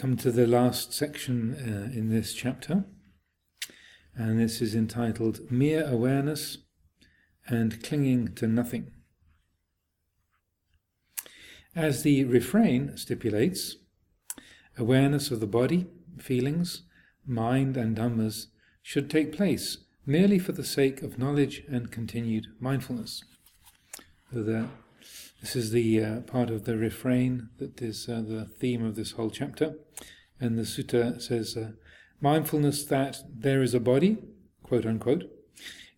come 0.00 0.16
to 0.16 0.32
the 0.32 0.46
last 0.46 0.94
section 0.94 1.54
uh, 1.54 1.94
in 1.94 2.08
this 2.08 2.32
chapter, 2.32 2.84
and 4.14 4.40
this 4.40 4.62
is 4.62 4.74
entitled 4.74 5.50
Mere 5.50 5.86
Awareness 5.86 6.56
and 7.46 7.82
Clinging 7.82 8.34
to 8.36 8.46
Nothing. 8.46 8.92
As 11.76 12.02
the 12.02 12.24
refrain 12.24 12.96
stipulates, 12.96 13.76
awareness 14.78 15.30
of 15.30 15.40
the 15.40 15.46
body, 15.46 15.86
feelings, 16.16 16.84
mind, 17.26 17.76
and 17.76 17.94
dhammas 17.94 18.46
should 18.80 19.10
take 19.10 19.36
place 19.36 19.76
merely 20.06 20.38
for 20.38 20.52
the 20.52 20.64
sake 20.64 21.02
of 21.02 21.18
knowledge 21.18 21.62
and 21.68 21.92
continued 21.92 22.46
mindfulness. 22.58 23.22
So 24.32 24.42
the, 24.44 24.68
this 25.40 25.56
is 25.56 25.70
the 25.70 26.02
uh, 26.02 26.20
part 26.20 26.50
of 26.50 26.64
the 26.64 26.76
refrain 26.76 27.48
that 27.58 27.80
is 27.80 28.08
uh, 28.08 28.22
the 28.26 28.44
theme 28.44 28.84
of 28.84 28.94
this 28.94 29.12
whole 29.12 29.30
chapter. 29.30 29.74
And 30.38 30.58
the 30.58 30.62
sutta 30.62 31.20
says, 31.20 31.56
uh, 31.56 31.72
mindfulness 32.20 32.84
that 32.84 33.18
there 33.34 33.62
is 33.62 33.74
a 33.74 33.80
body, 33.80 34.18
quote 34.62 34.84
unquote, 34.84 35.24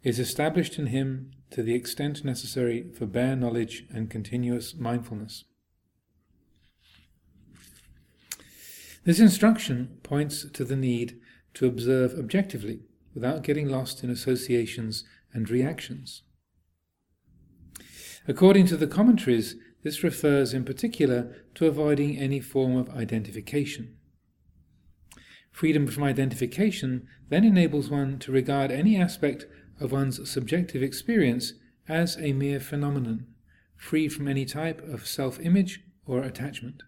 is 0.03 0.19
established 0.19 0.79
in 0.79 0.87
him 0.87 1.33
to 1.51 1.63
the 1.63 1.75
extent 1.75 2.25
necessary 2.25 2.87
for 2.97 3.07
bare 3.07 3.37
knowledge 3.37 3.85
and 3.93 4.11
continuous 4.11 4.75
mindfulness. 4.75 5.45
This 9.05 9.21
instruction 9.21 9.99
points 10.05 10.49
to 10.51 10.65
the 10.65 10.77
need 10.77 11.19
to 11.55 11.67
observe 11.67 12.15
objectively 12.19 12.81
without 13.15 13.43
getting 13.43 13.69
lost 13.69 14.05
in 14.05 14.11
associations 14.11 15.05
and 15.33 15.51
reactions. 15.51 16.23
According 18.29 18.67
to 18.67 18.77
the 18.77 18.87
commentaries, 18.87 19.57
this 19.83 20.03
refers 20.03 20.55
in 20.55 20.65
particular 20.65 21.35
to 21.55 21.67
avoiding 21.67 22.19
any 22.19 22.41
form 22.41 22.77
of 22.77 22.91
identification. 22.91 23.97
Freedom 25.51 25.87
from 25.87 26.05
identification 26.05 27.07
then 27.29 27.45
enables 27.45 27.91
one 27.91 28.19
to 28.21 28.33
regard 28.33 28.71
any 28.71 28.97
aspect 28.97 29.47
of 29.81 29.93
one's 29.93 30.31
subjective 30.31 30.83
experience 30.83 31.55
as 31.89 32.17
a 32.17 32.33
mere 32.33 32.61
phenomenon, 32.61 33.27
free 33.77 34.09
from 34.09 34.29
any 34.29 34.45
type 34.45 34.81
of 34.89 35.07
self 35.07 35.41
image 35.41 35.81
or 36.07 36.23
attachment. 36.23 36.83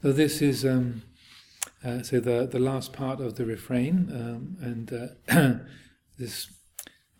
Though 0.00 0.12
this 0.12 0.40
is 0.40 0.64
um, 0.64 1.02
uh, 1.84 2.02
so 2.02 2.20
the 2.20 2.46
the 2.46 2.60
last 2.60 2.92
part 2.92 3.20
of 3.20 3.34
the 3.34 3.44
refrain, 3.44 4.08
um, 4.12 4.56
and 4.60 4.92
uh, 4.92 5.54
this 6.18 6.48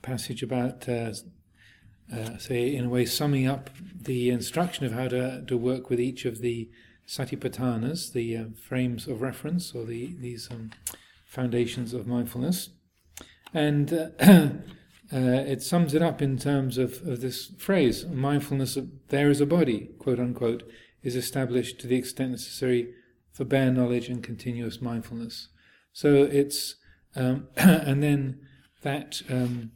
passage 0.02 0.42
about, 0.42 0.88
uh, 0.88 1.12
uh, 2.14 2.38
say, 2.38 2.74
in 2.74 2.86
a 2.86 2.88
way, 2.88 3.04
summing 3.04 3.46
up 3.46 3.70
the 4.00 4.30
instruction 4.30 4.86
of 4.86 4.92
how 4.92 5.08
to 5.08 5.44
to 5.46 5.56
work 5.56 5.90
with 5.90 6.00
each 6.00 6.24
of 6.24 6.40
the 6.40 6.70
satipatthanas, 7.06 8.12
the 8.12 8.36
uh, 8.36 8.44
frames 8.68 9.06
of 9.06 9.22
reference, 9.22 9.74
or 9.74 9.84
the 9.84 10.14
these 10.20 10.48
um, 10.50 10.70
foundations 11.26 11.94
of 11.94 12.06
mindfulness, 12.06 12.70
and. 13.52 14.12
Uh, 15.10 15.40
it 15.46 15.62
sums 15.62 15.94
it 15.94 16.02
up 16.02 16.20
in 16.20 16.36
terms 16.36 16.76
of, 16.76 17.00
of 17.08 17.22
this 17.22 17.46
phrase 17.56 18.04
mindfulness 18.04 18.76
of 18.76 18.90
there 19.08 19.30
is 19.30 19.40
a 19.40 19.46
body, 19.46 19.88
quote 19.98 20.20
unquote, 20.20 20.62
is 21.02 21.16
established 21.16 21.80
to 21.80 21.86
the 21.86 21.96
extent 21.96 22.32
necessary 22.32 22.92
for 23.32 23.44
bare 23.44 23.70
knowledge 23.70 24.08
and 24.08 24.22
continuous 24.22 24.82
mindfulness. 24.82 25.48
So 25.92 26.24
it's, 26.24 26.74
um, 27.14 27.48
and 27.56 28.02
then 28.02 28.40
that 28.82 29.22
um, 29.30 29.70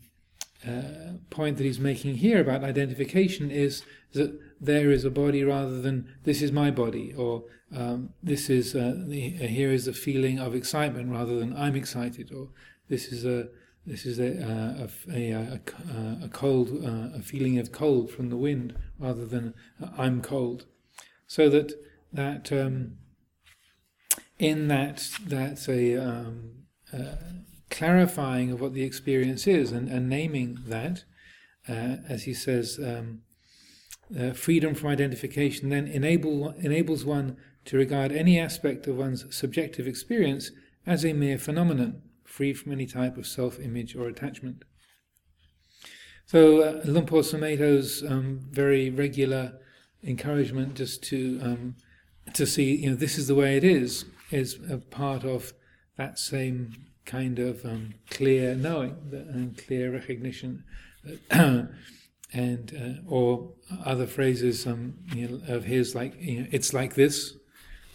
uh, 0.67 1.15
point 1.31 1.57
that 1.57 1.65
he's 1.65 1.81
making 1.81 2.17
here 2.17 2.41
about 2.41 2.63
identification 2.63 3.51
is 3.51 3.83
that 4.13 4.39
there 4.61 4.91
is 4.91 5.05
a 5.05 5.11
body 5.11 5.43
rather 5.43 5.81
than 5.81 6.07
this 6.25 6.41
is 6.41 6.53
my 6.53 6.71
body, 6.71 7.13
or 7.15 7.45
um, 7.75 8.11
this 8.23 8.49
is 8.49 8.75
uh, 8.75 8.95
the, 9.07 9.37
uh, 9.43 9.47
here 9.47 9.73
is 9.73 9.89
a 9.89 9.93
feeling 9.93 10.39
of 10.39 10.55
excitement 10.55 11.11
rather 11.11 11.39
than 11.39 11.57
I'm 11.57 11.75
excited, 11.75 12.33
or 12.33 12.51
this 12.89 13.13
is 13.13 13.25
a 13.25 13.49
this 13.85 14.07
is 14.07 14.21
a 14.21 14.41
uh, 14.41 14.86
a, 15.13 15.33
a, 15.33 15.61
a, 15.92 16.25
a 16.25 16.29
cold 16.29 16.70
uh, 16.85 17.19
a 17.19 17.23
feeling 17.23 17.59
of 17.59 17.73
cold 17.73 18.11
from 18.11 18.31
the 18.31 18.36
wind 18.36 18.77
rather 18.98 19.27
than 19.27 19.55
uh, 19.83 19.89
I'm 19.98 20.23
cold, 20.23 20.67
so 21.27 21.48
that 21.48 21.73
that 22.13 22.53
um, 22.53 22.98
in 24.39 24.69
that 24.69 25.09
that's 25.27 25.69
a 25.69 25.97
um, 25.97 26.67
uh, 26.92 27.17
clarifying 27.73 28.53
of 28.53 28.61
what 28.61 28.75
the 28.75 28.85
experience 28.85 29.47
is 29.47 29.73
and, 29.73 29.89
and 29.89 30.09
naming 30.09 30.59
that, 30.67 31.05
uh, 31.69 31.97
as 32.09 32.25
he 32.25 32.35
says, 32.35 32.79
um, 32.79 33.23
uh, 34.19 34.33
freedom 34.33 34.75
from 34.75 34.91
identification 34.91 35.71
then 35.71 35.87
enable 35.87 36.51
enables 36.59 37.05
one 37.05 37.37
to 37.65 37.79
regard 37.79 38.13
any 38.13 38.39
aspect 38.39 38.87
of 38.87 38.99
one's 38.99 39.25
subjective 39.35 39.87
experience 39.87 40.51
as 40.87 41.05
a 41.05 41.13
mere 41.13 41.39
phenomenon, 41.39 42.03
free 42.25 42.53
from 42.53 42.73
any 42.73 42.87
type 42.87 43.17
of 43.17 43.27
self-image 43.27 43.97
or 43.97 44.07
attachment. 44.09 44.65
So 46.27 46.61
uh, 46.63 46.83
Luang 46.85 47.07
Por 47.07 47.23
um, 48.09 48.41
very 48.51 48.91
regular 48.91 49.59
encouragement 50.03 50.75
just 50.75 51.03
to 51.05 51.41
um, 51.43 51.77
to 52.35 52.47
see, 52.47 52.77
you 52.77 52.91
know, 52.91 52.97
this 52.97 53.19
is 53.19 53.27
the 53.27 53.35
way 53.35 53.57
it 53.57 53.65
is, 53.65 54.05
is 54.31 54.59
a 54.71 54.79
part 54.79 55.25
of 55.25 55.53
that 55.97 56.19
same 56.19 56.92
kind 57.05 57.39
of 57.39 57.64
um, 57.64 57.95
clear 58.11 58.55
knowing 58.55 58.96
and 59.13 59.57
clear 59.58 59.92
recognition, 59.92 60.64
and 61.30 61.79
uh, 62.33 63.11
or 63.11 63.52
other 63.85 64.07
phrases 64.07 64.67
um, 64.67 64.95
you 65.14 65.29
know, 65.29 65.55
of 65.55 65.64
his 65.64 65.95
like 65.95 66.14
you 66.20 66.41
know, 66.41 66.46
it's 66.51 66.73
like 66.73 66.95
this. 66.95 67.36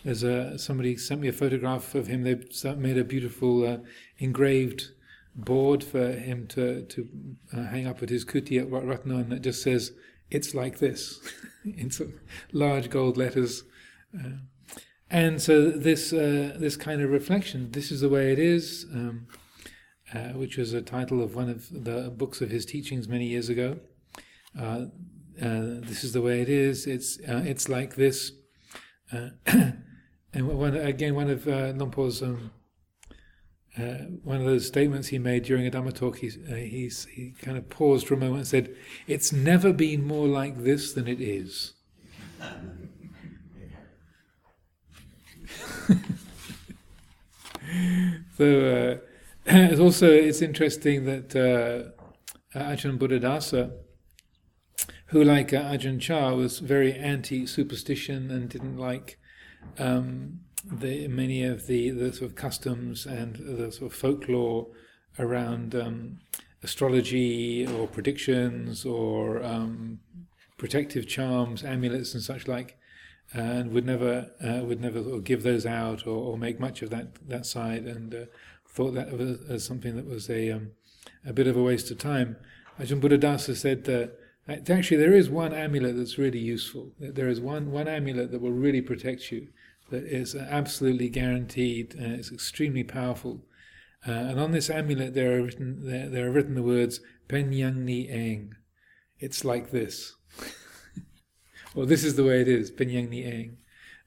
There's 0.03 0.23
a 0.23 0.57
somebody 0.57 0.95
sent 0.97 1.21
me 1.21 1.27
a 1.27 1.33
photograph 1.33 1.95
of 1.95 2.07
him. 2.07 2.23
They 2.23 2.39
made 2.75 2.97
a 2.97 3.03
beautiful 3.03 3.67
uh, 3.67 3.77
engraved 4.19 4.91
board 5.35 5.83
for 5.83 6.11
him 6.11 6.47
to 6.47 6.83
to 6.83 7.07
uh, 7.53 7.63
hang 7.63 7.87
up 7.87 8.01
at 8.01 8.09
his 8.09 8.25
kuti 8.25 8.59
at 8.59 9.05
and 9.05 9.33
it 9.33 9.41
just 9.41 9.61
says 9.61 9.91
"It's 10.29 10.53
like 10.53 10.79
this" 10.79 11.19
in 11.65 11.91
some 11.91 12.19
large 12.51 12.89
gold 12.89 13.17
letters. 13.17 13.63
And 15.09 15.41
so 15.41 15.69
this 15.71 16.11
uh, 16.11 16.55
this 16.59 16.75
kind 16.75 17.01
of 17.01 17.09
reflection, 17.09 17.71
this 17.71 17.91
is 17.91 18.01
the 18.01 18.09
way 18.09 18.33
it 18.33 18.39
is, 18.39 18.85
um, 18.93 19.27
uh, 20.13 20.29
which 20.33 20.57
was 20.57 20.73
a 20.73 20.81
title 20.81 21.23
of 21.23 21.33
one 21.33 21.49
of 21.49 21.69
the 21.71 22.13
books 22.15 22.41
of 22.41 22.49
his 22.49 22.65
teachings 22.65 23.07
many 23.07 23.25
years 23.25 23.47
ago. 23.47 23.79
Uh, 24.59 24.87
uh 25.41 25.79
this 25.81 26.03
is 26.03 26.11
the 26.11 26.21
way 26.21 26.41
it 26.41 26.49
is. 26.49 26.85
It's 26.85 27.19
uh, 27.19 27.43
it's 27.45 27.69
like 27.69 27.95
this. 27.95 28.33
Uh, 29.11 29.29
and 30.33 30.47
one, 30.47 30.75
again, 30.75 31.15
one 31.15 31.29
of 31.29 31.47
uh, 31.47 31.73
um, 31.77 32.51
one 34.23 34.37
of 34.37 34.45
those 34.45 34.67
statements 34.67 35.07
he 35.07 35.19
made 35.19 35.43
during 35.43 35.67
a 35.67 35.71
Dhamma 35.71 35.93
talk, 35.93 36.17
he, 36.17 36.29
he 36.29 37.33
kind 37.41 37.57
of 37.57 37.69
paused 37.69 38.07
for 38.07 38.15
a 38.15 38.17
moment 38.17 38.39
and 38.39 38.47
said, 38.47 38.75
"It's 39.07 39.31
never 39.31 39.71
been 39.71 40.03
more 40.03 40.27
like 40.27 40.63
this 40.63 40.91
than 40.91 41.07
it 41.07 41.21
is." 41.21 41.75
So 48.37 48.45
uh, 48.45 48.97
it's 49.45 49.79
also 49.79 50.11
it's 50.11 50.41
interesting 50.41 51.05
that 51.05 51.35
uh, 51.35 52.57
Ajahn 52.57 52.97
Buddhadasa, 52.97 53.71
who 55.07 55.23
like 55.23 55.53
uh, 55.53 55.61
Ajahn 55.61 55.99
Chah 55.99 56.33
was 56.33 56.59
very 56.59 56.93
anti-superstition 56.93 58.31
and 58.31 58.49
didn't 58.49 58.77
like 58.77 59.19
um, 59.79 60.41
the 60.63 61.07
many 61.07 61.43
of 61.43 61.67
the, 61.67 61.91
the 61.91 62.11
sort 62.11 62.31
of 62.31 62.35
customs 62.35 63.05
and 63.05 63.35
the 63.35 63.71
sort 63.71 63.91
of 63.91 63.97
folklore 63.97 64.67
around 65.19 65.75
um, 65.75 66.19
astrology 66.63 67.65
or 67.65 67.87
predictions 67.87 68.85
or 68.85 69.43
um, 69.43 69.99
protective 70.57 71.07
charms, 71.07 71.63
amulets, 71.63 72.13
and 72.13 72.23
such 72.23 72.47
like 72.47 72.77
and 73.33 73.71
would 73.71 73.85
never 73.85 74.31
uh, 74.43 74.63
would 74.63 74.81
never 74.81 75.03
sort 75.03 75.15
of 75.15 75.23
give 75.23 75.43
those 75.43 75.65
out 75.65 76.07
or, 76.07 76.15
or, 76.15 76.37
make 76.37 76.59
much 76.59 76.81
of 76.81 76.89
that 76.89 77.07
that 77.27 77.45
side, 77.45 77.83
and 77.85 78.13
uh, 78.13 78.25
thought 78.67 78.93
that 78.93 79.17
was 79.17 79.39
as 79.49 79.65
something 79.65 79.95
that 79.95 80.07
was 80.07 80.29
a 80.29 80.51
um, 80.51 80.71
a 81.25 81.33
bit 81.33 81.47
of 81.47 81.57
a 81.57 81.63
waste 81.63 81.91
of 81.91 81.97
time. 81.97 82.37
Ajahn 82.79 83.01
Buddhadasa 83.01 83.55
said 83.55 83.85
that 83.85 84.17
actually 84.47 84.97
there 84.97 85.13
is 85.13 85.29
one 85.29 85.53
amulet 85.53 85.97
that's 85.97 86.17
really 86.17 86.39
useful. 86.39 86.91
There 86.99 87.27
is 87.27 87.41
one 87.41 87.71
one 87.71 87.87
amulet 87.87 88.31
that 88.31 88.41
will 88.41 88.51
really 88.51 88.81
protect 88.81 89.31
you, 89.31 89.47
that 89.89 90.03
is 90.03 90.35
absolutely 90.35 91.09
guaranteed 91.09 91.95
and 91.95 92.13
it's 92.13 92.31
extremely 92.31 92.83
powerful. 92.83 93.43
Uh, 94.07 94.11
and 94.11 94.39
on 94.39 94.51
this 94.51 94.69
amulet 94.69 95.13
there 95.13 95.37
are 95.37 95.43
written 95.43 95.85
there, 95.85 96.09
there 96.09 96.27
are 96.27 96.31
written 96.31 96.55
the 96.55 96.63
words 96.63 96.99
Penyang 97.27 97.77
ni 97.77 98.07
eng. 98.09 98.53
It's 99.19 99.43
like 99.43 99.71
this. 99.71 100.15
Well, 101.77 101.85
this 101.85 102.03
is 102.03 102.15
the 102.15 102.23
way 102.23 102.41
it 102.41 102.47
is, 102.47 102.71
Penyang 102.71 103.09
Ni 103.09 103.23
Eng. 103.23 103.57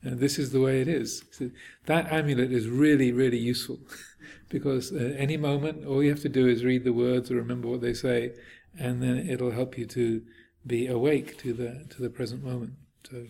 And 0.03 0.19
this 0.19 0.41
is 0.41 0.51
the 0.51 0.61
way 0.61 0.81
it 0.81 0.89
is. 0.89 1.23
So 1.31 1.51
that 1.87 2.13
amulet 2.13 2.51
is 2.51 2.67
really, 2.69 3.13
really 3.13 3.39
useful 3.39 3.79
because 4.49 4.91
at 4.93 5.15
any 5.17 5.37
moment, 5.37 5.87
all 5.87 6.03
you 6.03 6.11
have 6.11 6.23
to 6.23 6.29
do 6.29 6.49
is 6.49 6.65
read 6.65 6.83
the 6.83 6.93
words 6.93 7.31
or 7.31 7.37
remember 7.37 7.69
what 7.69 7.81
they 7.81 7.95
say, 7.95 8.33
and 8.77 9.01
then 9.01 9.19
it'll 9.19 9.53
help 9.53 9.79
you 9.79 9.87
to 9.87 10.23
be 10.67 10.89
awake 10.89 11.39
to 11.39 11.53
the 11.53 11.87
to 11.91 12.03
the 12.03 12.11
present 12.11 12.43
moment. 12.43 12.73
So 13.09 13.27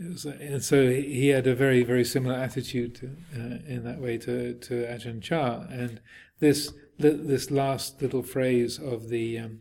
was, 0.00 0.24
and 0.24 0.64
so 0.64 0.90
he 0.90 1.28
had 1.28 1.46
a 1.46 1.54
very, 1.54 1.84
very 1.84 2.04
similar 2.04 2.34
attitude 2.34 2.96
to, 2.96 3.06
uh, 3.36 3.58
in 3.72 3.84
that 3.84 4.00
way 4.00 4.18
to, 4.18 4.54
to 4.54 4.74
Ajahn 4.86 5.22
Chah. 5.22 5.66
And 5.70 6.00
this 6.40 6.72
this 6.98 7.52
last 7.52 8.02
little 8.02 8.24
phrase 8.24 8.78
of 8.78 9.08
the 9.08 9.38
um, 9.38 9.60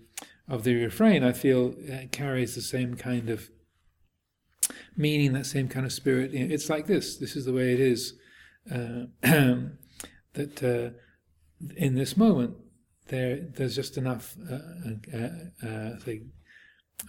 of 0.49 0.63
the 0.63 0.75
refrain, 0.75 1.23
I 1.23 1.33
feel, 1.33 1.75
uh, 1.91 2.07
carries 2.11 2.55
the 2.55 2.61
same 2.61 2.95
kind 2.95 3.29
of 3.29 3.51
meaning, 4.97 5.33
that 5.33 5.45
same 5.45 5.67
kind 5.67 5.85
of 5.85 5.93
spirit. 5.93 6.31
You 6.31 6.47
know, 6.47 6.53
it's 6.53 6.69
like 6.69 6.87
this. 6.87 7.17
This 7.17 7.35
is 7.35 7.45
the 7.45 7.53
way 7.53 7.73
it 7.73 7.79
is. 7.79 8.13
Uh, 8.69 9.05
that 10.33 10.63
uh, 10.63 10.97
in 11.75 11.95
this 11.95 12.17
moment, 12.17 12.55
there 13.07 13.39
there's 13.55 13.75
just 13.75 13.97
enough 13.97 14.35
uh, 14.51 14.59
uh, 15.13 15.67
uh, 15.67 15.99
say, 15.99 16.23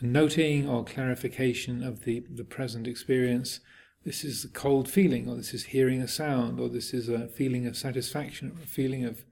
noting 0.00 0.68
or 0.68 0.84
clarification 0.84 1.82
of 1.82 2.04
the, 2.04 2.24
the 2.30 2.44
present 2.44 2.86
experience. 2.86 3.60
This 4.04 4.24
is 4.24 4.44
a 4.44 4.48
cold 4.48 4.88
feeling, 4.88 5.28
or 5.28 5.36
this 5.36 5.52
is 5.52 5.64
hearing 5.64 6.00
a 6.00 6.08
sound, 6.08 6.60
or 6.60 6.68
this 6.68 6.94
is 6.94 7.08
a 7.08 7.28
feeling 7.28 7.66
of 7.66 7.76
satisfaction, 7.76 8.52
or 8.56 8.62
a 8.62 8.66
feeling 8.66 9.04
of, 9.04 9.24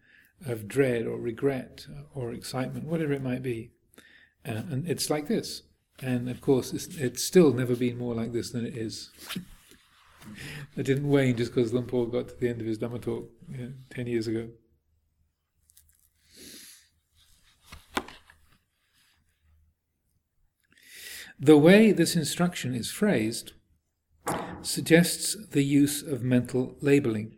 of 0.45 0.67
dread, 0.67 1.07
or 1.07 1.19
regret, 1.19 1.87
or 2.15 2.33
excitement, 2.33 2.87
whatever 2.87 3.13
it 3.13 3.23
might 3.23 3.43
be. 3.43 3.71
Uh, 4.47 4.63
and 4.71 4.89
it's 4.89 5.09
like 5.09 5.29
this. 5.29 5.63
And 6.03 6.29
of 6.29 6.41
course, 6.41 6.73
it's, 6.73 6.87
it's, 6.97 7.23
still 7.23 7.53
never 7.53 7.75
been 7.75 7.97
more 7.97 8.15
like 8.15 8.33
this 8.33 8.51
than 8.51 8.67
it 8.67 8.77
is. 8.77 9.11
it 10.77 10.83
didn't 10.83 11.09
wane 11.09 11.37
just 11.37 11.55
because 11.55 11.73
Luang 11.73 11.87
Por 11.87 12.07
got 12.07 12.29
to 12.29 12.35
the 12.37 12.49
end 12.49 12.61
of 12.61 12.67
his 12.67 12.79
Dhamma 12.79 13.01
talk 13.01 13.31
you 13.51 13.59
know, 13.59 13.73
10 13.91 14.07
years 14.07 14.27
ago. 14.27 14.49
The 21.39 21.59
way 21.59 21.93
this 21.93 22.17
instruction 22.17 22.75
is 22.75 22.91
phrased 22.91 23.53
suggests 24.63 25.37
the 25.51 25.63
use 25.63 26.03
of 26.03 26.23
mental 26.23 26.77
labeling. 26.81 27.37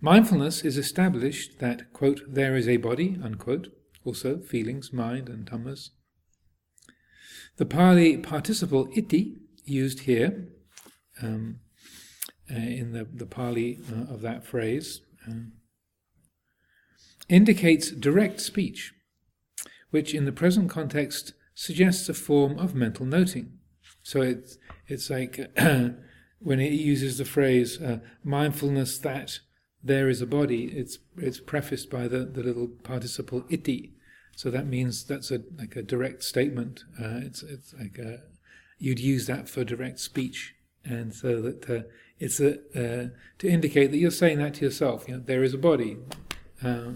Mindfulness 0.00 0.62
is 0.62 0.76
established 0.76 1.58
that, 1.58 1.92
quote, 1.94 2.20
there 2.28 2.54
is 2.54 2.68
a 2.68 2.76
body, 2.76 3.18
unquote, 3.22 3.68
also 4.04 4.38
feelings, 4.38 4.92
mind, 4.92 5.28
and 5.30 5.46
dhammas. 5.46 5.90
The 7.56 7.66
Pali 7.66 8.18
participle 8.18 8.88
iti, 8.94 9.36
used 9.64 10.00
here 10.00 10.48
um, 11.22 11.60
uh, 12.50 12.54
in 12.54 12.92
the, 12.92 13.04
the 13.04 13.26
Pali 13.26 13.80
uh, 13.90 14.12
of 14.12 14.20
that 14.22 14.44
phrase, 14.44 15.00
um, 15.26 15.52
indicates 17.28 17.90
direct 17.90 18.40
speech, 18.40 18.94
which 19.90 20.14
in 20.14 20.24
the 20.24 20.32
present 20.32 20.70
context 20.70 21.32
suggests 21.54 22.08
a 22.08 22.14
form 22.14 22.58
of 22.58 22.74
mental 22.74 23.06
noting. 23.06 23.58
So 24.02 24.20
it's 24.20 24.58
it's 24.86 25.10
like 25.10 25.50
when 25.56 26.60
it 26.60 26.72
uses 26.72 27.18
the 27.18 27.24
phrase 27.24 27.80
uh, 27.80 27.98
mindfulness 28.22 28.98
that 28.98 29.40
there 29.82 30.08
is 30.08 30.20
a 30.20 30.26
body. 30.26 30.66
It's 30.66 30.98
it's 31.16 31.40
prefaced 31.40 31.90
by 31.90 32.08
the, 32.08 32.24
the 32.24 32.42
little 32.42 32.68
participle 32.68 33.44
iti. 33.48 33.95
So 34.36 34.50
that 34.50 34.66
means 34.66 35.02
that's 35.02 35.30
a 35.30 35.40
like 35.58 35.76
a 35.76 35.82
direct 35.82 36.22
statement. 36.22 36.84
Uh, 37.02 37.20
it's 37.22 37.42
it's 37.42 37.74
like 37.74 37.98
a, 37.98 38.18
you'd 38.78 39.00
use 39.00 39.26
that 39.26 39.48
for 39.48 39.64
direct 39.64 39.98
speech, 39.98 40.54
and 40.84 41.14
so 41.14 41.40
that 41.40 41.70
uh, 41.70 41.82
it's 42.18 42.38
a 42.38 42.58
uh, 42.76 43.08
to 43.38 43.48
indicate 43.48 43.90
that 43.90 43.96
you're 43.96 44.10
saying 44.10 44.38
that 44.38 44.54
to 44.54 44.66
yourself. 44.66 45.08
You 45.08 45.14
know, 45.14 45.22
there 45.24 45.42
is 45.42 45.54
a 45.54 45.58
body, 45.58 45.96
uh, 46.62 46.92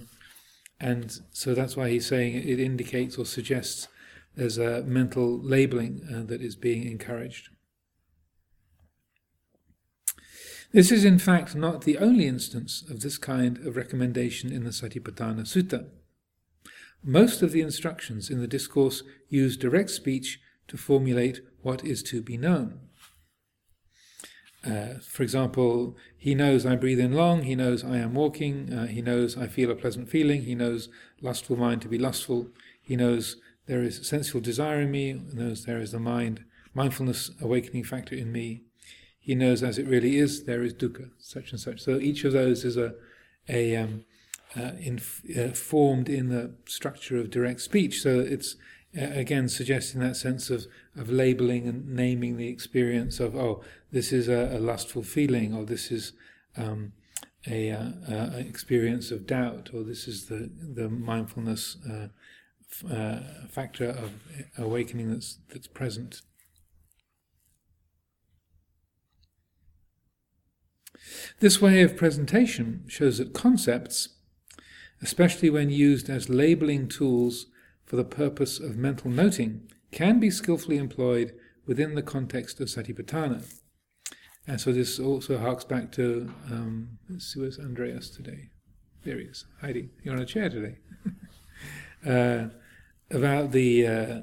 and 0.79 1.19
so 1.33 1.55
that's 1.55 1.79
why 1.79 1.89
he's 1.89 2.07
saying 2.07 2.35
it 2.35 2.61
indicates 2.61 3.17
or 3.17 3.25
suggests 3.25 3.89
there's 4.37 4.59
a 4.59 4.83
mental 4.83 5.41
labeling 5.41 6.03
uh, 6.15 6.23
that 6.27 6.43
is 6.43 6.57
being 6.57 6.87
encouraged. 6.87 7.49
This 10.73 10.93
is 10.93 11.07
in 11.07 11.19
fact 11.19 11.57
not 11.57 11.83
the 11.83 11.97
only 11.97 12.27
instance 12.27 12.85
of 12.89 13.01
this 13.01 13.17
kind 13.17 13.57
of 13.67 13.77
recommendation 13.77 14.53
in 14.53 14.65
the 14.65 14.71
Satipatthana 14.71 15.47
Sutta. 15.47 15.89
Most 17.03 17.43
of 17.43 17.53
the 17.53 17.63
instructions 17.63 18.29
in 18.29 18.41
the 18.41 18.47
discourse 18.47 19.03
use 19.29 19.57
direct 19.57 19.91
speech 19.91 20.41
to 20.69 20.77
formulate 20.77 21.41
what 21.63 21.85
is 21.85 22.03
to 22.05 22.23
be 22.23 22.37
known. 22.37 22.81
Uh, 24.65 24.99
for 25.03 25.23
example, 25.23 25.97
he 26.19 26.35
knows 26.35 26.67
I 26.67 26.77
breathe 26.77 27.01
in 27.01 27.15
long, 27.15 27.43
he 27.43 27.55
knows 27.55 27.83
I 27.83 27.97
am 27.97 28.13
walking, 28.13 28.71
uh, 28.73 28.87
he 28.87 29.01
knows 29.01 29.37
I 29.37 29.47
feel 29.47 29.71
a 29.71 29.75
pleasant 29.75 30.11
feeling, 30.11 30.43
he 30.43 30.55
knows 30.55 30.91
lustful 31.23 31.57
mind 31.57 31.81
to 31.83 31.89
be 31.89 31.99
lustful, 31.99 32.49
he 32.83 32.95
knows 32.95 33.37
there 33.67 33.83
is 33.83 34.07
sensual 34.07 34.43
desire 34.43 34.83
in 34.83 34.91
me, 34.91 35.13
he 35.13 35.39
knows 35.39 35.65
there 35.65 35.81
is 35.81 35.93
the 35.93 35.99
mind, 35.99 36.45
mindfulness 36.75 37.31
awakening 37.41 37.85
factor 37.85 38.15
in 38.15 38.33
me. 38.33 38.65
He 39.19 39.35
knows 39.35 39.63
as 39.63 39.79
it 39.79 39.87
really 39.87 40.19
is, 40.19 40.45
there 40.45 40.63
is 40.63 40.75
dukkha, 40.75 41.11
such 41.19 41.53
and 41.53 41.61
such. 41.61 41.81
So 41.81 41.99
each 41.99 42.25
of 42.25 42.33
those 42.33 42.65
is 42.65 42.77
a, 42.77 42.95
a 43.49 43.77
um, 43.77 44.05
uh, 44.57 44.73
in, 44.81 45.01
uh, 45.39 45.49
formed 45.49 46.09
in 46.09 46.29
the 46.29 46.53
structure 46.67 47.17
of 47.19 47.31
direct 47.31 47.61
speech. 47.61 48.01
So 48.03 48.21
it's 48.21 48.57
uh, 49.01 49.05
again 49.05 49.49
suggesting 49.49 50.01
that 50.01 50.17
sense 50.17 50.51
of, 50.51 50.67
of 50.97 51.11
labeling 51.11 51.69
and 51.69 51.89
naming 51.89 52.37
the 52.37 52.49
experience 52.49 53.21
of, 53.21 53.37
oh, 53.37 53.63
this 53.93 54.13
is 54.13 54.29
a, 54.29 54.57
a 54.57 54.59
lustful 54.59 55.03
feeling, 55.03 55.55
or 55.55 55.65
this 55.65 55.91
is 55.91 56.13
um, 56.57 56.93
a, 57.49 57.71
uh, 57.71 58.37
experience 58.37 59.11
of 59.11 59.27
doubt, 59.27 59.71
or 59.73 59.83
this 59.83 60.07
is 60.07 60.27
the, 60.27 60.51
the 60.75 60.89
mindfulness 60.89 61.77
uh, 61.89 62.09
uh, 62.93 63.21
factor 63.49 63.89
of 63.89 64.13
awakening 64.59 65.11
that's 65.11 65.39
that's 65.49 65.67
present. 65.67 66.23
This 71.41 71.61
way 71.61 71.83
of 71.83 71.97
presentation 71.97 72.85
shows 72.87 73.19
that 73.19 73.33
concepts, 73.33 74.11
especially 75.03 75.51
when 75.51 75.71
used 75.71 76.09
as 76.09 76.29
labeling 76.29 76.89
tools 76.89 77.47
for 77.85 77.97
the 77.97 78.05
purpose 78.05 78.61
of 78.61 78.77
mental 78.77 79.11
noting, 79.11 79.69
can 79.91 80.21
be 80.21 80.31
skillfully 80.31 80.77
employed 80.77 81.35
within 81.67 81.95
the 81.95 82.03
context 82.03 82.61
of 82.61 82.69
satipatthana. 82.69 83.45
And 84.47 84.61
so 84.61 84.73
this 84.73 84.99
also 84.99 85.39
harks 85.39 85.65
back 85.65 85.93
to, 85.93 86.33
um, 86.51 86.99
let's 87.09 87.33
see, 87.33 87.41
where's 87.41 87.59
Andreas 87.59 88.11
today? 88.11 88.51
There 89.05 89.19
he 89.19 89.25
is, 89.25 89.47
hiding. 89.61 89.91
You're 90.03 90.15
on 90.15 90.21
a 90.21 90.27
chair 90.27 90.49
today. 90.49 90.79
uh, 92.07 92.49
about 93.11 93.53
the 93.53 93.87
uh, 93.87 94.21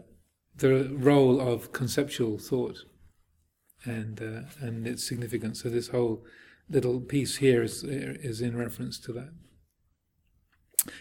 the 0.56 0.90
role 0.94 1.40
of 1.40 1.72
conceptual 1.72 2.38
thought 2.38 2.80
and 3.86 4.22
uh, 4.22 4.66
and 4.66 4.88
its 4.88 5.08
significance. 5.08 5.62
So 5.62 5.70
this 5.70 5.90
whole 5.90 6.24
little 6.70 7.00
piece 7.00 7.38
here 7.38 7.64
is 7.64 7.84
is 7.84 8.42
in 8.42 8.58
reference 8.58 9.00
to 9.02 9.14
that, 9.14 9.34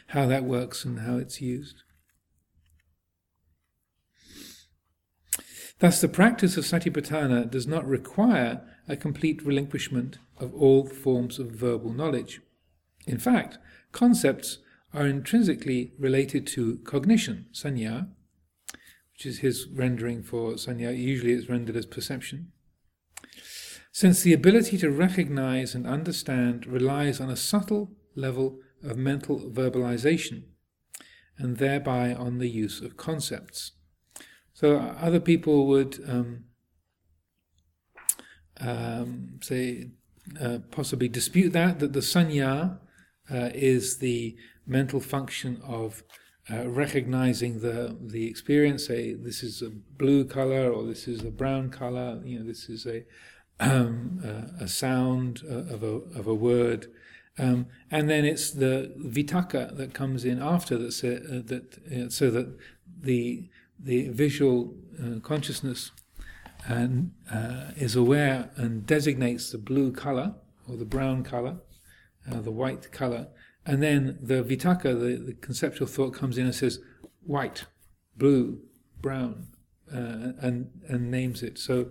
how 0.09 0.27
that 0.27 0.45
works 0.45 0.85
and 0.85 1.01
how 1.01 1.17
it's 1.17 1.41
used. 1.41 1.83
Thus, 5.79 6.01
the 6.01 6.09
practice 6.09 6.57
of 6.57 6.65
satipatthana 6.65 7.51
does 7.51 7.67
not 7.67 7.87
require 7.87 8.63
a 8.89 8.97
complete 8.97 9.45
relinquishment 9.45 10.19
of 10.39 10.55
all 10.55 10.87
forms 10.87 11.39
of 11.39 11.51
verbal 11.51 11.93
knowledge. 11.93 12.41
In 13.07 13.19
fact, 13.19 13.59
concepts 13.93 14.59
are 14.95 15.07
intrinsically 15.07 15.93
related 15.99 16.47
to 16.47 16.79
cognition, 16.85 17.47
sanya, 17.53 18.09
which 19.13 19.27
is 19.27 19.39
his 19.41 19.67
rendering 19.69 20.23
for 20.23 20.53
sanya. 20.53 20.97
Usually 20.97 21.33
it's 21.33 21.49
rendered 21.49 21.77
as 21.77 21.87
perception. 21.87 22.53
Since 23.93 24.23
the 24.23 24.33
ability 24.33 24.79
to 24.79 24.91
recognize 24.91 25.75
and 25.75 25.87
understand 25.87 26.67
relies 26.67 27.21
on 27.21 27.31
a 27.31 27.37
subtle 27.37 27.93
level 28.15 28.59
of 28.87 28.97
mental 28.97 29.39
verbalization 29.41 30.45
and 31.39 31.59
thereby 31.59 32.15
on 32.15 32.39
the 32.39 32.49
use 32.49 32.81
of 32.81 32.97
concepts. 32.97 33.73
So 34.55 34.79
other 34.79 35.21
people 35.21 35.67
would 35.67 36.03
um, 36.09 36.45
um, 38.61 39.39
say, 39.43 39.91
uh, 40.41 40.59
possibly 40.71 41.09
dispute 41.09 41.53
that, 41.53 41.79
that 41.81 41.93
the 41.93 42.01
sanya 42.01 42.79
uh, 43.31 43.51
is 43.55 43.99
the 43.99 44.37
mental 44.67 45.01
function 45.01 45.61
of 45.63 46.03
uh, 46.51 46.69
recognizing 46.69 47.61
the 47.61 47.97
the 48.01 48.29
experience. 48.29 48.87
Say 48.87 49.15
this 49.15 49.43
is 49.43 49.63
a 49.63 49.71
blue 49.71 50.25
color, 50.25 50.71
or 50.71 50.85
this 50.85 51.09
is 51.09 51.23
a 51.23 51.31
brown 51.31 51.71
color. 51.71 52.21
You 52.25 52.39
know, 52.39 52.47
this 52.47 52.69
is 52.69 52.87
a 52.87 53.05
um, 53.61 54.21
uh, 54.25 54.65
a 54.65 54.69
sound 54.69 55.43
uh, 55.51 55.75
of 55.75 55.83
a 55.83 55.95
of 56.19 56.27
a 56.27 56.35
word, 56.35 56.87
um, 57.39 57.67
and 57.91 58.09
then 58.09 58.25
it's 58.25 58.51
the 58.51 58.93
vitakka 58.99 59.77
that 59.77 59.93
comes 59.93 60.25
in 60.25 60.43
after 60.43 60.79
that. 60.79 61.05
Uh, 61.05 61.43
that 61.47 62.13
so 62.13 62.31
that 62.31 62.57
the 63.01 63.49
the 63.79 64.09
visual 64.09 64.75
uh, 65.03 65.21
consciousness 65.21 65.91
and 66.67 67.13
uh, 67.31 67.73
is 67.77 67.95
aware 67.95 68.51
and 68.57 68.87
designates 68.87 69.51
the 69.51 69.59
blue 69.59 69.93
color 69.93 70.35
or 70.69 70.77
the 70.77 70.85
brown 70.85 71.23
color, 71.23 71.59
the 72.27 72.51
white 72.51 72.91
color, 72.91 73.29
and 73.67 73.83
then 73.83 74.19
the 74.23 74.43
vitakka, 74.43 74.99
the, 74.99 75.17
the 75.27 75.35
conceptual 75.35 75.87
thought, 75.87 76.15
comes 76.15 76.39
in 76.39 76.47
and 76.47 76.55
says 76.55 76.81
white, 77.23 77.67
blue, 78.17 78.61
brown, 79.01 79.49
uh, 79.93 80.33
and 80.41 80.71
and 80.89 81.11
names 81.11 81.43
it. 81.43 81.59
So 81.59 81.91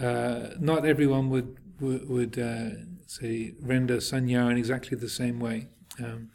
uh, 0.00 0.50
not 0.60 0.84
everyone 0.84 1.30
would 1.30 1.58
would, 1.80 2.08
would 2.08 2.38
uh, 2.38 2.70
say 3.06 3.54
render 3.60 3.98
sanya 3.98 4.50
in 4.50 4.56
exactly 4.56 4.96
the 4.96 5.08
same 5.08 5.40
way. 5.40 5.68
Um, 5.98 6.30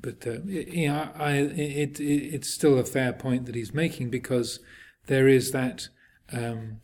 but 0.00 0.26
uh, 0.26 0.42
you 0.44 0.88
know, 0.88 1.08
I, 1.16 1.32
it, 1.36 1.98
it, 2.00 2.04
it's 2.34 2.52
still 2.52 2.78
a 2.78 2.84
fair 2.84 3.12
point 3.12 3.46
that 3.46 3.54
he's 3.54 3.74
making 3.74 4.10
because 4.10 4.60
there 5.06 5.26
is 5.26 5.52
that 5.52 5.88
um, 6.32 6.80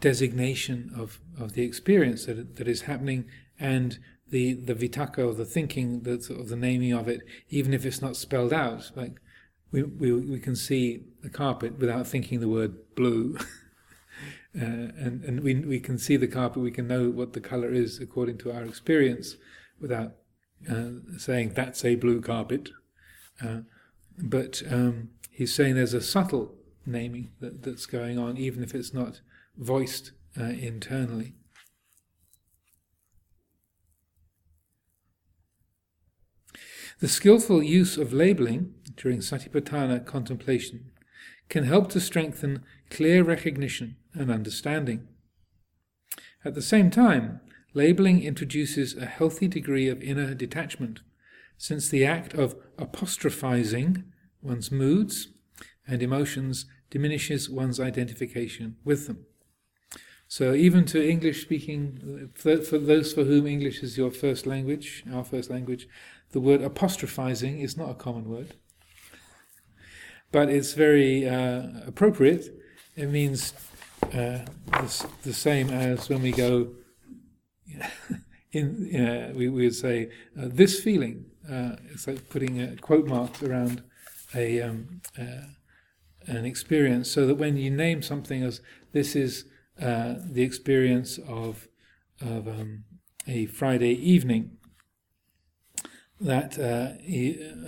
designation 0.00 0.90
of, 0.96 1.20
of 1.38 1.52
the 1.52 1.62
experience 1.62 2.26
that 2.26 2.56
that 2.56 2.68
is 2.68 2.82
happening, 2.82 3.26
and 3.58 3.98
the 4.28 4.54
the 4.54 4.74
vitakka 4.74 5.18
of 5.18 5.36
the 5.36 5.44
thinking, 5.44 6.02
the 6.02 6.14
of 6.14 6.48
the 6.48 6.56
naming 6.56 6.92
of 6.92 7.08
it, 7.08 7.20
even 7.50 7.74
if 7.74 7.84
it's 7.84 8.02
not 8.02 8.16
spelled 8.16 8.52
out. 8.52 8.90
Like 8.94 9.20
we 9.70 9.82
we, 9.82 10.12
we 10.12 10.40
can 10.40 10.56
see 10.56 11.04
the 11.22 11.30
carpet 11.30 11.78
without 11.78 12.06
thinking 12.06 12.40
the 12.40 12.48
word 12.48 12.94
blue. 12.94 13.38
Uh, 14.58 14.88
and 14.96 15.22
and 15.24 15.40
we 15.40 15.54
we 15.54 15.78
can 15.78 15.98
see 15.98 16.16
the 16.16 16.26
carpet, 16.26 16.62
we 16.62 16.70
can 16.70 16.86
know 16.86 17.10
what 17.10 17.34
the 17.34 17.40
color 17.40 17.70
is 17.72 18.00
according 18.00 18.38
to 18.38 18.50
our 18.50 18.64
experience, 18.64 19.36
without 19.80 20.12
uh, 20.70 20.90
saying 21.18 21.50
that's 21.50 21.84
a 21.84 21.96
blue 21.96 22.20
carpet. 22.20 22.70
Uh, 23.44 23.60
but 24.18 24.62
um, 24.70 25.10
he's 25.30 25.54
saying 25.54 25.74
there's 25.74 25.94
a 25.94 26.00
subtle 26.00 26.54
naming 26.86 27.30
that, 27.40 27.62
that's 27.62 27.86
going 27.86 28.18
on, 28.18 28.38
even 28.38 28.62
if 28.62 28.74
it's 28.74 28.94
not 28.94 29.20
voiced 29.56 30.12
uh, 30.40 30.44
internally. 30.44 31.34
The 37.00 37.08
skillful 37.08 37.62
use 37.62 37.98
of 37.98 38.14
labeling 38.14 38.72
during 38.96 39.18
satipatthana 39.18 40.06
contemplation 40.06 40.92
can 41.50 41.64
help 41.64 41.90
to 41.90 42.00
strengthen 42.00 42.64
clear 42.88 43.22
recognition 43.22 43.96
and 44.16 44.30
understanding. 44.30 45.06
At 46.44 46.54
the 46.54 46.62
same 46.62 46.90
time, 46.90 47.40
labeling 47.74 48.22
introduces 48.22 48.96
a 48.96 49.06
healthy 49.06 49.48
degree 49.48 49.88
of 49.88 50.02
inner 50.02 50.34
detachment, 50.34 51.00
since 51.58 51.88
the 51.88 52.04
act 52.04 52.34
of 52.34 52.56
apostrophizing 52.78 54.04
one's 54.42 54.70
moods 54.70 55.28
and 55.86 56.02
emotions 56.02 56.66
diminishes 56.90 57.50
one's 57.50 57.80
identification 57.80 58.76
with 58.84 59.06
them. 59.06 59.26
So, 60.28 60.54
even 60.54 60.84
to 60.86 61.08
English 61.08 61.42
speaking, 61.42 62.30
for, 62.34 62.56
those 62.56 63.12
for 63.12 63.24
whom 63.24 63.46
English 63.46 63.82
is 63.82 63.96
your 63.96 64.10
first 64.10 64.46
language, 64.46 65.04
our 65.12 65.22
first 65.22 65.50
language, 65.50 65.88
the 66.32 66.40
word 66.40 66.62
apostrophizing 66.62 67.60
is 67.60 67.76
not 67.76 67.90
a 67.90 67.94
common 67.94 68.28
word, 68.28 68.54
but 70.32 70.48
it's 70.48 70.74
very 70.74 71.28
uh, 71.28 71.68
appropriate. 71.86 72.48
It 72.96 73.08
means 73.08 73.52
uh, 74.12 74.44
the, 74.66 75.06
the, 75.22 75.32
same 75.32 75.70
as 75.70 76.08
when 76.08 76.22
we 76.22 76.32
go 76.32 76.72
in, 78.52 78.94
uh, 78.96 79.32
we, 79.34 79.48
we, 79.48 79.64
would 79.64 79.74
say, 79.74 80.10
uh, 80.38 80.46
this 80.46 80.80
feeling. 80.80 81.26
Uh, 81.50 81.76
it's 81.92 82.06
like 82.06 82.28
putting 82.28 82.60
a 82.60 82.76
quote 82.76 83.06
marks 83.06 83.42
around 83.42 83.82
a 84.34 84.60
um, 84.60 85.00
uh, 85.18 85.46
an 86.26 86.44
experience, 86.44 87.08
so 87.10 87.26
that 87.26 87.36
when 87.36 87.56
you 87.56 87.70
name 87.70 88.02
something 88.02 88.42
as 88.42 88.60
this 88.92 89.14
is 89.14 89.44
the 89.78 90.42
experience 90.42 91.18
of 91.28 91.68
of 92.20 92.48
um, 92.48 92.84
a 93.28 93.46
Friday 93.46 93.92
evening, 93.92 94.56
that 96.20 96.58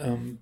um, 0.00 0.40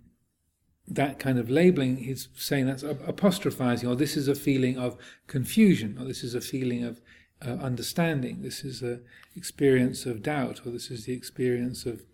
that 0.88 1.18
kind 1.18 1.38
of 1.38 1.50
labeling, 1.50 1.96
he's 1.96 2.28
saying 2.34 2.66
that's 2.66 2.82
apostrophizing, 2.82 3.88
or 3.88 3.96
this 3.96 4.16
is 4.16 4.28
a 4.28 4.34
feeling 4.34 4.78
of 4.78 4.96
confusion, 5.26 5.96
or 5.98 6.04
this 6.04 6.22
is 6.22 6.34
a 6.34 6.40
feeling 6.40 6.84
of 6.84 7.00
uh, 7.44 7.50
understanding, 7.50 8.42
this 8.42 8.64
is 8.64 8.82
an 8.82 9.02
experience 9.34 10.06
of 10.06 10.22
doubt, 10.22 10.60
or 10.64 10.70
this 10.70 10.90
is 10.90 11.04
the 11.04 11.12
experience 11.12 11.86
of 11.86 12.04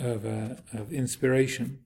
of, 0.00 0.26
uh, 0.26 0.56
of 0.72 0.92
inspiration. 0.92 1.78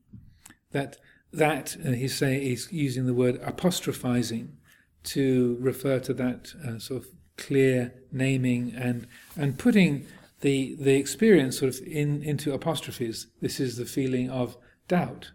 That 0.73 0.97
that 1.33 1.76
uh, 1.85 1.90
he's 1.90 2.16
saying 2.16 2.42
he's 2.42 2.73
using 2.73 3.07
the 3.07 3.12
word 3.12 3.40
apostrophizing 3.42 4.57
to 5.04 5.59
refer 5.61 5.99
to 6.00 6.14
that 6.14 6.54
uh, 6.66 6.78
sort 6.78 7.02
of 7.02 7.09
clear 7.37 7.95
naming 8.11 8.73
and 8.75 9.07
and 9.37 9.59
putting 9.59 10.07
the 10.40 10.76
the 10.76 10.95
experience 10.95 11.59
sort 11.59 11.75
of 11.75 11.87
in 11.87 12.23
into 12.23 12.52
apostrophes. 12.52 13.26
This 13.40 13.61
is 13.61 13.76
the 13.76 13.85
feeling 13.85 14.30
of 14.30 14.57
doubt 14.87 15.33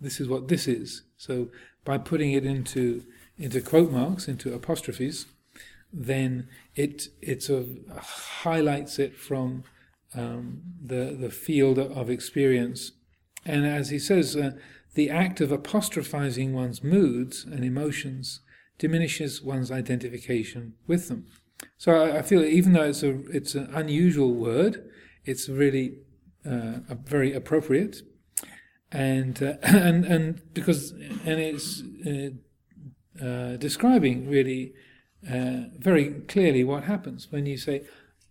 this 0.00 0.20
is 0.20 0.28
what 0.28 0.48
this 0.48 0.68
is. 0.68 1.02
So 1.16 1.48
by 1.84 1.98
putting 1.98 2.32
it 2.32 2.44
into 2.44 3.04
into 3.38 3.60
quote 3.60 3.90
marks, 3.90 4.28
into 4.28 4.54
apostrophes, 4.54 5.26
then 5.92 6.48
it 6.74 7.08
it 7.20 7.42
sort 7.42 7.62
of 7.62 7.96
highlights 8.42 8.98
it 8.98 9.16
from 9.16 9.64
um, 10.14 10.62
the 10.82 11.16
the 11.18 11.30
field 11.30 11.78
of 11.78 12.10
experience. 12.10 12.92
And 13.44 13.64
as 13.64 13.90
he 13.90 13.98
says, 13.98 14.36
uh, 14.36 14.52
the 14.94 15.10
act 15.10 15.40
of 15.40 15.52
apostrophizing 15.52 16.52
one's 16.52 16.82
moods 16.82 17.44
and 17.44 17.64
emotions 17.64 18.40
diminishes 18.78 19.42
one's 19.42 19.70
identification 19.70 20.74
with 20.86 21.08
them. 21.08 21.26
So 21.78 21.92
I, 21.92 22.18
I 22.18 22.22
feel 22.22 22.44
even 22.44 22.72
though 22.72 22.84
it's 22.84 23.02
a 23.02 23.20
it's 23.30 23.54
an 23.54 23.70
unusual 23.74 24.34
word, 24.34 24.88
it's 25.24 25.48
really 25.48 25.98
uh, 26.44 26.78
very 27.04 27.32
appropriate 27.32 28.02
and 28.96 29.42
uh, 29.42 29.54
and 29.62 30.04
and 30.06 30.54
because 30.54 30.92
and 30.92 31.38
it's 31.38 31.82
uh, 32.06 33.24
uh, 33.24 33.56
describing 33.56 34.28
really 34.28 34.72
uh, 35.30 35.64
very 35.78 36.10
clearly 36.28 36.64
what 36.64 36.84
happens 36.84 37.28
when 37.30 37.44
you 37.46 37.58
say 37.58 37.84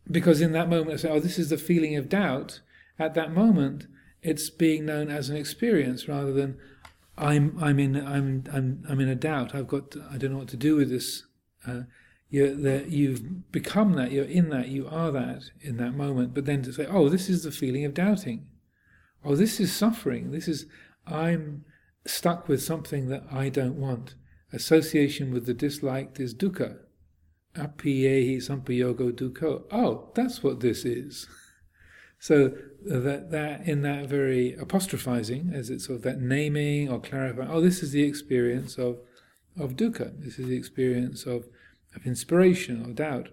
because 0.09 0.41
in 0.41 0.53
that 0.53 0.69
moment 0.69 0.93
I 0.93 0.95
say 0.97 1.09
oh 1.09 1.19
this 1.19 1.37
is 1.39 1.49
the 1.49 1.57
feeling 1.57 1.95
of 1.95 2.09
doubt. 2.09 2.61
At 2.97 3.13
that 3.13 3.31
moment 3.31 3.87
it's 4.23 4.49
being 4.49 4.85
known 4.85 5.09
as 5.11 5.29
an 5.29 5.37
experience 5.37 6.07
rather 6.07 6.33
than 6.33 6.57
I'm 7.17 7.57
I'm 7.61 7.79
in 7.79 7.95
I'm 7.95 8.45
I'm 8.51 8.83
I'm 8.89 8.99
in 8.99 9.09
a 9.09 9.15
doubt. 9.15 9.53
I've 9.53 9.67
got 9.67 9.95
I 10.11 10.17
don't 10.17 10.31
know 10.31 10.39
what 10.39 10.47
to 10.49 10.57
do 10.57 10.75
with 10.75 10.89
this 10.89 11.23
uh, 11.67 11.81
the, 12.31 12.85
you've 12.87 13.51
become 13.51 13.93
that 13.93 14.11
you're 14.11 14.25
in 14.25 14.49
that 14.49 14.67
you 14.67 14.87
are 14.87 15.11
that 15.11 15.43
in 15.61 15.77
that 15.77 15.93
moment. 15.93 16.33
But 16.33 16.45
then 16.45 16.63
to 16.63 16.73
say 16.73 16.87
oh 16.87 17.07
this 17.09 17.29
is 17.29 17.43
the 17.43 17.51
feeling 17.51 17.85
of 17.85 17.93
doubting 17.93 18.47
oh, 19.25 19.35
this 19.35 19.59
is 19.59 19.73
suffering. 19.73 20.31
This 20.31 20.47
is, 20.47 20.65
I'm 21.05 21.65
stuck 22.05 22.47
with 22.47 22.61
something 22.61 23.07
that 23.09 23.23
I 23.31 23.49
don't 23.49 23.75
want. 23.75 24.15
Association 24.53 25.33
with 25.33 25.45
the 25.45 25.53
disliked 25.53 26.19
is 26.19 26.33
dukkha. 26.33 26.77
Apiyehi 27.55 28.37
sampayogo 28.37 29.11
dukkha. 29.11 29.63
Oh, 29.71 30.11
that's 30.13 30.43
what 30.43 30.59
this 30.59 30.85
is. 30.85 31.27
So 32.17 32.53
uh, 32.91 32.99
that 33.01 33.29
that 33.31 33.67
in 33.67 33.83
that 33.83 34.07
very 34.07 34.55
apostrophizing, 34.55 35.53
as 35.53 35.69
it's 35.69 35.85
sort 35.85 35.97
of 35.97 36.03
that 36.03 36.19
naming 36.19 36.89
or 36.89 36.99
clarifying, 36.99 37.51
oh, 37.51 37.61
this 37.61 37.83
is 37.83 37.91
the 37.91 38.01
experience 38.01 38.79
of 38.79 38.97
of 39.59 39.75
dukkha. 39.75 40.19
This 40.23 40.39
is 40.39 40.47
the 40.47 40.55
experience 40.55 41.25
of 41.25 41.45
of 41.95 42.05
inspiration 42.05 42.83
or 42.83 42.93
doubt. 42.93 43.29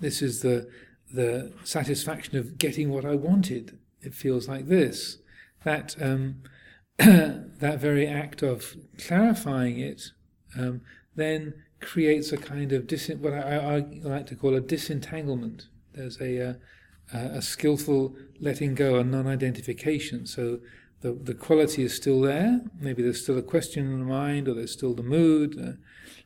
This 0.00 0.22
is 0.22 0.40
the 0.40 0.70
the 1.12 1.52
satisfaction 1.64 2.38
of 2.38 2.56
getting 2.56 2.88
what 2.88 3.04
I 3.04 3.14
wanted 3.14 3.78
it 4.04 4.14
feels 4.14 4.48
like 4.48 4.68
this. 4.68 5.18
That 5.64 5.96
um, 6.00 6.42
that 6.98 7.78
very 7.80 8.06
act 8.06 8.42
of 8.42 8.76
clarifying 8.98 9.78
it 9.78 10.10
um, 10.56 10.82
then 11.16 11.54
creates 11.80 12.32
a 12.32 12.36
kind 12.36 12.72
of 12.72 12.86
dis- 12.86 13.10
what 13.18 13.34
I, 13.34 13.56
I, 13.56 13.78
like 14.02 14.26
to 14.28 14.36
call 14.36 14.54
a 14.54 14.60
disentanglement. 14.60 15.66
There's 15.92 16.20
a, 16.20 16.50
uh, 16.50 16.54
a 17.12 17.42
skillful 17.42 18.16
letting 18.40 18.74
go, 18.74 18.96
a 18.96 19.04
non-identification. 19.04 20.26
So 20.26 20.60
the 21.00 21.12
the 21.12 21.34
quality 21.34 21.82
is 21.82 21.94
still 21.94 22.20
there. 22.20 22.62
Maybe 22.80 23.02
there's 23.02 23.22
still 23.22 23.38
a 23.38 23.42
question 23.42 23.86
in 23.86 23.98
the 23.98 24.06
mind, 24.06 24.48
or 24.48 24.54
there's 24.54 24.72
still 24.72 24.94
the 24.94 25.02
mood, 25.02 25.58
uh, 25.60 25.72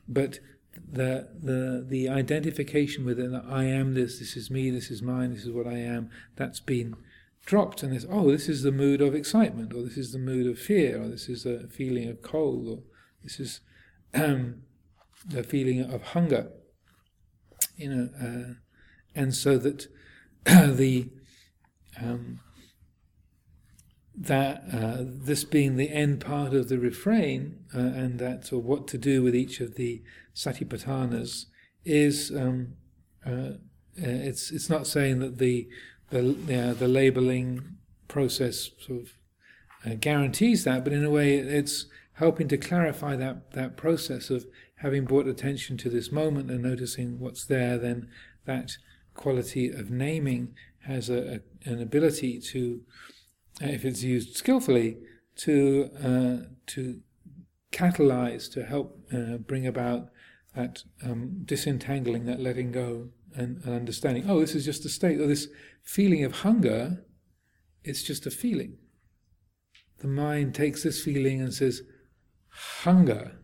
but 0.07 0.39
the 0.91 1.27
the 1.37 1.85
the 1.87 2.09
identification 2.09 3.05
with 3.05 3.19
it. 3.19 3.31
I 3.47 3.65
am 3.65 3.93
this. 3.93 4.19
This 4.19 4.37
is 4.37 4.49
me. 4.49 4.69
This 4.69 4.89
is 4.89 5.01
mine. 5.01 5.33
This 5.33 5.45
is 5.45 5.51
what 5.51 5.67
I 5.67 5.77
am. 5.77 6.09
That's 6.35 6.59
been 6.59 6.95
dropped 7.49 7.81
and 7.81 7.95
it's 7.95 8.05
oh 8.11 8.29
this 8.29 8.47
is 8.47 8.61
the 8.61 8.71
mood 8.71 9.01
of 9.01 9.15
excitement 9.15 9.73
or 9.73 9.81
this 9.81 9.97
is 9.97 10.11
the 10.11 10.19
mood 10.19 10.45
of 10.45 10.59
fear 10.59 11.01
or 11.01 11.07
this 11.07 11.27
is 11.27 11.45
the 11.45 11.67
feeling 11.71 12.07
of 12.07 12.21
cold 12.21 12.67
or 12.67 12.83
this 13.23 13.39
is 13.39 13.61
um, 14.13 14.61
the 15.27 15.41
feeling 15.41 15.81
of 15.81 16.03
hunger 16.13 16.51
you 17.75 17.89
know 17.89 18.09
uh, 18.21 18.53
and 19.15 19.33
so 19.33 19.57
that 19.57 19.87
the 20.45 21.09
um, 21.99 22.39
that 24.15 24.63
uh, 24.71 24.97
this 24.99 25.43
being 25.43 25.75
the 25.75 25.89
end 25.89 26.21
part 26.21 26.53
of 26.53 26.69
the 26.69 26.77
refrain 26.77 27.61
uh, 27.73 27.79
and 27.79 28.19
that 28.19 28.45
so 28.45 28.59
what 28.59 28.87
to 28.87 28.97
do 28.99 29.23
with 29.23 29.35
each 29.35 29.59
of 29.59 29.73
the 29.73 30.03
satipatthanas 30.35 31.45
is 31.83 32.29
um, 32.29 32.75
uh, 33.25 33.31
uh, 33.31 34.21
it's 34.29 34.51
it's 34.51 34.69
not 34.69 34.85
saying 34.85 35.17
that 35.17 35.39
the 35.39 35.67
the 36.09 36.75
the 36.77 36.87
labeling 36.87 37.77
process 38.07 38.71
sort 38.79 39.01
of 39.01 39.13
uh, 39.85 39.95
guarantees 39.99 40.63
that, 40.63 40.83
but 40.83 40.93
in 40.93 41.05
a 41.05 41.09
way, 41.09 41.37
it's 41.37 41.85
helping 42.13 42.47
to 42.49 42.57
clarify 42.57 43.15
that 43.15 43.51
that 43.51 43.77
process 43.77 44.29
of 44.29 44.45
having 44.77 45.05
brought 45.05 45.27
attention 45.27 45.77
to 45.77 45.89
this 45.89 46.11
moment 46.11 46.49
and 46.49 46.63
noticing 46.63 47.19
what's 47.19 47.45
there, 47.45 47.77
then 47.77 48.07
that 48.45 48.71
quality 49.13 49.69
of 49.69 49.91
naming 49.91 50.53
has 50.85 51.09
a, 51.09 51.41
a 51.65 51.69
an 51.69 51.81
ability 51.81 52.39
to, 52.39 52.81
if 53.61 53.83
it's 53.83 54.03
used 54.03 54.35
skillfully, 54.35 54.97
to 55.35 55.89
uh, 56.03 56.37
to 56.67 57.01
catalyze, 57.71 58.51
to 58.51 58.65
help 58.65 58.99
uh, 59.13 59.37
bring 59.37 59.67
about 59.67 60.09
that 60.55 60.83
um, 61.03 61.41
disentangling, 61.45 62.25
that 62.25 62.39
letting 62.39 62.71
go, 62.71 63.09
and, 63.35 63.63
and, 63.63 63.73
understanding. 63.73 64.29
Oh, 64.29 64.39
this 64.39 64.55
is 64.55 64.65
just 64.65 64.85
a 64.85 64.89
state. 64.89 65.19
Or 65.19 65.27
this 65.27 65.47
feeling 65.83 66.23
of 66.23 66.37
hunger, 66.37 67.05
it's 67.83 68.03
just 68.03 68.25
a 68.25 68.31
feeling. 68.31 68.77
The 69.99 70.07
mind 70.07 70.55
takes 70.55 70.83
this 70.83 71.03
feeling 71.03 71.41
and 71.41 71.53
says, 71.53 71.81
hunger. 72.49 73.39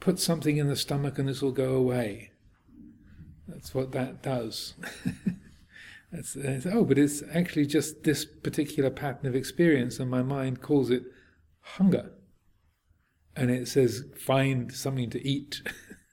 Put 0.00 0.18
something 0.18 0.56
in 0.56 0.68
the 0.68 0.76
stomach 0.76 1.18
and 1.18 1.28
this 1.28 1.42
will 1.42 1.52
go 1.52 1.74
away. 1.74 2.30
That's 3.48 3.74
what 3.74 3.92
that 3.92 4.22
does. 4.22 4.74
oh, 6.66 6.84
but 6.84 6.98
it's 6.98 7.22
actually 7.32 7.66
just 7.66 8.02
this 8.02 8.24
particular 8.24 8.90
pattern 8.90 9.26
of 9.26 9.36
experience, 9.36 9.98
and 9.98 10.10
my 10.10 10.22
mind 10.22 10.62
calls 10.62 10.90
it 10.90 11.04
hunger. 11.60 12.12
And 13.34 13.50
it 13.50 13.68
says, 13.68 14.04
find 14.18 14.72
something 14.72 15.10
to 15.10 15.26
eat, 15.26 15.62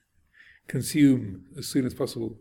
consume 0.67 1.45
as 1.57 1.67
soon 1.67 1.85
as 1.85 1.93
possible. 1.93 2.37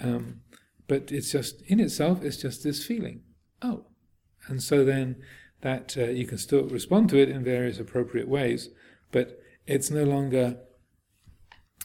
Um, 0.00 0.40
but 0.88 1.10
it's 1.10 1.32
just, 1.32 1.62
in 1.62 1.80
itself, 1.80 2.22
it's 2.22 2.36
just 2.36 2.62
this 2.62 2.84
feeling. 2.84 3.22
Oh. 3.62 3.86
And 4.48 4.62
so 4.62 4.84
then 4.84 5.16
that 5.62 5.96
uh, 5.96 6.04
you 6.04 6.26
can 6.26 6.38
still 6.38 6.64
respond 6.64 7.08
to 7.10 7.18
it 7.18 7.28
in 7.28 7.42
various 7.42 7.80
appropriate 7.80 8.28
ways, 8.28 8.68
but 9.10 9.40
it's 9.66 9.90
no 9.90 10.04
longer 10.04 10.58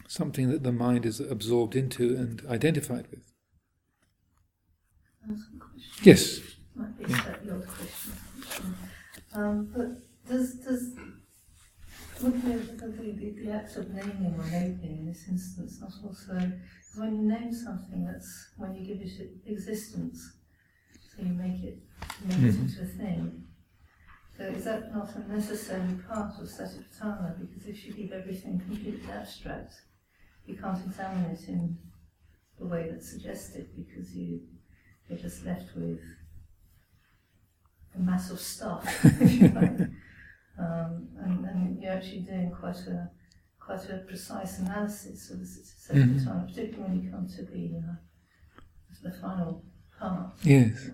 something 0.06 0.50
that 0.50 0.62
the 0.62 0.72
mind 0.72 1.06
is 1.06 1.20
absorbed 1.20 1.74
into 1.74 2.14
and 2.16 2.42
identified 2.48 3.08
with. 3.10 3.32
Yes. 6.02 6.40
Might 6.74 6.98
be 6.98 7.04
a 7.04 7.16
question. 7.16 8.12
Um, 9.34 9.70
but 9.74 10.28
does 10.28 10.54
does 10.56 10.92
would 12.22 12.42
the, 12.42 12.86
the, 12.86 13.30
the, 13.44 13.50
act 13.50 13.76
of 13.76 13.90
naming 13.90 14.34
or 14.38 14.44
labeling 14.44 14.98
in 14.98 15.06
this 15.06 15.26
instance 15.28 15.80
not 15.80 15.92
also 16.04 16.52
because 16.92 17.00
when 17.00 17.16
you 17.16 17.28
name 17.28 17.52
something 17.52 18.04
that's 18.04 18.50
when 18.56 18.74
you 18.74 18.84
give 18.86 19.00
it 19.00 19.30
existence, 19.46 20.36
so 21.08 21.22
you 21.22 21.32
make 21.32 21.62
it 21.62 21.78
make 22.24 22.38
mm-hmm. 22.38 22.48
it 22.48 22.54
into 22.54 22.82
a 22.82 22.86
thing. 22.86 23.44
So 24.36 24.44
is 24.44 24.64
that 24.64 24.94
not 24.94 25.14
a 25.14 25.32
necessary 25.32 25.94
part 26.08 26.34
of 26.38 26.48
satipatthana? 26.48 27.38
Because 27.40 27.66
if 27.66 27.86
you 27.86 27.92
keep 27.92 28.12
everything 28.12 28.58
completely 28.60 29.10
abstract, 29.10 29.74
you 30.46 30.56
can't 30.56 30.78
examine 30.84 31.30
it 31.30 31.48
in 31.48 31.78
the 32.58 32.66
way 32.66 32.88
that's 32.90 33.10
suggested 33.10 33.68
because 33.76 34.14
you, 34.14 34.40
you're 35.08 35.18
just 35.18 35.44
left 35.44 35.74
with 35.76 36.00
a 37.94 37.98
mass 37.98 38.30
of 38.30 38.40
stuff, 38.40 39.04
um, 39.04 39.90
and, 40.58 41.44
and, 41.44 41.82
you're 41.82 41.92
actually 41.92 42.20
doing 42.20 42.50
quite 42.50 42.78
a 42.86 43.10
quite 43.64 43.88
a 43.88 43.98
precise 43.98 44.58
analysis 44.58 45.30
of 45.30 45.40
the 45.40 45.44
satipatthana, 45.44 46.26
mm-hmm. 46.26 46.46
particularly 46.46 46.82
when 46.82 47.02
you 47.02 47.10
come 47.10 47.28
to 47.28 47.42
the 47.44 47.78
uh, 47.78 47.94
the 49.02 49.10
final 49.20 49.64
part. 49.98 50.30
Yes. 50.42 50.90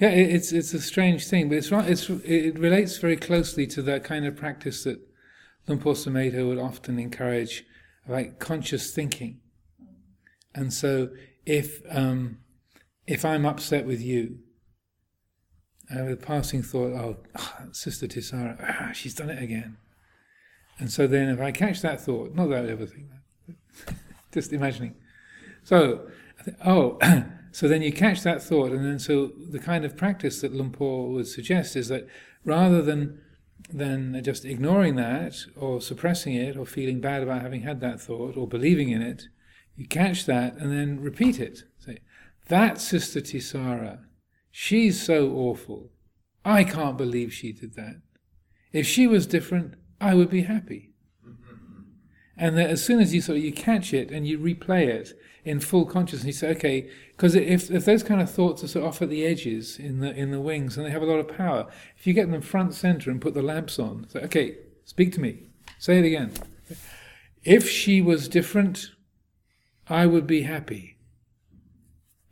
Yeah, 0.00 0.08
it's 0.08 0.52
it's 0.52 0.72
a 0.72 0.80
strange 0.80 1.26
thing, 1.26 1.48
but 1.48 1.58
it's. 1.58 1.70
It's 1.70 2.08
it 2.24 2.58
relates 2.58 2.96
very 2.98 3.16
closely 3.16 3.66
to 3.68 3.82
that 3.82 4.04
kind 4.04 4.24
of 4.24 4.34
practice 4.34 4.84
that 4.84 4.98
Luang 5.66 5.80
Por 5.80 5.94
Sumedho 5.94 6.48
would 6.48 6.58
often 6.58 6.98
encourage, 6.98 7.64
like 8.08 8.38
conscious 8.38 8.94
thinking. 8.94 9.40
And 10.54 10.72
so, 10.72 11.10
if 11.44 11.82
um, 11.90 12.38
if 13.06 13.24
I'm 13.24 13.44
upset 13.44 13.86
with 13.86 14.00
you, 14.00 14.38
I 15.90 15.94
have 15.98 16.08
a 16.08 16.16
passing 16.16 16.62
thought, 16.62 16.92
oh, 16.92 17.18
oh 17.38 17.54
Sister 17.72 18.06
Tisara, 18.06 18.56
ah, 18.62 18.92
she's 18.92 19.14
done 19.14 19.30
it 19.30 19.42
again. 19.42 19.76
And 20.78 20.90
so 20.90 21.06
then, 21.06 21.28
if 21.28 21.40
I 21.40 21.52
catch 21.52 21.80
that 21.82 22.00
thought, 22.00 22.34
not 22.34 22.48
that 22.50 22.66
I 22.66 22.68
ever 22.68 22.86
think 22.86 23.08
that, 23.10 23.94
just 24.32 24.52
imagining. 24.52 24.94
So, 25.62 26.08
think, 26.44 26.56
oh. 26.64 26.98
So 27.56 27.68
then 27.68 27.80
you 27.80 27.90
catch 27.90 28.22
that 28.22 28.42
thought, 28.42 28.72
and 28.72 28.84
then 28.84 28.98
so 28.98 29.32
the 29.50 29.58
kind 29.58 29.86
of 29.86 29.96
practice 29.96 30.42
that 30.42 30.52
Luang 30.52 30.72
Por 30.72 31.08
would 31.08 31.26
suggest 31.26 31.74
is 31.74 31.88
that 31.88 32.06
rather 32.44 32.82
than 32.82 33.18
than 33.70 34.22
just 34.22 34.44
ignoring 34.44 34.96
that 34.96 35.46
or 35.56 35.80
suppressing 35.80 36.34
it 36.34 36.54
or 36.58 36.66
feeling 36.66 37.00
bad 37.00 37.22
about 37.22 37.40
having 37.40 37.62
had 37.62 37.80
that 37.80 37.98
thought 37.98 38.36
or 38.36 38.46
believing 38.46 38.90
in 38.90 39.00
it, 39.00 39.28
you 39.74 39.86
catch 39.86 40.26
that 40.26 40.54
and 40.56 40.70
then 40.70 41.00
repeat 41.00 41.40
it. 41.40 41.62
Say, 41.78 42.00
that 42.48 42.78
Sister 42.78 43.22
Tisara, 43.22 44.00
she's 44.50 45.00
so 45.00 45.32
awful. 45.32 45.90
I 46.44 46.62
can't 46.62 46.98
believe 46.98 47.32
she 47.32 47.52
did 47.52 47.74
that. 47.76 48.02
If 48.70 48.86
she 48.86 49.06
was 49.06 49.26
different, 49.26 49.76
I 50.00 50.14
would 50.14 50.30
be 50.30 50.42
happy. 50.42 50.92
And 52.36 52.58
that 52.58 52.68
as 52.68 52.84
soon 52.84 53.00
as 53.00 53.14
you 53.14 53.22
sort 53.22 53.38
of 53.38 53.44
you 53.44 53.52
catch 53.52 53.94
it 53.94 54.10
and 54.10 54.26
you 54.26 54.38
replay 54.38 54.86
it 54.86 55.18
in 55.44 55.58
full 55.58 55.86
consciousness, 55.86 56.26
you 56.26 56.32
say, 56.32 56.50
okay, 56.50 56.90
because 57.16 57.34
if, 57.34 57.70
if 57.70 57.86
those 57.86 58.02
kind 58.02 58.20
of 58.20 58.30
thoughts 58.30 58.62
are 58.62 58.68
sort 58.68 58.84
of 58.84 58.90
off 58.90 59.00
at 59.00 59.08
the 59.08 59.24
edges 59.24 59.78
in 59.78 60.00
the 60.00 60.14
in 60.14 60.32
the 60.32 60.40
wings 60.40 60.76
and 60.76 60.84
they 60.84 60.90
have 60.90 61.02
a 61.02 61.06
lot 61.06 61.18
of 61.18 61.28
power, 61.28 61.66
if 61.96 62.06
you 62.06 62.12
get 62.12 62.30
them 62.30 62.42
front 62.42 62.74
center 62.74 63.10
and 63.10 63.22
put 63.22 63.32
the 63.32 63.42
lamps 63.42 63.78
on, 63.78 64.06
say, 64.10 64.20
okay, 64.20 64.58
speak 64.84 65.12
to 65.14 65.20
me, 65.20 65.44
say 65.78 65.98
it 65.98 66.04
again. 66.04 66.32
If 67.42 67.70
she 67.70 68.02
was 68.02 68.28
different, 68.28 68.90
I 69.88 70.04
would 70.04 70.26
be 70.26 70.42
happy. 70.42 70.96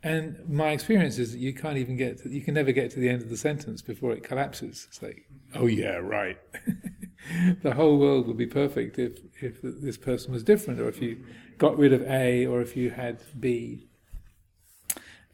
And 0.03 0.47
my 0.47 0.69
experience 0.69 1.17
is 1.17 1.31
that 1.31 1.39
you 1.39 1.51
can't 1.51 1.77
even 1.77 1.97
get, 1.97 2.19
to, 2.19 2.29
you 2.29 2.41
can 2.41 2.53
never 2.53 2.71
get 2.71 2.91
to 2.91 2.99
the 2.99 3.09
end 3.09 3.23
of 3.23 3.29
the 3.29 3.37
sentence 3.37 3.81
before 3.81 4.11
it 4.11 4.23
collapses. 4.23 4.85
It's 4.87 5.01
like, 5.01 5.25
oh 5.55 5.65
yeah, 5.65 5.95
right. 5.95 6.37
the 7.61 7.73
whole 7.73 7.97
world 7.97 8.27
would 8.27 8.37
be 8.37 8.47
perfect 8.47 8.99
if, 8.99 9.19
if 9.41 9.61
this 9.61 9.97
person 9.97 10.31
was 10.33 10.43
different, 10.43 10.79
or 10.79 10.87
if 10.87 11.01
you 11.01 11.23
got 11.57 11.77
rid 11.77 11.93
of 11.93 12.01
A, 12.03 12.45
or 12.45 12.61
if 12.61 12.75
you 12.75 12.91
had 12.91 13.21
B. 13.39 13.87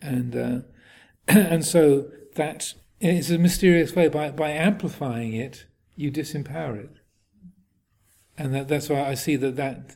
And 0.02 0.36
uh, 0.36 0.60
and 1.28 1.66
so 1.66 2.10
that 2.36 2.74
it's 3.00 3.30
a 3.30 3.38
mysterious 3.38 3.96
way 3.96 4.08
by 4.08 4.32
by 4.32 4.52
amplifying 4.52 5.34
it, 5.34 5.66
you 5.96 6.12
disempower 6.12 6.84
it. 6.84 6.92
And 8.38 8.56
that, 8.56 8.68
that's 8.68 8.90
why 8.90 9.04
I 9.04 9.14
see 9.14 9.36
that 9.36 9.56
that 9.56 9.96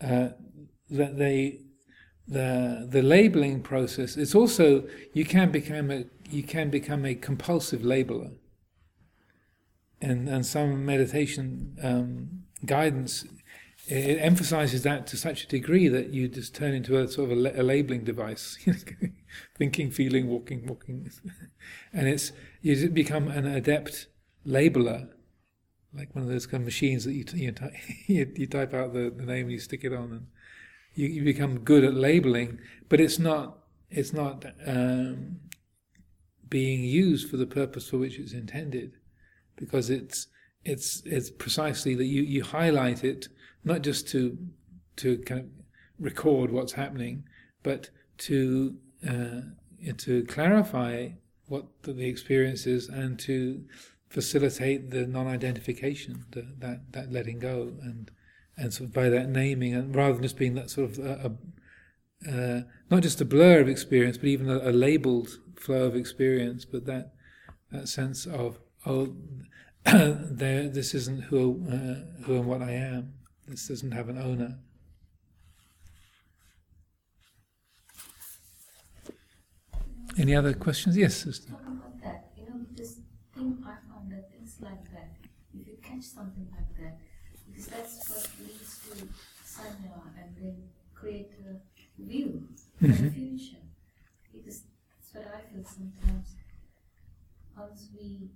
uh, 0.00 0.28
that 0.90 1.18
they 1.18 1.60
the 2.26 2.86
the 2.88 3.02
labeling 3.02 3.62
process. 3.62 4.16
It's 4.16 4.34
also 4.34 4.86
you 5.12 5.24
can 5.24 5.50
become 5.50 5.90
a 5.90 6.04
you 6.30 6.42
can 6.42 6.68
become 6.68 7.04
a 7.06 7.14
compulsive 7.14 7.80
labeler 7.80 8.36
and, 10.00 10.28
and 10.28 10.46
some 10.46 10.84
meditation 10.84 11.76
um, 11.82 12.44
guidance 12.64 13.24
it 13.90 14.18
emphasizes 14.20 14.82
that 14.82 15.06
to 15.06 15.16
such 15.16 15.44
a 15.44 15.46
degree 15.48 15.88
that 15.88 16.12
you 16.12 16.28
just 16.28 16.54
turn 16.54 16.74
into 16.74 16.98
a 16.98 17.08
sort 17.08 17.32
of 17.32 17.38
a, 17.38 17.62
a 17.62 17.64
labeling 17.64 18.04
device, 18.04 18.58
thinking, 19.58 19.90
feeling, 19.90 20.28
walking, 20.28 20.66
walking, 20.66 21.10
and 21.92 22.06
it's 22.06 22.32
you 22.60 22.90
become 22.90 23.28
an 23.28 23.46
adept 23.46 24.08
labeler, 24.46 25.08
like 25.94 26.14
one 26.14 26.22
of 26.22 26.28
those 26.28 26.46
kind 26.46 26.60
of 26.62 26.66
machines 26.66 27.04
that 27.04 27.14
you 27.14 27.24
you, 28.06 28.30
you 28.36 28.46
type 28.46 28.74
out 28.74 28.92
the, 28.92 29.10
the 29.10 29.24
name 29.24 29.44
and 29.44 29.52
you 29.52 29.58
stick 29.58 29.84
it 29.84 29.94
on, 29.94 30.12
and 30.12 30.26
you, 30.94 31.06
you 31.06 31.24
become 31.24 31.60
good 31.60 31.82
at 31.82 31.94
labeling, 31.94 32.58
but 32.90 33.00
it's 33.00 33.18
not 33.18 33.60
it's 33.90 34.12
not 34.12 34.44
um, 34.66 35.40
being 36.50 36.84
used 36.84 37.30
for 37.30 37.38
the 37.38 37.46
purpose 37.46 37.88
for 37.88 37.96
which 37.96 38.18
it's 38.18 38.34
intended 38.34 38.92
because 39.58 39.90
it's 39.90 40.28
it's 40.64 41.02
it's 41.04 41.30
precisely 41.30 41.94
that 41.94 42.06
you, 42.06 42.22
you 42.22 42.42
highlight 42.42 43.04
it 43.04 43.28
not 43.64 43.82
just 43.82 44.08
to 44.08 44.38
to 44.96 45.18
kind 45.18 45.40
of 45.40 45.46
record 45.98 46.50
what's 46.50 46.72
happening, 46.72 47.24
but 47.62 47.90
to 48.18 48.76
uh, 49.08 49.40
to 49.96 50.24
clarify 50.24 51.08
what 51.46 51.66
the 51.82 52.06
experience 52.06 52.66
is 52.66 52.88
and 52.88 53.18
to 53.18 53.64
facilitate 54.08 54.90
the 54.90 55.06
non-identification, 55.06 56.24
the, 56.32 56.46
that 56.58 56.92
that 56.92 57.12
letting 57.12 57.38
go, 57.38 57.72
and 57.82 58.10
and 58.56 58.72
sort 58.72 58.88
of 58.88 58.94
by 58.94 59.08
that 59.08 59.28
naming, 59.28 59.74
and 59.74 59.94
rather 59.94 60.14
than 60.14 60.22
just 60.22 60.38
being 60.38 60.54
that 60.54 60.70
sort 60.70 60.90
of 60.90 60.98
a, 60.98 61.36
a, 62.26 62.30
uh, 62.30 62.62
not 62.90 63.02
just 63.02 63.20
a 63.20 63.24
blur 63.24 63.60
of 63.60 63.68
experience, 63.68 64.18
but 64.18 64.26
even 64.26 64.50
a, 64.50 64.58
a 64.70 64.72
labeled 64.72 65.38
flow 65.56 65.84
of 65.84 65.94
experience, 65.94 66.64
but 66.64 66.84
that 66.86 67.12
that 67.70 67.88
sense 67.88 68.26
of 68.26 68.58
oh, 68.88 69.14
this 69.84 70.94
isn't 70.94 71.22
who, 71.24 71.62
uh, 71.70 72.24
who 72.24 72.36
and 72.36 72.46
what 72.46 72.62
I 72.62 72.72
am. 72.72 73.14
This 73.46 73.68
doesn't 73.68 73.92
have 73.92 74.08
an 74.08 74.18
owner. 74.18 74.58
Any 80.18 80.34
other 80.34 80.52
questions? 80.52 80.96
Yes, 80.96 81.16
sister. 81.16 81.52
That, 82.02 82.32
you 82.36 82.44
know, 82.44 82.60
this 82.74 82.98
thing 83.34 83.62
I 83.64 83.76
found 83.88 84.10
that 84.10 84.30
things 84.32 84.56
like 84.60 84.90
that, 84.92 85.10
if 85.54 85.66
you 85.66 85.76
catch 85.82 86.02
something 86.02 86.48
like 86.50 86.76
that, 86.80 86.98
because 87.46 87.66
that's 87.66 88.08
what 88.10 88.28
leads 88.40 88.80
to 88.88 89.06
sanya 89.46 90.02
and 90.20 90.34
then 90.36 90.56
create 90.94 91.30
a 91.48 92.02
view 92.02 92.48
confusion. 92.78 93.58
mm-hmm. 93.58 94.38
Because 94.38 94.62
that's 94.90 95.14
what 95.14 95.34
I 95.34 95.54
feel 95.54 95.64
sometimes. 95.64 96.34
Once 97.56 97.88
we 97.96 98.30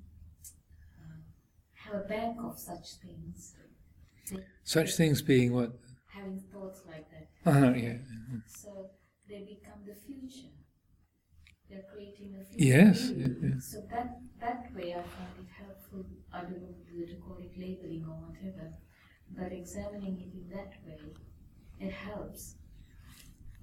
have 1.92 2.00
a 2.02 2.04
bank 2.08 2.36
of 2.42 2.58
such 2.58 2.94
things, 3.04 3.54
Such 4.64 4.94
things 4.96 5.22
being 5.22 5.52
what? 5.52 5.72
having 6.06 6.40
thoughts 6.52 6.82
like 6.86 7.06
that, 7.10 7.26
Uh, 7.50 7.72
yeah. 7.74 7.96
so 8.46 8.90
they 9.28 9.40
become 9.40 9.80
the 9.86 9.94
future. 9.94 10.48
They're 11.68 11.84
creating 11.92 12.36
a 12.40 12.44
future. 12.44 12.64
Yes. 12.76 13.10
yeah, 13.10 13.26
yeah. 13.42 13.58
So 13.60 13.80
that 13.90 14.20
that 14.40 14.74
way 14.74 14.92
I 14.92 15.02
find 15.16 15.34
it 15.40 15.48
helpful. 15.62 16.04
I 16.32 16.42
don't 16.42 16.60
know 16.62 16.74
whether 16.90 17.06
to 17.06 17.16
call 17.16 17.38
it 17.38 17.52
labeling 17.58 18.04
or 18.06 18.16
whatever, 18.26 18.72
but 19.36 19.52
examining 19.52 20.16
it 20.20 20.32
in 20.34 20.48
that 20.56 20.72
way, 20.86 21.00
it 21.80 21.92
helps. 21.92 22.56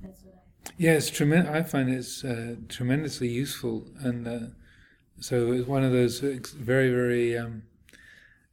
That's 0.02 0.24
what 0.24 0.36
I. 0.36 0.72
Yeah, 0.78 0.94
it's 0.94 1.10
tremendous. 1.10 1.54
I 1.54 1.64
find 1.64 1.90
it's 1.90 2.24
uh, 2.24 2.56
tremendously 2.68 3.28
useful, 3.30 3.86
and 4.00 4.28
uh, 4.28 4.40
so 5.20 5.52
it's 5.52 5.68
one 5.68 5.84
of 5.84 5.92
those 5.92 6.24
ex- 6.24 6.52
very, 6.54 6.90
very 6.90 7.38
um, 7.38 7.64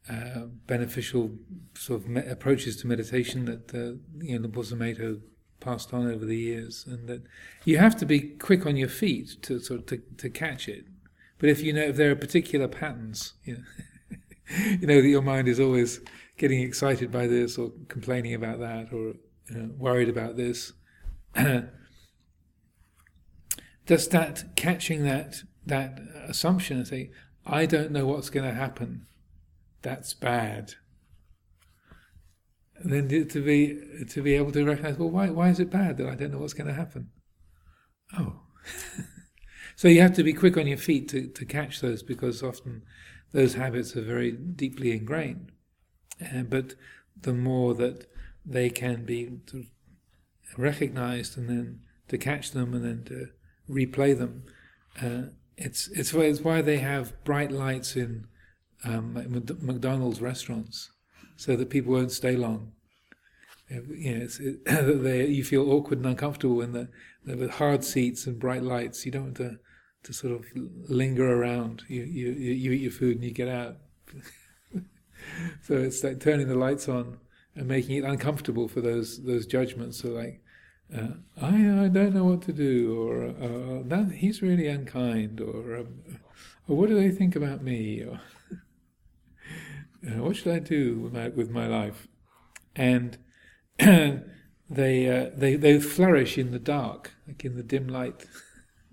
uh, 0.08 0.46
beneficial 0.66 1.32
sort 1.74 2.02
of 2.02 2.08
me- 2.08 2.26
approaches 2.26 2.76
to 2.76 2.86
meditation 2.86 3.44
that 3.46 3.74
uh, 3.74 3.98
you 4.24 4.38
know 4.38 5.20
passed 5.58 5.92
on 5.92 6.10
over 6.10 6.24
the 6.24 6.36
years, 6.36 6.84
and 6.86 7.08
that 7.08 7.22
you 7.64 7.78
have 7.78 7.96
to 7.96 8.06
be 8.06 8.20
quick 8.20 8.66
on 8.66 8.76
your 8.76 8.88
feet 8.88 9.42
to 9.42 9.58
sort 9.58 9.80
of 9.80 9.86
to, 9.86 10.02
to 10.18 10.30
catch 10.30 10.68
it. 10.68 10.84
But 11.38 11.48
if 11.48 11.60
you 11.62 11.72
know 11.72 11.82
if 11.82 11.96
there 11.96 12.10
are 12.10 12.16
particular 12.16 12.68
patterns, 12.68 13.34
you 13.44 13.54
know, 13.54 13.62
you 14.80 14.86
know 14.86 15.00
that 15.00 15.08
your 15.08 15.22
mind 15.22 15.48
is 15.48 15.58
always 15.58 16.00
getting 16.36 16.60
excited 16.60 17.10
by 17.10 17.26
this 17.26 17.58
or 17.58 17.72
complaining 17.88 18.34
about 18.34 18.60
that 18.60 18.92
or 18.92 19.14
you 19.48 19.56
know, 19.56 19.70
worried 19.78 20.08
about 20.08 20.36
this. 20.36 20.72
just 23.86 24.10
that 24.10 24.44
catching 24.56 25.04
that 25.04 25.42
that 25.64 25.98
assumption 26.28 26.78
and 26.78 26.86
say, 26.86 27.10
I 27.44 27.66
don't 27.66 27.90
know 27.90 28.06
what's 28.06 28.30
going 28.30 28.46
to 28.46 28.54
happen. 28.54 29.06
That's 29.86 30.14
bad. 30.14 30.74
And 32.74 32.92
then 32.92 33.28
to 33.28 33.40
be 33.40 34.04
to 34.08 34.20
be 34.20 34.34
able 34.34 34.50
to 34.50 34.64
recognize, 34.64 34.98
well, 34.98 35.10
why 35.10 35.30
why 35.30 35.50
is 35.50 35.60
it 35.60 35.70
bad 35.70 35.96
that 35.98 36.08
I 36.08 36.16
don't 36.16 36.32
know 36.32 36.38
what's 36.38 36.54
going 36.54 36.66
to 36.66 36.74
happen? 36.74 37.10
Oh, 38.18 38.40
so 39.76 39.86
you 39.86 40.00
have 40.00 40.16
to 40.16 40.24
be 40.24 40.32
quick 40.32 40.56
on 40.56 40.66
your 40.66 40.76
feet 40.76 41.08
to 41.10 41.28
to 41.28 41.44
catch 41.44 41.80
those 41.80 42.02
because 42.02 42.42
often 42.42 42.82
those 43.30 43.54
habits 43.54 43.96
are 43.96 44.02
very 44.02 44.32
deeply 44.32 44.90
ingrained. 44.90 45.52
Uh, 46.20 46.42
but 46.42 46.74
the 47.16 47.32
more 47.32 47.72
that 47.74 48.10
they 48.44 48.70
can 48.70 49.04
be 49.04 49.38
recognized 50.58 51.38
and 51.38 51.48
then 51.48 51.80
to 52.08 52.18
catch 52.18 52.50
them 52.50 52.74
and 52.74 52.84
then 52.84 53.04
to 53.04 53.28
replay 53.72 54.18
them. 54.18 54.42
Uh, 55.00 55.30
it's 55.56 55.86
it's 55.90 56.12
it's 56.12 56.40
why 56.40 56.60
they 56.60 56.78
have 56.78 57.22
bright 57.22 57.52
lights 57.52 57.94
in 57.94 58.26
um, 58.86 59.14
McDonald's 59.60 60.20
restaurants, 60.20 60.90
so 61.36 61.56
that 61.56 61.70
people 61.70 61.92
won't 61.92 62.12
stay 62.12 62.36
long. 62.36 62.72
You 63.68 64.18
know, 64.18 64.28
it, 64.40 64.64
they, 65.02 65.26
you 65.26 65.44
feel 65.44 65.70
awkward 65.70 65.98
and 65.98 66.06
uncomfortable 66.06 66.60
in 66.60 66.72
the, 66.72 66.88
the 67.24 67.50
hard 67.50 67.84
seats 67.84 68.26
and 68.26 68.38
bright 68.38 68.62
lights. 68.62 69.04
You 69.04 69.12
don't 69.12 69.24
want 69.24 69.36
to 69.38 69.58
to 70.06 70.12
sort 70.12 70.32
of 70.32 70.46
linger 70.88 71.28
around. 71.40 71.82
You 71.88 72.04
you 72.04 72.30
you 72.30 72.72
eat 72.72 72.82
your 72.82 72.92
food 72.92 73.16
and 73.16 73.24
you 73.24 73.32
get 73.32 73.48
out. 73.48 73.76
so 75.62 75.74
it's 75.74 76.02
like 76.04 76.20
turning 76.20 76.48
the 76.48 76.54
lights 76.54 76.88
on 76.88 77.18
and 77.56 77.66
making 77.66 77.96
it 77.96 78.04
uncomfortable 78.04 78.68
for 78.68 78.80
those 78.80 79.22
those 79.24 79.46
judgments. 79.46 80.00
So 80.00 80.08
like, 80.10 80.40
uh, 80.96 81.14
I 81.40 81.84
I 81.84 81.88
don't 81.88 82.14
know 82.14 82.24
what 82.24 82.42
to 82.42 82.52
do, 82.52 83.00
or 83.02 83.24
uh, 83.24 83.82
that 83.86 84.12
he's 84.12 84.42
really 84.42 84.68
unkind, 84.68 85.40
or 85.40 85.78
um, 85.78 86.20
or 86.68 86.76
what 86.76 86.88
do 86.88 86.94
they 86.94 87.10
think 87.10 87.34
about 87.34 87.62
me, 87.62 88.02
or 88.02 88.20
uh, 90.06 90.22
what 90.22 90.36
should 90.36 90.54
I 90.54 90.58
do 90.58 90.98
with 91.00 91.12
my 91.12 91.28
with 91.28 91.50
my 91.50 91.66
life, 91.66 92.08
and 92.74 93.18
they 93.78 94.22
uh, 94.70 95.30
they 95.36 95.56
they 95.56 95.80
flourish 95.80 96.38
in 96.38 96.50
the 96.52 96.58
dark, 96.58 97.14
like 97.26 97.44
in 97.44 97.56
the 97.56 97.62
dim 97.62 97.88
light. 97.88 98.26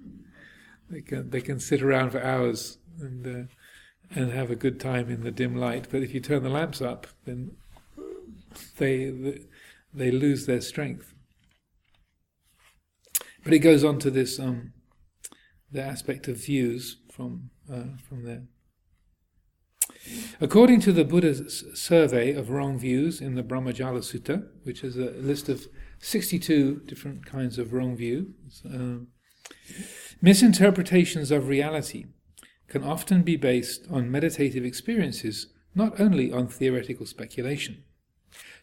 they 0.90 1.02
can 1.02 1.30
they 1.30 1.42
can 1.42 1.60
sit 1.60 1.82
around 1.82 2.12
for 2.12 2.24
hours 2.24 2.78
and. 3.00 3.28
Uh, 3.28 3.54
and 4.16 4.32
have 4.32 4.52
a 4.52 4.56
good 4.56 4.80
time 4.80 5.10
in 5.10 5.24
the 5.24 5.32
dim 5.32 5.56
light, 5.56 5.88
but 5.90 6.04
if 6.04 6.14
you 6.14 6.20
turn 6.20 6.44
the 6.44 6.50
lamps 6.50 6.82
up, 6.82 7.08
then 7.26 7.56
they 8.78 9.40
they 9.94 10.12
lose 10.12 10.46
their 10.46 10.62
strength. 10.62 11.14
But 13.44 13.54
it 13.54 13.60
goes 13.60 13.84
on 13.84 14.00
to 14.00 14.12
this 14.12 14.40
um, 14.40 14.74
the 15.72 15.82
aspect 15.82 16.28
of 16.28 16.38
views 16.38 16.98
from 17.12 17.50
uh, 17.72 17.98
from 18.08 18.24
there. 18.24 18.44
According 20.42 20.82
to 20.82 20.92
the 20.92 21.06
Buddha's 21.06 21.64
survey 21.74 22.34
of 22.34 22.50
wrong 22.50 22.78
views 22.78 23.22
in 23.22 23.36
the 23.36 23.44
Brahmajala 23.44 24.00
Sutta, 24.00 24.48
which 24.64 24.84
is 24.84 24.98
a 24.98 25.12
list 25.12 25.48
of 25.50 25.68
62 26.00 26.82
different 26.86 27.26
kinds 27.26 27.58
of 27.58 27.72
wrong 27.72 27.96
views, 27.96 28.62
um, 28.66 29.08
misinterpretations 30.22 31.32
of 31.32 31.48
reality 31.48 32.06
can 32.68 32.84
often 32.84 33.22
be 33.22 33.38
based 33.38 33.86
on 33.90 34.12
meditative 34.12 34.66
experiences, 34.66 35.48
not 35.76 36.00
only 36.00 36.32
on 36.32 36.48
theoretical 36.48 37.06
speculation. 37.06 37.84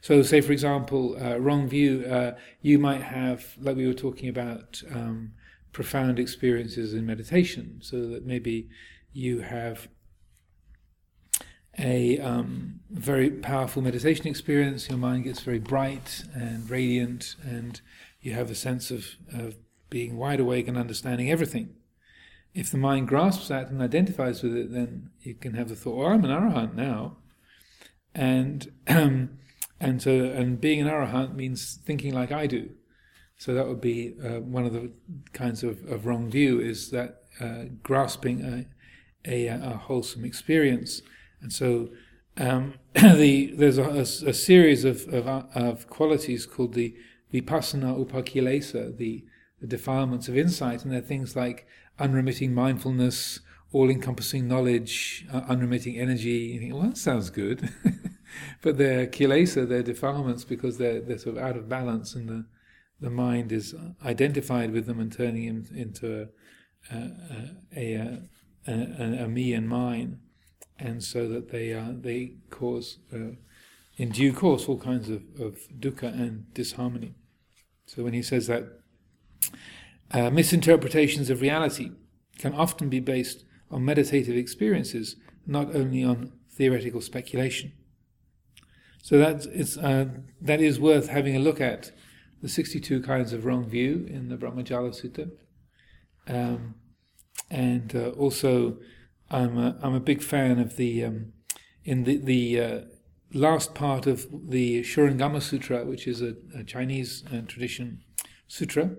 So, 0.00 0.22
say 0.22 0.40
for 0.40 0.52
example, 0.52 1.16
uh, 1.20 1.36
wrong 1.38 1.68
view, 1.68 2.04
uh, 2.04 2.32
you 2.60 2.78
might 2.78 3.02
have, 3.02 3.54
like 3.60 3.76
we 3.76 3.86
were 3.86 3.94
talking 3.94 4.28
about, 4.28 4.82
um, 4.90 5.32
profound 5.72 6.18
experiences 6.18 6.92
in 6.94 7.06
meditation. 7.06 7.78
So 7.82 8.08
that 8.08 8.26
maybe 8.26 8.68
you 9.12 9.40
have 9.40 9.88
a 11.80 12.18
um, 12.18 12.80
very 12.90 13.30
powerful 13.30 13.82
meditation 13.82 14.26
experience, 14.26 14.88
your 14.88 14.98
mind 14.98 15.24
gets 15.24 15.40
very 15.40 15.58
bright 15.58 16.24
and 16.34 16.68
radiant, 16.68 17.36
and 17.42 17.80
you 18.20 18.34
have 18.34 18.50
a 18.50 18.54
sense 18.54 18.90
of, 18.90 19.06
of 19.32 19.56
being 19.88 20.16
wide 20.16 20.40
awake 20.40 20.68
and 20.68 20.76
understanding 20.76 21.30
everything. 21.30 21.74
If 22.54 22.70
the 22.70 22.78
mind 22.78 23.08
grasps 23.08 23.48
that 23.48 23.68
and 23.68 23.80
identifies 23.80 24.42
with 24.42 24.56
it, 24.56 24.72
then 24.72 25.10
you 25.20 25.34
can 25.34 25.54
have 25.54 25.68
the 25.68 25.76
thought, 25.76 25.96
"Well, 25.96 26.08
I'm 26.08 26.24
an 26.24 26.30
arahant 26.30 26.74
now," 26.74 27.16
and 28.14 28.70
and 28.86 30.02
so 30.02 30.10
and 30.10 30.60
being 30.60 30.80
an 30.80 30.88
arahant 30.88 31.34
means 31.34 31.78
thinking 31.84 32.12
like 32.12 32.32
I 32.32 32.46
do. 32.46 32.70
So 33.40 33.54
that 33.54 33.66
would 33.66 33.80
be 33.80 34.16
uh, 34.22 34.40
one 34.40 34.66
of 34.66 34.74
the 34.74 34.92
kinds 35.32 35.62
of, 35.62 35.82
of 35.90 36.04
wrong 36.04 36.28
view 36.30 36.60
is 36.60 36.90
that 36.90 37.22
uh, 37.40 37.64
grasping 37.82 38.44
a, 38.44 38.66
a, 39.24 39.46
a, 39.46 39.76
wholesome 39.78 40.26
experience, 40.26 41.00
and 41.40 41.52
so 41.52 41.88
um, 42.36 42.74
the 42.94 43.52
there's 43.54 43.78
a, 43.78 43.84
a, 43.84 44.00
a 44.00 44.34
series 44.34 44.84
of, 44.84 45.06
of, 45.12 45.26
of 45.54 45.86
qualities 45.88 46.46
called 46.46 46.74
the 46.74 46.94
vipassana 47.32 48.04
upakilesa, 48.04 48.96
the 48.96 49.24
the 49.60 49.66
defilements 49.66 50.26
of 50.28 50.36
insight, 50.36 50.84
and 50.84 50.92
they're 50.92 51.00
things 51.02 51.36
like 51.36 51.66
unremitting 51.98 52.54
mindfulness, 52.54 53.40
all-encompassing 53.72 54.48
knowledge, 54.48 55.26
uh, 55.30 55.42
unremitting 55.48 55.98
energy. 55.98 56.30
You 56.30 56.60
think, 56.60 56.72
well, 56.72 56.84
that 56.84 56.96
sounds 56.96 57.28
good, 57.28 57.68
but 58.62 58.78
they're 58.78 59.06
kilesa, 59.06 59.68
they're 59.68 59.82
defilements 59.82 60.44
because 60.44 60.78
they're 60.78 61.00
they're 61.00 61.18
sort 61.18 61.36
of 61.36 61.42
out 61.42 61.56
of 61.56 61.68
balance, 61.68 62.14
and 62.14 62.28
the 62.28 62.46
the 63.00 63.10
mind 63.10 63.52
is 63.52 63.74
identified 64.04 64.72
with 64.72 64.86
them 64.86 65.00
and 65.00 65.12
turning 65.12 65.46
them 65.46 65.66
into 65.74 66.22
a 66.22 66.28
a, 66.94 67.50
a, 67.76 68.20
a, 68.66 69.24
a 69.24 69.28
me 69.28 69.52
and 69.52 69.68
mine, 69.68 70.20
and 70.80 71.04
so 71.04 71.28
that 71.28 71.50
they 71.50 71.72
uh, 71.72 71.92
they 71.92 72.34
cause 72.50 72.98
uh, 73.14 73.36
in 73.96 74.10
due 74.10 74.32
course 74.32 74.66
all 74.66 74.78
kinds 74.78 75.08
of, 75.08 75.22
of 75.38 75.58
dukkha 75.78 76.12
and 76.12 76.52
disharmony. 76.54 77.14
So 77.86 78.02
when 78.02 78.14
he 78.14 78.22
says 78.22 78.46
that 78.46 78.64
uh, 80.12 80.30
misinterpretations 80.30 81.30
of 81.30 81.40
reality 81.40 81.90
can 82.38 82.54
often 82.54 82.88
be 82.88 83.00
based 83.00 83.44
on 83.70 83.84
meditative 83.84 84.36
experiences, 84.36 85.16
not 85.46 85.74
only 85.76 86.02
on 86.02 86.32
theoretical 86.50 87.00
speculation. 87.00 87.72
So 89.02 89.18
that 89.18 89.46
is, 89.46 89.78
uh, 89.78 90.06
that 90.40 90.60
is 90.60 90.80
worth 90.80 91.08
having 91.08 91.36
a 91.36 91.38
look 91.38 91.60
at 91.60 91.92
the 92.42 92.48
62 92.48 93.02
kinds 93.02 93.32
of 93.32 93.44
wrong 93.44 93.68
view 93.68 94.06
in 94.08 94.28
the 94.28 94.36
Brahmajala 94.36 94.90
Sutta. 94.90 95.30
Um, 96.26 96.74
and 97.50 97.94
uh, 97.94 98.10
also, 98.10 98.78
I'm 99.30 99.58
a, 99.58 99.76
I'm 99.82 99.94
a 99.94 100.00
big 100.00 100.22
fan 100.22 100.58
of 100.58 100.76
the, 100.76 101.04
um, 101.04 101.32
in 101.84 102.04
the, 102.04 102.16
the 102.16 102.60
uh, 102.60 102.80
last 103.32 103.74
part 103.74 104.06
of 104.06 104.26
the 104.50 104.82
Shurangama 104.82 105.40
Sutra, 105.40 105.84
which 105.84 106.06
is 106.06 106.20
a, 106.20 106.34
a 106.54 106.64
Chinese 106.64 107.24
uh, 107.32 107.42
tradition 107.46 108.02
sutra. 108.48 108.90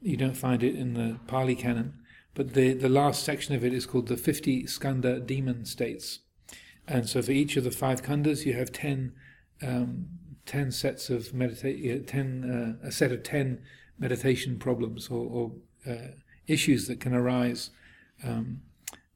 You 0.00 0.16
don't 0.16 0.36
find 0.36 0.62
it 0.62 0.76
in 0.76 0.94
the 0.94 1.18
Pali 1.26 1.56
Canon, 1.56 1.94
but 2.34 2.54
the, 2.54 2.74
the 2.74 2.88
last 2.88 3.24
section 3.24 3.54
of 3.54 3.64
it 3.64 3.72
is 3.72 3.86
called 3.86 4.06
the 4.06 4.16
50 4.16 4.64
skandha 4.64 5.26
demon 5.26 5.64
states. 5.64 6.20
And 6.86 7.08
so 7.08 7.20
for 7.20 7.32
each 7.32 7.56
of 7.56 7.64
the 7.64 7.72
five 7.72 8.02
khandhas, 8.02 8.46
you 8.46 8.52
have 8.52 8.70
10, 8.70 9.12
um, 9.62 10.06
10 10.44 10.70
sets 10.70 11.10
of 11.10 11.34
meditate, 11.34 12.06
10, 12.06 12.78
uh, 12.84 12.86
a 12.86 12.92
set 12.92 13.10
of 13.10 13.24
10 13.24 13.60
meditation 13.98 14.58
problems 14.58 15.08
or, 15.08 15.26
or 15.26 15.52
uh, 15.92 16.12
issues 16.46 16.86
that 16.86 17.00
can 17.00 17.14
arise. 17.14 17.70
Um, 18.22 18.60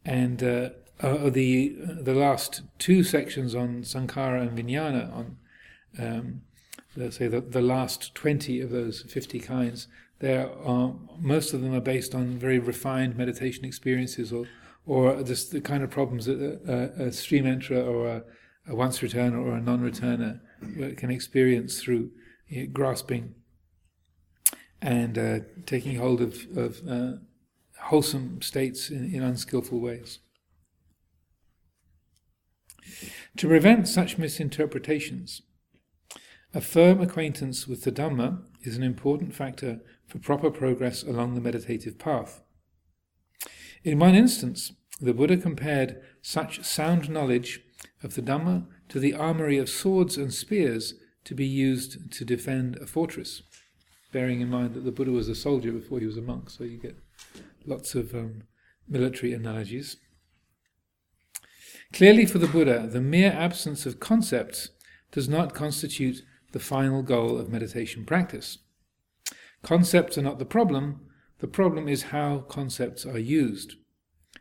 and 0.05 0.43
uh, 0.43 0.71
uh, 1.01 1.31
the 1.31 1.77
the 1.79 2.15
last 2.15 2.63
two 2.79 3.03
sections 3.03 3.55
on 3.55 3.83
sankhara 3.83 4.43
and 4.43 4.59
vijnana, 4.59 5.13
on 5.13 5.37
um, 5.99 6.43
let's 6.97 7.17
say 7.17 7.29
the, 7.29 7.41
the 7.41 7.63
last 7.63 8.15
twenty 8.15 8.61
of 8.61 8.71
those 8.71 9.03
fifty 9.03 9.41
kinds, 9.41 9.89
there 10.21 10.51
are 10.65 10.95
most 11.19 11.53
of 11.53 11.63
them 11.63 11.75
are 11.75 11.81
based 11.81 12.15
on 12.15 12.39
very 12.39 12.59
refined 12.59 13.17
meditation 13.17 13.65
experiences 13.65 14.33
or 14.33 14.47
or 14.87 15.23
just 15.23 15.53
the 15.53 15.61
kind 15.61 15.83
of 15.83 15.91
problems 15.91 16.27
that 16.27 16.41
a, 16.41 17.05
a 17.05 17.13
stream 17.13 17.45
enterer 17.45 17.87
or 17.87 18.09
a, 18.09 18.23
a 18.69 18.75
once 18.75 19.01
returner 19.01 19.45
or 19.45 19.55
a 19.55 19.61
non-returner 19.61 20.41
can 20.97 21.11
experience 21.11 21.81
through 21.81 22.11
you 22.49 22.63
know, 22.63 22.71
grasping 22.73 23.35
and 24.83 25.19
uh, 25.19 25.39
taking 25.67 25.97
hold 25.97 26.21
of, 26.21 26.47
of 26.57 26.81
uh, 26.89 27.13
wholesome 27.83 28.43
states 28.43 28.91
in, 28.91 29.13
in 29.15 29.23
unskillful 29.23 29.81
ways. 29.81 30.19
To 33.37 33.49
prevent 33.49 33.89
such 33.89 34.19
misinterpretations, 34.19 35.43
a 36.53 36.61
firm 36.61 37.01
acquaintance 37.01 37.69
with 37.69 37.85
the 37.85 37.93
Dhamma 37.93 38.43
is 38.63 38.77
an 38.77 38.83
important 38.83 39.35
factor 39.35 39.81
for 40.07 40.19
proper 40.19 40.51
progress 40.51 41.03
along 41.03 41.35
the 41.35 41.41
meditative 41.41 41.99
path. 41.99 42.43
In 43.85 43.99
one 43.99 44.15
instance, 44.15 44.73
the 45.01 45.15
Buddha 45.15 45.37
compared 45.37 46.03
such 46.21 46.65
sound 46.65 47.09
knowledge 47.09 47.61
of 48.03 48.15
the 48.15 48.23
Dhamma 48.23 48.67
to 48.89 48.99
the 48.99 49.15
armory 49.15 49.57
of 49.57 49.69
swords 49.69 50.17
and 50.17 50.35
spears 50.35 50.95
to 51.25 51.35
be 51.35 51.47
used 51.47 52.13
to 52.13 52.25
defend 52.25 52.77
a 52.77 52.87
fortress, 52.87 53.43
bearing 54.13 54.41
in 54.41 54.51
mind 54.51 54.75
that 54.75 54.85
the 54.85 54.93
Buddha 54.93 55.13
was 55.13 55.29
a 55.29 55.35
soldier 55.35 55.71
before 55.71 56.01
he 56.01 56.07
was 56.07 56.17
a 56.17 56.23
monk, 56.23 56.51
so 56.51 56.65
you 56.65 56.79
get 56.79 56.99
lots 57.67 57.95
of 57.95 58.15
um, 58.15 58.43
military 58.89 59.33
analogies. 59.33 59.97
Clearly, 61.93 62.27
for 62.27 62.39
the 62.39 62.47
Buddha, 62.47 62.87
the 62.87 63.01
mere 63.01 63.33
absence 63.33 63.87
of 63.87 64.01
concepts 64.01 64.71
does 65.11 65.29
not 65.29 65.55
constitute 65.55 66.23
the 66.53 66.61
final 66.61 67.03
goal 67.03 67.39
of 67.39 67.49
meditation 67.49 68.05
practice. 68.05 68.59
Concepts 69.63 70.17
are 70.17 70.23
not 70.23 70.39
the 70.39 70.45
problem, 70.45 71.01
the 71.41 71.49
problem 71.49 71.89
is 71.89 72.05
how 72.05 72.39
concepts 72.49 73.05
are 73.05 73.19
used. 73.19 73.75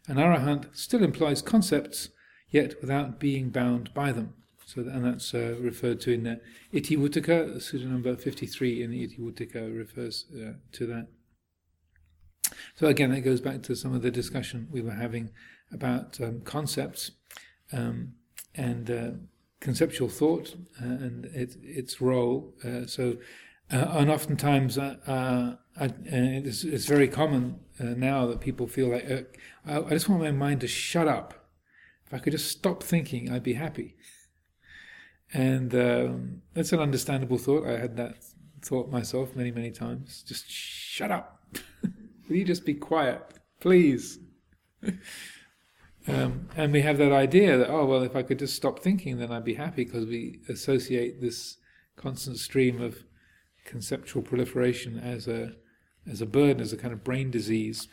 An 0.08 0.17
arahant 0.17 0.75
still 0.75 1.03
employs 1.03 1.41
concepts, 1.41 2.10
yet 2.49 2.79
without 2.82 3.19
being 3.19 3.49
bound 3.49 3.93
by 3.93 4.12
them. 4.12 4.34
So, 4.65 4.82
and 4.82 5.03
that's 5.03 5.34
uh, 5.34 5.55
referred 5.60 5.99
to 6.01 6.12
in 6.13 6.23
the 6.23 6.41
Itivuttaka, 6.73 7.55
Sutta 7.58 7.86
number 7.86 8.15
53 8.15 8.84
in 8.84 8.91
the 8.91 9.08
Itivuttaka 9.08 9.75
refers 9.75 10.25
uh, 10.36 10.53
to 10.73 10.86
that. 10.88 11.08
So 12.76 12.88
again, 12.88 13.12
that 13.12 13.22
goes 13.22 13.42
back 13.42 13.62
to 13.64 13.76
some 13.76 13.94
of 13.94 14.02
the 14.02 14.12
discussion 14.12 14.68
we 14.72 14.82
were 14.82 14.92
having 14.92 15.32
about 15.72 16.20
um, 16.22 16.42
concepts 16.42 17.12
um, 17.72 18.14
and 18.56 18.90
uh, 18.90 19.12
conceptual 19.60 20.10
thought 20.10 20.56
uh, 20.82 20.86
and 20.86 21.26
it, 21.26 21.56
its 21.62 22.02
role. 22.02 22.54
Uh, 22.64 22.86
so, 22.86 23.18
uh, 23.72 23.86
and 23.92 24.10
oftentimes, 24.10 24.78
uh, 24.78 24.96
uh, 25.06 25.56
I, 25.80 25.94
it's, 26.06 26.64
it's, 26.64 26.86
very 26.86 27.08
common 27.08 27.60
now 27.80 28.26
that 28.26 28.40
people 28.40 28.68
feel 28.68 28.90
like 28.90 29.40
I, 29.66 29.78
I 29.80 29.90
just 29.90 30.10
want 30.10 30.22
my 30.22 30.32
mind 30.32 30.62
to 30.62 30.68
shut 30.68 31.08
up. 31.08 31.50
If 32.06 32.14
I 32.14 32.18
could 32.18 32.32
just 32.32 32.50
stop 32.50 32.82
thinking, 32.82 33.32
I'd 33.32 33.44
be 33.44 33.54
happy. 33.54 33.96
And 35.32 35.76
um, 35.76 36.42
that's 36.56 36.74
an 36.74 36.80
understandable 36.80 37.38
thought. 37.38 37.68
I 37.68 37.78
had 37.78 37.96
that 37.98 38.18
thought 38.62 38.90
myself 38.90 39.36
many, 39.36 39.52
many 39.52 39.70
times. 39.70 40.24
Just 40.24 40.50
shut 40.50 41.12
up. 41.12 41.46
Will 42.30 42.38
you 42.38 42.46
just 42.46 42.65
be 42.65 42.76
quiet, 42.76 43.22
please? 43.60 44.20
Um, 46.08 46.48
and 46.56 46.72
we 46.72 46.82
have 46.82 46.98
that 46.98 47.12
idea 47.12 47.58
that, 47.58 47.70
oh, 47.70 47.86
well, 47.86 48.02
if 48.02 48.15
I 48.15 48.24
could 48.24 48.39
just 48.39 48.56
stop 48.56 48.80
thinking, 48.80 49.18
then 49.18 49.32
I'd 49.32 49.44
be 49.44 49.56
happy 49.56 49.84
because 49.84 50.06
we 50.06 50.39
associate 50.50 51.22
this 51.22 51.58
constant 51.96 52.38
stream 52.38 52.82
of 52.82 53.04
conceptual 53.65 54.24
proliferation 54.24 54.98
as 54.98 55.28
a 55.28 55.54
as 56.10 56.22
a 56.22 56.26
burden, 56.26 56.62
as 56.62 56.74
a 56.74 56.78
kind 56.78 56.94
of 56.94 57.04
brain 57.04 57.30
disease. 57.30 57.88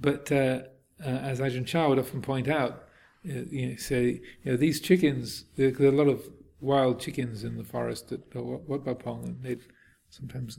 But 0.00 0.32
uh, 0.32 0.60
uh, 1.04 1.08
as 1.08 1.40
Ajahn 1.40 1.66
Chah 1.66 1.88
would 1.88 1.98
often 1.98 2.22
point 2.22 2.48
out, 2.48 2.84
uh, 3.28 3.42
you 3.50 3.70
know, 3.70 3.76
say, 3.76 4.22
you 4.42 4.52
know, 4.52 4.56
these 4.56 4.80
chickens, 4.80 5.44
there, 5.56 5.74
are 5.80 5.86
a 5.86 5.90
lot 5.90 6.08
of 6.08 6.22
wild 6.60 7.00
chickens 7.00 7.44
in 7.44 7.58
the 7.58 7.64
forest 7.64 8.12
at 8.12 8.20
Wat 8.34 8.84
Pah 8.84 8.94
Pong, 8.94 9.24
and 9.24 9.42
they'd 9.42 9.66
sometimes 10.08 10.58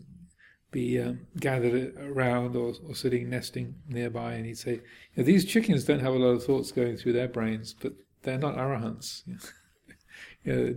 be 0.71 0.99
um, 0.99 1.21
gathered 1.39 1.95
around 1.97 2.55
or, 2.55 2.73
or 2.87 2.95
sitting 2.95 3.29
nesting 3.29 3.75
nearby, 3.87 4.33
and 4.33 4.45
he'd 4.45 4.57
say, 4.57 4.73
you 4.73 4.81
know, 5.17 5.23
"These 5.23 5.45
chickens 5.45 5.85
don't 5.85 6.01
have 6.01 6.13
a 6.13 6.17
lot 6.17 6.29
of 6.29 6.43
thoughts 6.43 6.71
going 6.71 6.97
through 6.97 7.13
their 7.13 7.27
brains, 7.27 7.73
but 7.73 7.93
they're 8.23 8.37
not 8.37 8.57
arahants. 8.57 9.23
you 10.43 10.53
know, 10.53 10.75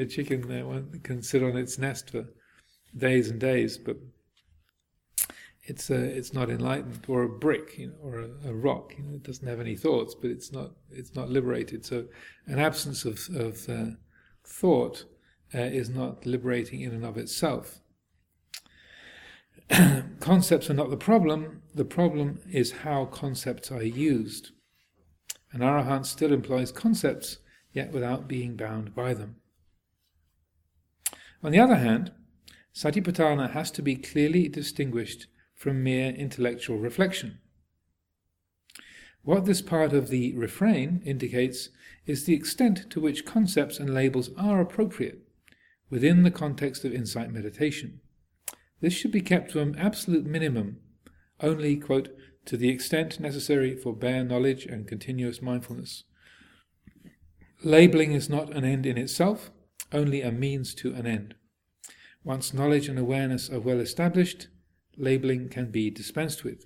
a 0.00 0.06
chicken 0.06 0.50
uh, 0.50 0.98
can 1.02 1.22
sit 1.22 1.42
on 1.42 1.56
its 1.56 1.78
nest 1.78 2.10
for 2.10 2.24
days 2.96 3.28
and 3.28 3.40
days, 3.40 3.76
but 3.76 3.96
it's 5.64 5.90
uh, 5.90 5.94
it's 5.94 6.32
not 6.32 6.48
enlightened, 6.48 7.04
or 7.08 7.24
a 7.24 7.28
brick, 7.28 7.76
you 7.78 7.88
know, 7.88 7.94
or 8.02 8.20
a, 8.20 8.50
a, 8.50 8.54
rock. 8.54 8.94
You 8.96 9.04
know, 9.04 9.14
it 9.16 9.24
doesn't 9.24 9.46
have 9.46 9.60
any 9.60 9.76
thoughts, 9.76 10.14
but 10.14 10.30
it's 10.30 10.52
not 10.52 10.70
it's 10.90 11.14
not 11.14 11.28
liberated. 11.28 11.84
So, 11.84 12.06
an 12.46 12.58
absence 12.58 13.04
of 13.04 13.28
of 13.34 13.68
uh, 13.68 13.96
thought 14.44 15.04
uh, 15.54 15.58
is 15.58 15.90
not 15.90 16.24
liberating 16.24 16.80
in 16.80 16.92
and 16.92 17.04
of 17.04 17.16
itself. 17.16 17.80
concepts 20.20 20.70
are 20.70 20.74
not 20.74 20.90
the 20.90 20.96
problem, 20.96 21.62
the 21.74 21.84
problem 21.84 22.40
is 22.50 22.82
how 22.82 23.06
concepts 23.06 23.70
are 23.70 23.82
used. 23.82 24.50
An 25.52 25.60
arahant 25.60 26.06
still 26.06 26.32
employs 26.32 26.72
concepts, 26.72 27.38
yet 27.72 27.92
without 27.92 28.28
being 28.28 28.56
bound 28.56 28.94
by 28.94 29.14
them. 29.14 29.36
On 31.42 31.52
the 31.52 31.60
other 31.60 31.76
hand, 31.76 32.12
satipatthana 32.74 33.50
has 33.50 33.70
to 33.72 33.82
be 33.82 33.96
clearly 33.96 34.48
distinguished 34.48 35.26
from 35.54 35.82
mere 35.82 36.10
intellectual 36.10 36.78
reflection. 36.78 37.38
What 39.22 39.44
this 39.44 39.62
part 39.62 39.92
of 39.92 40.08
the 40.08 40.34
refrain 40.36 41.02
indicates 41.04 41.70
is 42.06 42.24
the 42.24 42.34
extent 42.34 42.88
to 42.90 43.00
which 43.00 43.24
concepts 43.24 43.80
and 43.80 43.92
labels 43.92 44.30
are 44.38 44.60
appropriate 44.60 45.20
within 45.90 46.22
the 46.22 46.30
context 46.30 46.84
of 46.84 46.92
insight 46.92 47.32
meditation. 47.32 48.00
This 48.86 48.94
should 48.94 49.10
be 49.10 49.20
kept 49.20 49.50
to 49.50 49.60
an 49.60 49.74
absolute 49.76 50.24
minimum, 50.24 50.76
only, 51.40 51.74
quote, 51.74 52.10
to 52.44 52.56
the 52.56 52.68
extent 52.68 53.18
necessary 53.18 53.74
for 53.74 53.92
bare 53.92 54.22
knowledge 54.22 54.64
and 54.64 54.86
continuous 54.86 55.42
mindfulness. 55.42 56.04
Labeling 57.64 58.12
is 58.12 58.30
not 58.30 58.54
an 58.54 58.64
end 58.64 58.86
in 58.86 58.96
itself, 58.96 59.50
only 59.92 60.22
a 60.22 60.30
means 60.30 60.72
to 60.74 60.94
an 60.94 61.04
end. 61.04 61.34
Once 62.22 62.54
knowledge 62.54 62.88
and 62.88 62.96
awareness 62.96 63.50
are 63.50 63.58
well 63.58 63.80
established, 63.80 64.46
labeling 64.96 65.48
can 65.48 65.72
be 65.72 65.90
dispensed 65.90 66.44
with. 66.44 66.64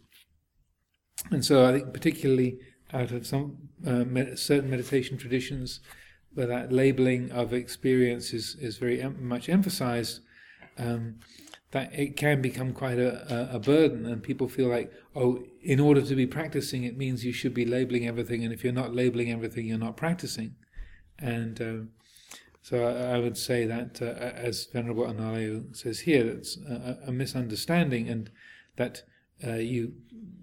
And 1.30 1.42
so 1.42 1.64
I 1.64 1.72
think, 1.72 1.94
particularly 1.94 2.58
out 2.92 3.12
of 3.12 3.26
some 3.26 3.70
uh, 3.86 4.04
med- 4.04 4.38
certain 4.38 4.68
meditation 4.68 5.16
traditions, 5.16 5.80
where 6.34 6.48
that 6.48 6.70
labeling 6.70 7.32
of 7.32 7.54
experience 7.54 8.34
is, 8.34 8.56
is 8.60 8.76
very 8.76 9.00
em- 9.00 9.26
much 9.26 9.48
emphasized, 9.48 10.20
um, 10.76 11.20
that 11.72 11.92
it 11.92 12.16
can 12.16 12.42
become 12.42 12.72
quite 12.72 12.98
a, 12.98 13.54
a, 13.54 13.58
burden, 13.60 14.04
and 14.04 14.22
people 14.22 14.48
feel 14.48 14.68
like, 14.68 14.92
oh, 15.14 15.44
in 15.62 15.78
order 15.78 16.02
to 16.02 16.14
be 16.16 16.26
practicing, 16.26 16.82
it 16.82 16.96
means 16.96 17.24
you 17.24 17.32
should 17.32 17.54
be 17.54 17.64
labeling 17.64 18.08
everything, 18.08 18.42
and 18.42 18.52
if 18.52 18.64
you're 18.64 18.72
not 18.72 18.94
labeling 18.94 19.30
everything, 19.30 19.66
you're 19.66 19.78
not 19.78 19.96
practicing. 19.96 20.56
And 21.18 21.60
uh, 21.60 21.90
so 22.60 22.84
I, 22.84 23.16
I, 23.16 23.18
would 23.20 23.36
say 23.36 23.66
that, 23.66 24.02
uh, 24.02 24.06
as 24.06 24.66
Venerable 24.66 25.04
Analayo 25.04 25.74
says 25.76 26.00
here, 26.00 26.24
that's 26.24 26.56
a, 26.56 26.98
a 27.06 27.12
misunderstanding, 27.12 28.08
and 28.08 28.30
that 28.76 29.04
uh, 29.46 29.54
you 29.54 29.92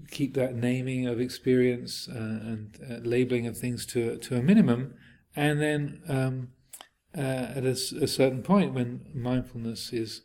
keep 0.10 0.34
that 0.36 0.56
naming 0.56 1.08
of 1.08 1.20
experience 1.20 2.08
uh, 2.10 2.18
and 2.18 2.80
uh, 2.90 2.96
labeling 3.04 3.48
of 3.48 3.58
things 3.58 3.86
to 3.88 4.18
to 4.18 4.38
a 4.38 4.42
minimum, 4.42 4.94
and 5.36 5.60
then 5.60 6.02
um, 6.08 6.50
uh, 7.18 7.52
at 7.56 7.66
a, 7.66 7.72
a 7.72 8.08
certain 8.08 8.44
point 8.44 8.74
when 8.74 9.06
mindfulness 9.14 9.92
is 9.92 10.22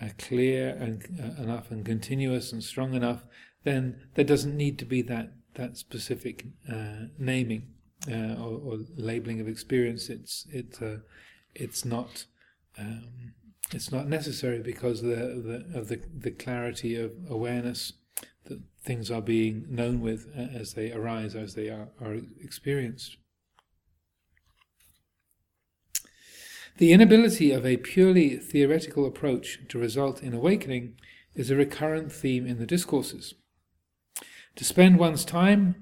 uh, 0.00 0.08
clear 0.18 0.70
and 0.70 1.02
uh, 1.20 1.42
enough 1.42 1.70
and 1.70 1.84
continuous 1.84 2.52
and 2.52 2.62
strong 2.62 2.94
enough, 2.94 3.24
then 3.64 3.96
there 4.14 4.24
doesn't 4.24 4.56
need 4.56 4.78
to 4.78 4.84
be 4.84 5.02
that 5.02 5.32
that 5.54 5.76
specific 5.76 6.46
uh, 6.70 7.06
naming 7.18 7.66
uh, 8.10 8.34
or, 8.34 8.60
or, 8.62 8.78
labeling 8.96 9.40
of 9.40 9.48
experience. 9.48 10.08
It's 10.08 10.46
it 10.50 10.78
uh, 10.82 10.98
it's 11.54 11.84
not 11.84 12.26
um, 12.78 13.34
it's 13.72 13.90
not 13.90 14.06
necessary 14.06 14.60
because 14.60 15.02
the, 15.02 15.08
the, 15.08 15.78
of 15.78 15.88
the 15.88 16.00
the 16.14 16.30
clarity 16.30 16.94
of 16.96 17.12
awareness 17.28 17.94
that 18.44 18.60
things 18.82 19.10
are 19.10 19.22
being 19.22 19.66
known 19.68 20.00
with 20.00 20.28
as 20.36 20.74
they 20.74 20.92
arise, 20.92 21.34
as 21.34 21.54
they 21.54 21.68
are, 21.68 21.88
are 22.00 22.18
experienced. 22.40 23.16
The 26.78 26.92
inability 26.92 27.52
of 27.52 27.64
a 27.64 27.78
purely 27.78 28.36
theoretical 28.36 29.06
approach 29.06 29.60
to 29.68 29.78
result 29.78 30.22
in 30.22 30.34
awakening 30.34 30.96
is 31.34 31.50
a 31.50 31.56
recurrent 31.56 32.12
theme 32.12 32.46
in 32.46 32.58
the 32.58 32.66
discourses. 32.66 33.32
To 34.56 34.64
spend 34.64 34.98
one's 34.98 35.24
time 35.24 35.76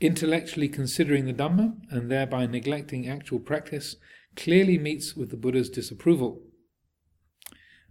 intellectually 0.00 0.68
considering 0.68 1.24
the 1.24 1.32
Dhamma 1.32 1.76
and 1.90 2.10
thereby 2.10 2.44
neglecting 2.44 3.08
actual 3.08 3.38
practice 3.38 3.96
clearly 4.36 4.76
meets 4.76 5.16
with 5.16 5.30
the 5.30 5.38
Buddha's 5.38 5.70
disapproval. 5.70 6.42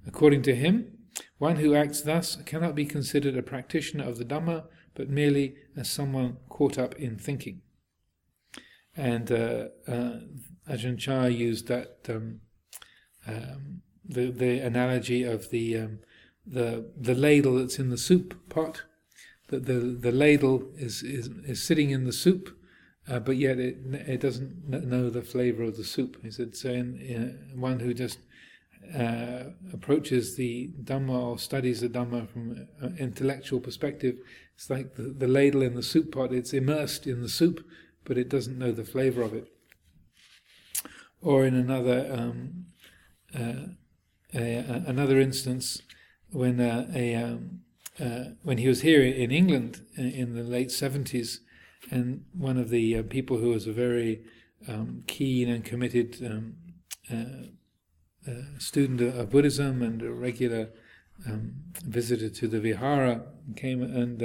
According 0.06 0.44
to 0.44 0.56
him, 0.56 0.98
one 1.40 1.56
who 1.56 1.74
acts 1.74 2.02
thus 2.02 2.36
cannot 2.46 2.76
be 2.76 2.86
considered 2.86 3.36
a 3.36 3.42
practitioner 3.42 4.04
of 4.04 4.20
the 4.20 4.26
Dhamma, 4.26 4.66
but 4.94 5.10
merely 5.10 5.56
as 5.76 5.90
someone 5.90 6.38
caught 6.50 6.78
up 6.78 6.94
in 6.98 7.18
thinking. 7.18 7.62
And 8.96 9.32
uh, 9.32 9.68
uh, 9.88 10.20
Ajahn 10.70 10.98
Chah 11.00 11.26
used 11.26 11.68
that 11.68 11.98
um, 12.10 12.42
um, 13.28 13.82
the 14.06 14.30
the 14.30 14.60
analogy 14.60 15.24
of 15.24 15.50
the 15.50 15.78
um, 15.78 16.00
the 16.46 16.86
the 17.00 17.16
ladle 17.16 17.56
that's 17.56 17.80
in 17.80 17.90
the 17.90 17.98
soup 17.98 18.50
pot. 18.50 18.84
That 19.50 19.66
the 19.66 19.80
the 19.80 20.12
ladle 20.12 20.70
is 20.78 21.04
is, 21.04 21.28
is 21.46 21.62
sitting 21.64 21.90
in 21.90 22.06
the 22.06 22.14
soup, 22.14 22.56
uh, 23.08 23.20
but 23.20 23.38
yet 23.38 23.60
it 23.60 23.78
it 24.08 24.22
doesn't 24.22 24.68
know 24.70 25.10
the 25.10 25.22
flavour 25.22 25.64
of 25.64 25.78
the 25.78 25.84
soup. 25.84 26.18
He 26.22 26.32
said 26.32 26.56
so. 26.56 26.70
In, 26.70 27.00
in 27.00 27.60
one 27.60 27.80
who 27.80 27.94
just 27.94 28.20
uh, 28.96 29.46
approaches 29.72 30.36
the 30.36 30.70
Dhamma 30.84 31.32
or 31.32 31.40
studies 31.40 31.82
the 31.82 31.90
Dhamma 31.90 32.30
from 32.30 32.68
an 32.80 32.98
intellectual 33.00 33.60
perspective, 33.60 34.18
it's 34.56 34.70
like 34.70 34.96
the, 34.96 35.04
the 35.04 35.28
ladle 35.28 35.62
in 35.62 35.76
the 35.76 35.84
soup 35.84 36.12
pot. 36.14 36.34
It's 36.34 36.54
immersed 36.54 37.08
in 37.08 37.22
the 37.22 37.30
soup, 37.30 37.66
but 38.04 38.18
it 38.18 38.30
doesn't 38.30 38.58
know 38.58 38.72
the 38.72 38.84
flavour 38.84 39.22
of 39.22 39.34
it. 39.34 39.48
Or 41.22 41.46
in 41.46 41.56
another 41.56 42.10
um, 42.12 42.66
uh, 43.34 43.68
a, 44.34 44.56
a, 44.56 44.84
another 44.88 45.20
instance, 45.20 45.82
when 46.30 46.60
uh, 46.60 46.88
a 46.94 47.16
um, 47.16 47.62
uh, 48.00 48.24
when 48.42 48.58
he 48.58 48.68
was 48.68 48.82
here 48.82 49.02
in 49.02 49.32
England 49.32 49.86
in 49.96 50.36
the 50.36 50.44
late 50.44 50.72
seventies, 50.72 51.42
and 51.92 52.26
one 52.34 52.58
of 52.58 52.70
the 52.70 52.98
uh, 52.98 53.04
people 53.04 53.38
who 53.38 53.50
was 53.50 53.68
a 53.68 53.74
very 53.74 54.24
um, 54.68 55.04
keen 55.08 55.50
and 55.50 55.64
committed 55.64 56.18
um, 56.26 56.56
uh, 57.12 58.30
uh, 58.30 58.58
student 58.58 59.02
of 59.02 59.30
Buddhism 59.30 59.82
and 59.82 60.02
a 60.02 60.12
regular 60.12 60.70
um, 61.28 61.54
visitor 61.86 62.30
to 62.30 62.48
the 62.48 62.60
Vihara 62.60 63.22
came 63.56 63.84
and 63.84 64.22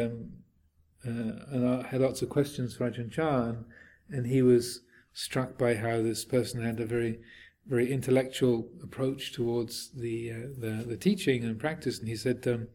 um, 1.08 1.40
and 1.50 1.86
had 1.86 2.00
lots 2.00 2.22
of 2.22 2.28
questions 2.28 2.76
for 2.76 2.90
Ajahn 2.90 3.10
Chah, 3.10 3.48
and, 3.48 3.64
and 4.10 4.26
he 4.26 4.42
was 4.42 4.80
struck 5.12 5.58
by 5.58 5.74
how 5.74 6.02
this 6.02 6.24
person 6.24 6.62
had 6.62 6.80
a 6.80 6.86
very 6.86 7.18
very 7.68 7.92
intellectual 7.92 8.66
approach 8.82 9.32
towards 9.32 9.90
the, 9.90 10.32
uh, 10.32 10.34
the, 10.58 10.84
the 10.86 10.96
teaching 10.96 11.44
and 11.44 11.60
practice, 11.60 11.98
and 11.98 12.08
he 12.08 12.16
said, 12.16 12.42
um, 12.48 12.68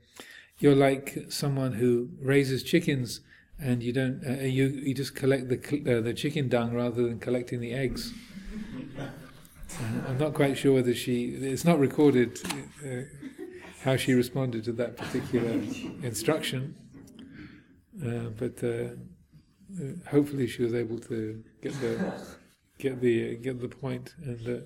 "You're 0.59 0.75
like 0.75 1.25
someone 1.29 1.73
who 1.73 2.09
raises 2.21 2.63
chickens, 2.63 3.21
and 3.59 3.81
you 3.81 3.91
don't 3.91 4.23
uh, 4.25 4.43
you 4.43 4.67
you 4.67 4.93
just 4.93 5.15
collect 5.15 5.49
the 5.49 5.97
uh, 5.97 6.01
the 6.01 6.13
chicken 6.13 6.47
dung 6.47 6.73
rather 6.73 7.03
than 7.03 7.19
collecting 7.19 7.59
the 7.59 7.73
eggs." 7.73 8.13
Uh, 8.99 9.07
I'm 10.07 10.19
not 10.19 10.35
quite 10.35 10.57
sure 10.57 10.73
whether 10.73 10.93
she 10.93 11.29
it's 11.29 11.65
not 11.65 11.79
recorded 11.79 12.39
uh, 12.85 13.03
how 13.83 13.97
she 13.97 14.13
responded 14.13 14.63
to 14.65 14.71
that 14.73 14.95
particular 14.95 15.51
instruction, 16.03 16.75
uh, 18.01 18.29
but 18.37 18.63
hopefully 20.07 20.47
she 20.47 20.63
was 20.63 20.73
able 20.73 20.99
to 20.99 21.43
get 21.61 21.73
the 21.81 22.13
get 22.79 23.01
the 23.01 23.37
get 23.37 23.61
the 23.61 23.67
point 23.67 24.13
and 24.23 24.63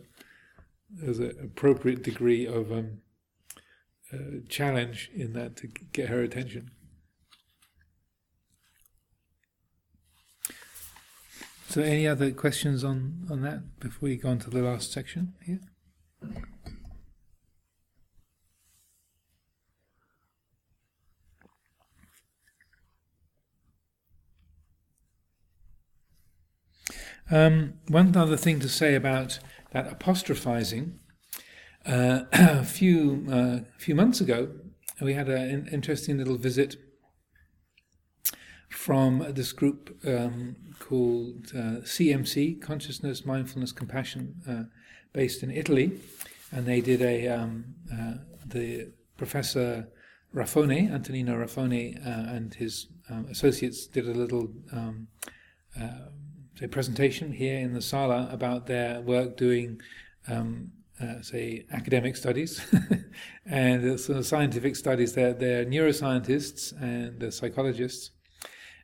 there's 0.89 1.19
an 1.19 1.33
appropriate 1.43 2.03
degree 2.03 2.45
of 2.45 2.71
um, 2.71 2.99
uh, 4.13 4.39
challenge 4.47 5.11
in 5.13 5.33
that 5.33 5.57
to 5.57 5.67
get 5.67 6.09
her 6.09 6.21
attention. 6.21 6.71
So, 11.69 11.81
any 11.81 12.07
other 12.07 12.31
questions 12.31 12.83
on, 12.83 13.27
on 13.29 13.41
that 13.41 13.79
before 13.79 14.07
we 14.07 14.15
go 14.15 14.29
on 14.29 14.39
to 14.39 14.49
the 14.49 14.61
last 14.61 14.93
section 14.93 15.33
here? 15.45 15.59
Um, 27.29 27.73
one 27.87 28.15
other 28.15 28.37
thing 28.37 28.59
to 28.61 28.69
say 28.69 28.95
about 28.95 29.39
that 29.71 29.99
apostrophizing. 29.99 30.93
Uh, 31.85 32.21
a 32.33 32.63
few 32.63 33.25
uh, 33.29 33.59
few 33.77 33.95
months 33.95 34.21
ago, 34.21 34.49
we 35.01 35.13
had 35.13 35.29
an 35.29 35.67
interesting 35.71 36.17
little 36.17 36.37
visit 36.37 36.77
from 38.69 39.25
this 39.33 39.51
group 39.51 39.97
um, 40.05 40.55
called 40.79 41.51
uh, 41.53 41.81
CMC, 41.83 42.61
Consciousness, 42.61 43.25
Mindfulness, 43.25 43.71
Compassion, 43.71 44.35
uh, 44.47 44.63
based 45.13 45.43
in 45.43 45.51
Italy, 45.51 45.99
and 46.51 46.65
they 46.65 46.81
did 46.81 47.01
a 47.01 47.27
um, 47.27 47.75
uh, 47.91 48.13
the 48.45 48.91
professor 49.17 49.87
Raffone, 50.33 50.91
Antonino 50.91 51.35
Raffone, 51.35 51.97
uh, 52.05 52.33
and 52.33 52.53
his 52.53 52.87
um, 53.09 53.27
associates 53.29 53.87
did 53.87 54.07
a 54.07 54.13
little 54.13 54.49
um, 54.71 55.07
say 56.57 56.67
presentation 56.67 57.31
here 57.31 57.57
in 57.57 57.73
the 57.73 57.81
sala 57.81 58.27
about 58.31 58.65
their 58.67 59.01
work 59.01 59.37
doing 59.37 59.79
um, 60.27 60.71
uh, 61.01 61.21
say 61.21 61.65
academic 61.71 62.15
studies 62.15 62.65
and 63.45 63.99
sort 63.99 64.17
of 64.17 64.25
scientific 64.25 64.75
studies. 64.75 65.13
They're, 65.13 65.33
they're 65.33 65.65
neuroscientists 65.65 66.73
and 66.81 67.19
they're 67.19 67.31
psychologists. 67.31 68.11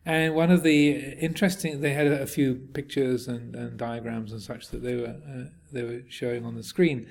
And 0.05 0.35
one 0.35 0.51
of 0.51 0.63
the 0.63 0.91
interesting, 0.91 1.81
they 1.81 1.93
had 1.93 2.07
a 2.07 2.27
few 2.27 2.55
pictures 2.73 3.27
and, 3.27 3.55
and 3.55 3.77
diagrams 3.77 4.31
and 4.31 4.41
such 4.41 4.67
that 4.69 4.83
they 4.83 4.95
were 4.95 5.07
uh, 5.07 5.49
they 5.71 5.83
were 5.83 6.01
showing 6.09 6.45
on 6.45 6.55
the 6.55 6.63
screen. 6.63 7.07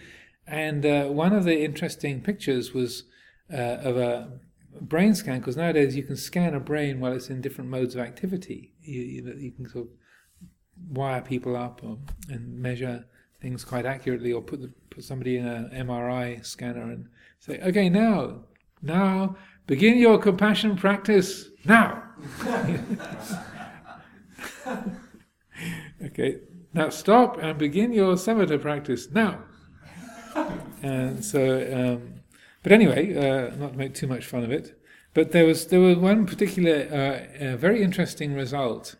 And 0.46 0.84
uh, 0.84 1.06
one 1.06 1.32
of 1.32 1.44
the 1.44 1.64
interesting 1.64 2.20
pictures 2.20 2.74
was 2.74 3.04
uh, 3.52 3.78
of 3.82 3.96
a 3.96 4.38
brain 4.80 5.14
scan 5.14 5.38
because 5.38 5.56
nowadays 5.56 5.96
you 5.96 6.02
can 6.02 6.16
scan 6.16 6.54
a 6.54 6.60
brain 6.60 7.00
while 7.00 7.12
it's 7.12 7.30
in 7.30 7.40
different 7.40 7.70
modes 7.70 7.94
of 7.94 8.02
activity. 8.02 8.74
You, 8.82 9.00
you, 9.00 9.34
you 9.38 9.52
can 9.52 9.68
sort 9.70 9.86
of 9.86 9.90
wire 10.90 11.20
people 11.20 11.56
up 11.56 11.80
or, 11.82 11.98
and 12.28 12.58
measure 12.58 13.04
things 13.40 13.64
quite 13.64 13.86
accurately, 13.86 14.32
or 14.32 14.40
put 14.40 14.60
the, 14.60 14.72
put 14.90 15.04
somebody 15.04 15.36
in 15.36 15.46
an 15.46 15.70
MRI 15.74 16.44
scanner 16.44 16.82
and 16.82 17.08
say, 17.40 17.60
"Okay, 17.60 17.88
now, 17.88 18.44
now, 18.82 19.36
begin 19.66 19.98
your 19.98 20.18
compassion 20.18 20.76
practice 20.76 21.48
now." 21.64 22.02
okay, 26.04 26.38
now 26.72 26.88
stop 26.88 27.38
and 27.42 27.58
begin 27.58 27.92
your 27.92 28.14
samatha 28.14 28.60
practice 28.60 29.10
now. 29.10 29.42
and 30.82 31.24
so, 31.24 31.68
um, 31.72 32.14
but 32.62 32.72
anyway, 32.72 33.16
uh, 33.16 33.54
not 33.56 33.72
to 33.72 33.78
make 33.78 33.94
too 33.94 34.06
much 34.06 34.24
fun 34.24 34.44
of 34.44 34.50
it. 34.50 34.78
But 35.14 35.32
there 35.32 35.44
was 35.44 35.66
there 35.66 35.80
was 35.80 35.98
one 35.98 36.26
particular 36.26 37.28
uh, 37.40 37.56
very 37.56 37.82
interesting 37.82 38.34
result. 38.34 38.96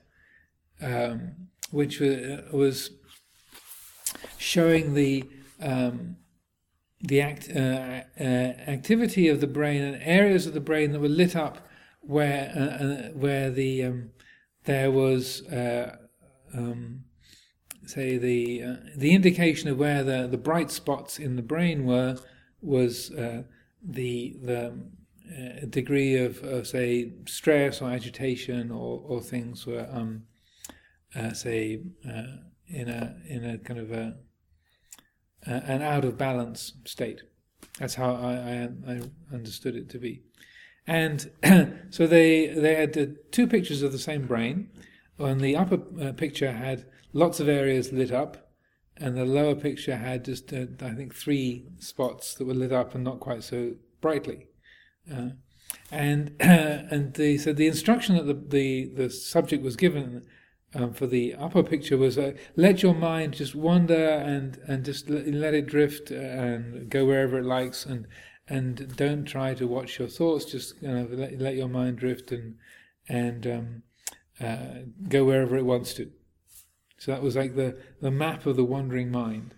Um, 0.81 1.42
which 1.73 2.01
was 2.01 2.91
showing 4.39 4.95
the 4.95 5.25
um, 5.61 6.17
the 7.03 7.21
act, 7.21 7.51
uh, 7.55 8.03
uh, 8.21 8.23
activity 8.23 9.29
of 9.29 9.41
the 9.41 9.47
brain 9.47 9.83
and 9.83 10.01
areas 10.03 10.47
of 10.47 10.55
the 10.55 10.61
brain 10.61 10.93
that 10.93 11.01
were 11.01 11.09
lit 11.09 11.35
up 11.35 11.67
where 12.01 12.53
uh, 12.57 12.85
uh 12.85 13.09
where 13.11 13.51
the 13.51 13.85
um, 13.85 14.11
there 14.65 14.91
was 14.91 15.43
uh, 15.49 15.97
um, 16.55 17.05
say 17.87 18.17
the 18.17 18.63
uh, 18.63 18.77
the 18.97 19.15
indication 19.15 19.69
of 19.69 19.79
where 19.79 20.05
the, 20.05 20.29
the 20.29 20.39
bright 20.39 20.71
spots 20.71 21.19
in 21.19 21.37
the 21.37 21.43
brain 21.43 21.85
were 21.85 22.17
was 22.61 23.09
the 23.09 23.45
the 23.83 24.73
degree 25.71 26.17
of, 26.17 26.43
of, 26.45 26.67
say 26.67 27.11
stress 27.27 27.81
or 27.81 27.91
agitation 27.91 28.71
or, 28.71 29.03
or 29.07 29.21
things 29.21 29.67
were 29.67 29.89
um, 29.91 30.25
uh, 31.15 31.33
say, 31.33 31.83
uh, 32.09 32.25
in 32.69 32.89
a 32.89 33.17
in 33.27 33.45
a 33.45 33.59
kind 33.59 33.81
of 33.81 33.93
a, 33.93 34.17
an 35.47 35.83
out 35.83 36.05
of 36.05 36.17
balance 36.17 36.73
state. 36.85 37.23
That's 37.79 37.95
how 37.95 38.15
I, 38.15 38.69
I, 38.87 38.93
I 38.93 39.01
understood 39.33 39.77
it 39.77 39.89
to 39.91 39.99
be. 39.99 40.23
And 40.87 41.31
so 41.91 42.07
they 42.07 42.49
they 42.49 42.75
had 42.75 42.97
uh, 42.97 43.07
two 43.31 43.47
pictures 43.47 43.83
of 43.83 43.93
the 43.93 43.99
same 43.99 44.27
brain. 44.27 44.71
On 45.19 45.39
the 45.39 45.57
upper 45.57 45.81
uh, 46.01 46.13
picture 46.13 46.53
had 46.53 46.87
lots 47.13 47.39
of 47.39 47.49
areas 47.49 47.93
lit 47.93 48.11
up, 48.11 48.51
and 48.97 49.17
the 49.17 49.25
lower 49.25 49.55
picture 49.55 49.97
had 49.97 50.25
just 50.25 50.53
uh, 50.53 50.67
I 50.81 50.95
think 50.95 51.15
three 51.15 51.67
spots 51.79 52.35
that 52.35 52.47
were 52.47 52.55
lit 52.55 52.73
up 52.73 52.95
and 52.95 53.05
not 53.05 53.21
quite 53.21 53.45
so 53.45 53.75
brightly. 54.01 54.49
Uh, 55.11 55.31
and 55.91 56.35
and 56.41 57.15
they 57.15 57.37
said 57.37 57.57
the 57.57 57.69
instruction 57.69 58.17
that 58.17 58.27
the, 58.27 58.35
the 58.35 59.05
the 59.05 59.11
subject 59.11 59.63
was 59.63 59.77
given 59.77 60.25
um, 60.75 60.93
for 60.93 61.07
the 61.07 61.35
upper 61.35 61.63
picture 61.63 61.97
was 61.97 62.17
uh, 62.17 62.33
let 62.57 62.83
your 62.83 62.95
mind 62.95 63.35
just 63.35 63.55
wander 63.55 64.09
and 64.09 64.59
and 64.67 64.85
just 64.85 65.09
let, 65.09 65.55
it 65.55 65.67
drift 65.67 66.11
and 66.11 66.89
go 66.89 67.05
wherever 67.05 67.39
it 67.39 67.45
likes 67.45 67.85
and 67.85 68.07
and 68.49 68.97
don't 68.97 69.25
try 69.25 69.55
to 69.55 69.67
watch 69.67 69.99
your 69.99 70.09
thoughts. 70.09 70.47
Just 70.47 70.81
kind 70.81 70.99
of 70.99 71.13
let, 71.13 71.39
let 71.39 71.57
your 71.57 71.69
mind 71.69 71.99
drift 71.99 72.33
and 72.33 72.57
and 73.09 73.47
um, 73.47 73.83
uh, 74.41 74.83
go 75.09 75.25
wherever 75.25 75.57
it 75.57 75.65
wants 75.65 75.95
to. 75.95 76.11
So 76.99 77.11
that 77.11 77.23
was 77.23 77.37
like 77.37 77.57
the, 77.57 77.77
the 78.01 78.13
map 78.13 78.47
of 78.47 78.57
the 78.57 78.65
wandering 78.65 79.11
mind, 79.11 79.57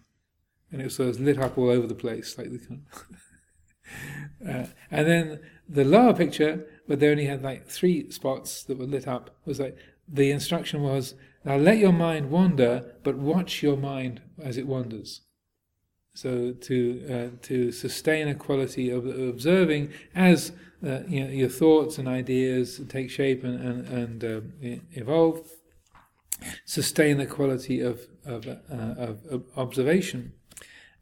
and 0.73 0.81
it 0.81 0.85
was, 0.85 0.99
it 0.99 1.05
was 1.05 1.21
lit 1.21 1.39
up 1.39 1.59
all 1.59 1.69
over 1.69 1.87
the 1.87 1.95
place, 1.95 2.39
like 2.39 2.51
the 2.51 2.59
kind 2.59 2.83
of 2.91 4.49
uh, 4.49 4.67
and 4.91 5.07
then 5.07 5.41
the 5.69 5.85
lower 5.85 6.15
picture, 6.15 6.67
where 6.87 6.97
they 6.97 7.11
only 7.11 7.27
had 7.27 7.43
like 7.43 7.69
three 7.69 8.11
spots 8.11 8.63
that 8.65 8.79
were 8.79 8.87
lit 8.87 9.07
up, 9.07 9.37
was 9.45 9.61
like 9.61 9.77
the 10.09 10.31
instruction 10.31 10.83
was 10.83 11.15
now 11.45 11.57
let 11.57 11.79
your 11.79 11.93
mind 11.93 12.31
wander, 12.31 12.95
but 13.03 13.17
watch 13.17 13.63
your 13.63 13.77
mind 13.77 14.23
as 14.43 14.57
it 14.57 14.67
wanders. 14.67 15.23
So 16.15 16.53
to 16.53 17.07
uh, 17.11 17.37
to 17.43 17.73
sustain 17.73 18.29
a 18.29 18.35
quality 18.35 18.91
of 18.91 19.07
observing 19.07 19.93
as 20.15 20.53
uh, 20.87 21.01
you 21.09 21.25
know, 21.25 21.31
your 21.31 21.49
thoughts 21.49 21.99
and 21.99 22.07
ideas 22.07 22.81
take 22.89 23.11
shape 23.11 23.43
and 23.45 23.61
and, 23.61 23.89
and 23.89 24.25
uh, 24.25 24.81
evolve, 24.93 25.51
sustain 26.65 27.19
the 27.19 27.27
quality 27.27 27.81
of 27.81 28.07
of, 28.25 28.47
uh, 28.47 28.57
of, 28.71 29.45
observation 29.57 30.33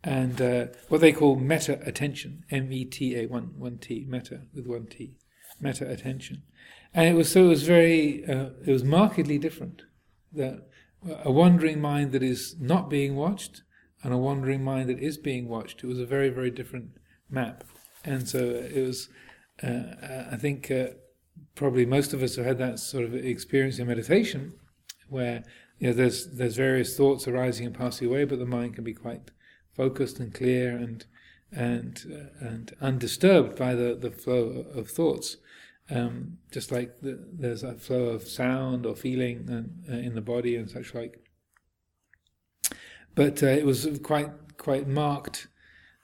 and 0.04 0.40
uh, 0.42 0.66
what 0.88 1.00
they 1.00 1.12
call 1.12 1.36
meta 1.36 1.78
attention, 1.86 2.44
M 2.50 2.72
E 2.72 2.84
T 2.84 3.16
A 3.16 3.26
one 3.26 3.54
one 3.56 3.78
T 3.78 4.04
meta 4.08 4.42
with 4.54 4.66
one 4.66 4.86
T, 4.86 5.16
meta 5.60 5.88
attention, 5.88 6.42
and 6.94 7.08
it 7.08 7.14
was 7.14 7.30
so 7.30 7.46
it 7.46 7.48
was 7.48 7.62
very 7.62 8.24
uh, 8.26 8.50
it 8.66 8.70
was 8.72 8.84
markedly 8.84 9.38
different. 9.38 9.82
That 10.32 10.66
a 11.24 11.32
wandering 11.32 11.80
mind 11.80 12.12
that 12.12 12.22
is 12.22 12.56
not 12.60 12.88
being 12.88 13.16
watched 13.16 13.62
and 14.02 14.12
a 14.12 14.18
wandering 14.18 14.62
mind 14.64 14.88
that 14.88 14.98
is 14.98 15.18
being 15.18 15.48
watched. 15.48 15.82
It 15.82 15.86
was 15.86 15.98
a 15.98 16.06
very 16.06 16.28
very 16.28 16.50
different 16.50 16.90
map, 17.30 17.64
and 18.04 18.28
so 18.28 18.38
it 18.38 18.84
was. 18.84 19.08
Uh, 19.62 20.28
I 20.32 20.36
think 20.36 20.70
uh, 20.70 20.88
probably 21.54 21.86
most 21.86 22.12
of 22.12 22.22
us 22.22 22.36
have 22.36 22.46
had 22.46 22.58
that 22.58 22.78
sort 22.78 23.04
of 23.04 23.14
experience 23.14 23.78
in 23.78 23.86
meditation, 23.86 24.54
where 25.08 25.44
you 25.78 25.88
know 25.88 25.92
there's 25.92 26.26
there's 26.32 26.56
various 26.56 26.96
thoughts 26.96 27.28
arising 27.28 27.66
and 27.66 27.74
passing 27.74 28.08
away, 28.08 28.24
but 28.24 28.38
the 28.38 28.46
mind 28.46 28.74
can 28.74 28.84
be 28.84 28.94
quite 28.94 29.30
focused 29.74 30.18
and 30.20 30.34
clear 30.34 30.76
and 30.76 31.06
and 31.50 32.04
uh, 32.10 32.46
and 32.46 32.74
undisturbed 32.80 33.56
by 33.56 33.74
the, 33.74 33.94
the 33.94 34.10
flow 34.10 34.66
of 34.74 34.88
thoughts. 34.88 35.36
Um, 35.92 36.38
just 36.50 36.72
like 36.72 37.00
the, 37.00 37.18
there's 37.32 37.62
a 37.62 37.74
flow 37.74 38.06
of 38.06 38.26
sound 38.26 38.86
or 38.86 38.96
feeling 38.96 39.44
and, 39.48 39.84
uh, 39.90 40.06
in 40.06 40.14
the 40.14 40.20
body 40.20 40.56
and 40.56 40.70
such 40.70 40.94
like. 40.94 41.22
But 43.14 43.42
uh, 43.42 43.46
it 43.46 43.66
was 43.66 43.86
quite 44.02 44.30
quite 44.56 44.88
marked 44.88 45.48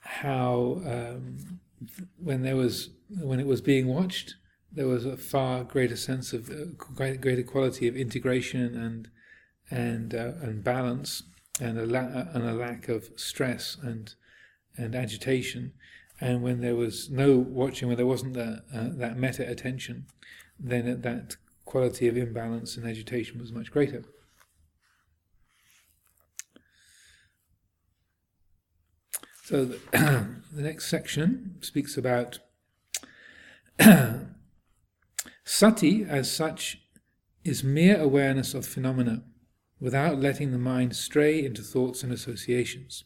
how 0.01 0.81
um, 0.85 1.59
when 2.17 2.43
there 2.43 2.55
was 2.55 2.89
when 3.09 3.39
it 3.39 3.47
was 3.47 3.61
being 3.61 3.87
watched, 3.87 4.35
there 4.71 4.87
was 4.87 5.05
a 5.05 5.17
far 5.17 5.63
greater 5.63 5.95
sense 5.95 6.33
of 6.33 6.49
uh, 6.49 6.65
greater 6.75 7.43
quality 7.43 7.87
of 7.87 7.95
integration 7.95 8.75
and 8.75 9.09
and 9.71 10.13
uh, 10.13 10.33
and 10.41 10.63
balance 10.63 11.23
and 11.59 11.77
a, 11.77 11.85
la- 11.85 12.25
and 12.33 12.47
a 12.47 12.53
lack 12.53 12.87
of 12.89 13.09
stress 13.15 13.77
and 13.81 14.15
and 14.77 14.95
agitation. 14.95 15.73
And 16.21 16.43
when 16.43 16.61
there 16.61 16.75
was 16.75 17.09
no 17.09 17.37
watching, 17.37 17.87
when 17.87 17.97
there 17.97 18.05
wasn't 18.05 18.33
that 18.33 18.63
uh, 18.73 18.89
that 18.97 19.17
meta 19.17 19.49
attention, 19.49 20.07
then 20.59 21.01
that 21.01 21.37
quality 21.65 22.07
of 22.07 22.17
imbalance 22.17 22.75
and 22.75 22.85
agitation 22.85 23.39
was 23.39 23.51
much 23.51 23.71
greater. 23.71 24.03
So 29.43 29.65
the, 29.65 29.79
the 30.51 30.61
next 30.61 30.89
section 30.89 31.55
speaks 31.61 31.97
about 31.97 32.39
sati 35.43 36.05
as 36.07 36.31
such 36.31 36.81
is 37.43 37.63
mere 37.63 37.99
awareness 37.99 38.53
of 38.53 38.65
phenomena 38.65 39.23
without 39.79 40.19
letting 40.19 40.51
the 40.51 40.57
mind 40.57 40.95
stray 40.95 41.43
into 41.43 41.61
thoughts 41.61 42.03
and 42.03 42.11
associations. 42.11 43.05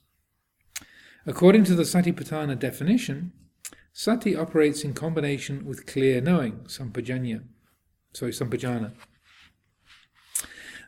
According 1.25 1.63
to 1.65 1.75
the 1.75 1.83
Satipatthana 1.83 2.59
definition, 2.59 3.31
sati 3.93 4.35
operates 4.35 4.83
in 4.83 4.93
combination 4.93 5.65
with 5.65 5.85
clear 5.85 6.19
knowing, 6.19 6.65
sampajanya. 6.65 7.43
Sorry, 8.11 8.33
sampajana. 8.33 8.91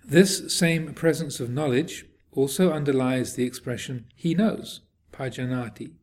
This 0.03 0.53
same 0.53 0.93
presence 0.93 1.39
of 1.39 1.49
knowledge 1.49 2.05
also 2.33 2.73
underlies 2.73 3.35
the 3.35 3.45
expression 3.45 4.07
he 4.13 4.35
knows, 4.35 4.81
pajanati, 5.13 5.93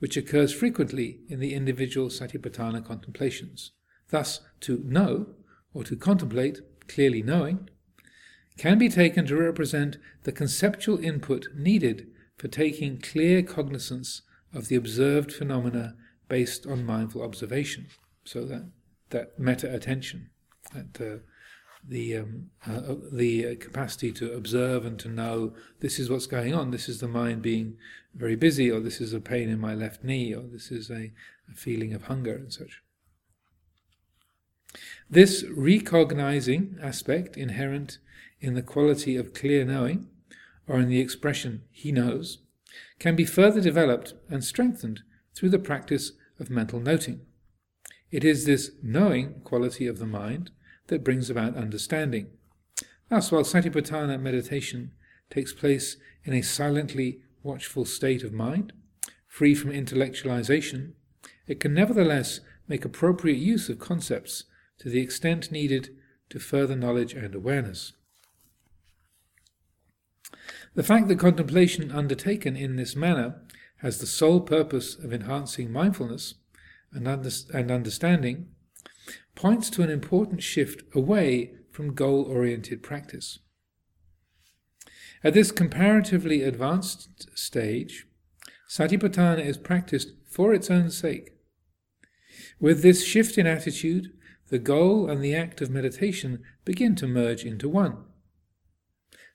which 0.00 0.16
occurs 0.16 0.52
frequently 0.52 1.20
in 1.28 1.38
the 1.38 1.54
individual 1.54 2.08
satipatthana 2.08 2.84
contemplations. 2.84 3.70
Thus, 4.08 4.40
to 4.62 4.82
know, 4.84 5.28
or 5.72 5.84
to 5.84 5.94
contemplate, 5.94 6.62
clearly 6.88 7.22
knowing, 7.22 7.70
can 8.58 8.76
be 8.76 8.88
taken 8.88 9.24
to 9.26 9.36
represent 9.36 9.98
the 10.24 10.32
conceptual 10.32 10.98
input 10.98 11.46
needed 11.54 12.08
for 12.36 12.48
taking 12.48 13.00
clear 13.00 13.42
cognizance 13.42 14.22
of 14.52 14.68
the 14.68 14.76
observed 14.76 15.32
phenomena 15.32 15.94
based 16.28 16.66
on 16.66 16.84
mindful 16.84 17.22
observation. 17.22 17.86
So 18.24 18.44
that 18.46 18.70
that 19.10 19.38
meta 19.38 19.72
attention, 19.72 20.30
that 20.74 21.00
uh, 21.00 21.18
the 21.88 22.16
um, 22.16 22.50
uh, 22.66 22.94
the 23.12 23.56
capacity 23.56 24.12
to 24.12 24.32
observe 24.32 24.84
and 24.84 24.98
to 24.98 25.08
know 25.08 25.54
this 25.80 25.98
is 25.98 26.10
what's 26.10 26.26
going 26.26 26.54
on. 26.54 26.70
This 26.70 26.88
is 26.88 27.00
the 27.00 27.08
mind 27.08 27.42
being 27.42 27.76
very 28.14 28.36
busy, 28.36 28.70
or 28.70 28.80
this 28.80 29.00
is 29.00 29.12
a 29.12 29.20
pain 29.20 29.48
in 29.48 29.60
my 29.60 29.74
left 29.74 30.02
knee, 30.02 30.34
or 30.34 30.42
this 30.42 30.70
is 30.70 30.90
a, 30.90 31.12
a 31.50 31.54
feeling 31.54 31.92
of 31.94 32.04
hunger 32.04 32.34
and 32.34 32.52
such. 32.52 32.82
This 35.08 35.44
recognizing 35.54 36.76
aspect 36.82 37.36
inherent 37.36 37.98
in 38.40 38.54
the 38.54 38.62
quality 38.62 39.16
of 39.16 39.32
clear 39.32 39.64
knowing, 39.64 40.08
or 40.66 40.78
in 40.78 40.88
the 40.88 41.00
expression 41.00 41.62
he 41.70 41.92
knows, 41.92 42.38
can 42.98 43.16
be 43.16 43.24
further 43.24 43.60
developed 43.60 44.14
and 44.28 44.44
strengthened 44.44 45.00
through 45.34 45.50
the 45.50 45.58
practice 45.58 46.12
of 46.38 46.50
mental 46.50 46.80
noting. 46.80 47.20
It 48.10 48.24
is 48.24 48.44
this 48.44 48.72
knowing 48.82 49.40
quality 49.44 49.86
of 49.86 49.98
the 49.98 50.06
mind 50.06 50.50
that 50.88 51.04
brings 51.04 51.28
about 51.30 51.56
understanding. 51.56 52.28
Thus, 53.08 53.30
while 53.30 53.42
Satipatthana 53.42 54.20
meditation 54.20 54.92
takes 55.30 55.52
place 55.52 55.96
in 56.24 56.32
a 56.32 56.42
silently 56.42 57.20
watchful 57.42 57.84
state 57.84 58.22
of 58.22 58.32
mind, 58.32 58.72
free 59.28 59.54
from 59.54 59.70
intellectualization, 59.70 60.92
it 61.46 61.60
can 61.60 61.74
nevertheless 61.74 62.40
make 62.68 62.84
appropriate 62.84 63.38
use 63.38 63.68
of 63.68 63.78
concepts 63.78 64.44
to 64.78 64.88
the 64.88 65.00
extent 65.00 65.52
needed 65.52 65.90
to 66.30 66.40
further 66.40 66.76
knowledge 66.76 67.14
and 67.14 67.34
awareness. 67.34 67.92
The 70.76 70.82
fact 70.82 71.08
that 71.08 71.18
contemplation 71.18 71.90
undertaken 71.90 72.54
in 72.54 72.76
this 72.76 72.94
manner 72.94 73.40
has 73.78 73.98
the 73.98 74.06
sole 74.06 74.42
purpose 74.42 74.94
of 74.94 75.10
enhancing 75.10 75.72
mindfulness 75.72 76.34
and, 76.92 77.08
under- 77.08 77.30
and 77.54 77.70
understanding 77.70 78.48
points 79.34 79.70
to 79.70 79.82
an 79.82 79.88
important 79.88 80.42
shift 80.42 80.82
away 80.94 81.54
from 81.72 81.94
goal 81.94 82.24
oriented 82.24 82.82
practice. 82.82 83.38
At 85.24 85.32
this 85.32 85.50
comparatively 85.50 86.42
advanced 86.42 87.30
stage, 87.36 88.06
Satipatthana 88.68 89.44
is 89.46 89.56
practiced 89.56 90.12
for 90.30 90.52
its 90.52 90.70
own 90.70 90.90
sake. 90.90 91.32
With 92.60 92.82
this 92.82 93.02
shift 93.02 93.38
in 93.38 93.46
attitude, 93.46 94.12
the 94.48 94.58
goal 94.58 95.08
and 95.08 95.24
the 95.24 95.34
act 95.34 95.62
of 95.62 95.70
meditation 95.70 96.42
begin 96.66 96.94
to 96.96 97.06
merge 97.06 97.46
into 97.46 97.66
one 97.66 98.04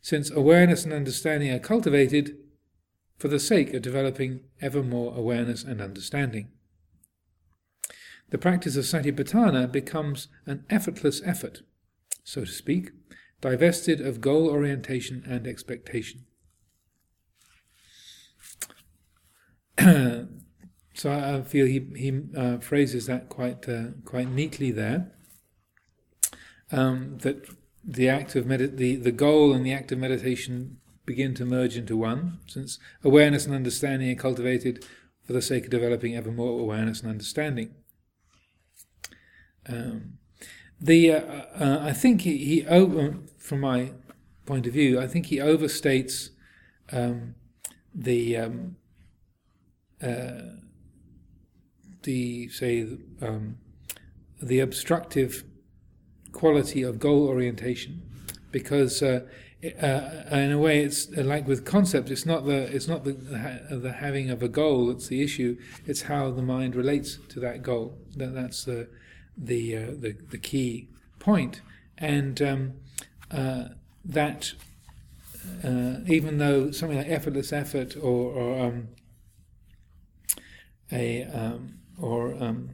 since 0.02 0.32
awareness 0.32 0.84
and 0.84 0.94
understanding 0.94 1.52
are 1.52 1.60
cultivated 1.60 2.38
for 3.18 3.28
the 3.28 3.40
sake 3.40 3.74
of 3.74 3.84
developing 3.84 4.42
ever 4.62 4.82
more 4.82 5.16
awareness 5.16 5.64
and 5.64 5.80
understanding. 5.80 6.50
The 8.32 8.38
practice 8.38 8.76
of 8.76 8.86
satipatthana 8.86 9.72
becomes 9.72 10.28
an 10.46 10.66
effortless 10.70 11.22
effort, 11.24 11.62
so 12.24 12.46
to 12.46 12.52
speak, 12.52 12.92
divested 13.42 14.02
of 14.02 14.22
goal 14.22 14.50
orientation 14.50 15.24
and 15.28 15.46
expectation. 15.46 16.26
so 20.94 21.12
I 21.12 21.42
feel 21.42 21.66
he, 21.66 21.88
he 21.96 22.22
uh, 22.36 22.58
phrases 22.60 23.06
that 23.08 23.30
quite 23.30 23.68
uh, 23.68 23.92
quite 24.06 24.30
neatly 24.30 24.72
there. 24.72 25.12
Um, 26.72 27.18
that 27.20 27.46
the 27.84 28.10
act 28.10 28.36
of 28.36 28.46
med- 28.46 28.78
the, 28.78 28.96
the 28.96 29.12
goal 29.12 29.54
and 29.54 29.66
the 29.66 29.74
act 29.74 29.92
of 29.92 30.00
meditation 30.00 30.78
begin 31.06 31.34
to 31.36 31.46
merge 31.46 31.78
into 31.78 31.98
one, 31.98 32.40
since 32.48 32.80
awareness 33.04 33.46
and 33.46 33.56
understanding 33.56 34.12
are 34.12 34.22
cultivated 34.22 34.86
for 35.24 35.34
the 35.34 35.42
sake 35.42 35.66
of 35.66 35.72
developing 35.72 36.16
ever 36.16 36.32
more 36.32 36.60
awareness 36.60 37.02
and 37.02 37.10
understanding. 37.10 37.74
Um, 39.68 40.18
the 40.80 41.12
uh, 41.12 41.22
uh, 41.60 41.80
I 41.82 41.94
think 41.94 42.22
he, 42.22 42.38
he 42.38 42.66
over, 42.66 43.18
from 43.38 43.60
my 43.60 43.92
point 44.46 44.66
of 44.66 44.74
view, 44.74 45.00
I 45.00 45.08
think 45.08 45.28
he 45.28 45.38
overstates 45.38 46.30
um, 46.92 47.36
the 47.94 48.38
um, 48.38 48.76
uh, 50.02 50.58
the 52.04 52.50
say 52.50 52.98
um, 53.22 53.58
the 54.42 54.60
obstructive 54.60 55.44
quality 56.32 56.84
of 56.84 57.00
goal 57.00 57.28
orientation, 57.28 58.02
because 58.52 59.02
uh, 59.02 59.22
uh, 59.64 60.26
in 60.32 60.52
a 60.52 60.58
way 60.58 60.84
it's 60.84 61.10
like 61.12 61.48
with 61.48 61.66
concepts. 61.66 62.12
It's 62.12 62.26
not 62.26 62.46
the 62.46 62.74
it's 62.74 62.88
not 62.88 63.04
the 63.04 63.14
the 63.70 63.94
having 63.94 64.30
of 64.30 64.42
a 64.42 64.48
goal 64.48 64.88
that's 64.88 65.08
the 65.08 65.22
issue. 65.22 65.58
It's 65.86 66.04
how 66.04 66.32
the 66.32 66.42
mind 66.42 66.76
relates 66.76 67.18
to 67.30 67.40
that 67.42 67.62
goal. 67.62 67.98
That 68.16 68.34
that's 68.34 68.66
the 68.66 68.88
the 69.38 69.78
uh, 69.78 69.86
the, 69.92 70.18
the 70.30 70.38
key 70.38 70.90
point. 71.20 71.62
And 71.98 72.42
um, 72.42 72.74
uh, 73.30 73.66
that 74.04 74.54
uh, 75.64 75.98
even 76.08 76.38
though 76.40 76.72
something 76.72 76.98
like 76.98 77.10
effortless 77.10 77.54
effort 77.54 77.96
or, 77.96 78.32
or 78.32 78.66
um, 78.66 78.88
a 80.92 81.24
um, 81.26 81.76
or 82.00 82.34
um, 82.42 82.70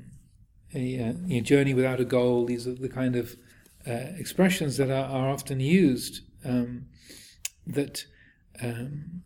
a, 0.73 0.99
uh, 1.01 1.13
a, 1.29 1.41
journey 1.41 1.73
without 1.73 1.99
a 1.99 2.05
goal. 2.05 2.45
These 2.45 2.67
are 2.67 2.73
the 2.73 2.89
kind 2.89 3.15
of 3.15 3.35
uh, 3.87 4.17
expressions 4.17 4.77
that 4.77 4.89
are, 4.89 5.05
are 5.09 5.29
often 5.29 5.59
used 5.59 6.21
um, 6.45 6.85
that. 7.65 8.05
Um, 8.61 9.23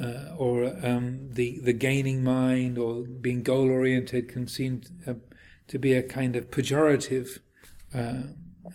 uh, 0.00 0.34
or 0.36 0.64
um, 0.84 1.28
the 1.34 1.60
the 1.60 1.72
gaining 1.72 2.24
mind 2.24 2.76
or 2.78 3.02
being 3.02 3.44
goal 3.44 3.70
oriented 3.70 4.28
can 4.28 4.48
seem 4.48 4.80
to, 4.80 5.12
uh, 5.12 5.14
to, 5.68 5.78
be 5.78 5.92
a 5.92 6.02
kind 6.02 6.34
of 6.34 6.50
pejorative 6.50 7.38
uh, 7.94 8.22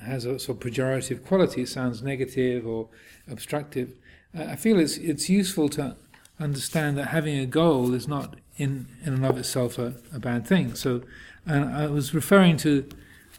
has 0.01 0.24
a 0.24 0.39
sort 0.39 0.64
of 0.64 0.72
pejorative 0.72 1.26
quality. 1.26 1.64
It 1.64 1.70
sounds 1.70 2.01
negative 2.01 2.66
or 2.66 2.89
obstructive. 3.30 3.97
I 4.34 4.55
feel 4.55 4.80
it's 4.80 4.97
it's 4.97 5.30
useful 5.30 5.70
to 5.70 5.97
understand 6.39 6.97
that 6.97 7.07
having 7.07 7.38
a 7.38 7.45
goal 7.45 7.93
is 7.93 8.07
not 8.07 8.38
in, 8.57 8.88
in 9.03 9.14
and 9.14 9.26
of 9.26 9.38
itself 9.38 9.78
a, 9.78 9.95
a 10.14 10.20
bad 10.20 10.47
thing. 10.47 10.76
So, 10.76 11.01
and 11.45 11.66
I 11.66 11.88
was 11.88 12.14
referring 12.14 12.57
to 12.57 12.88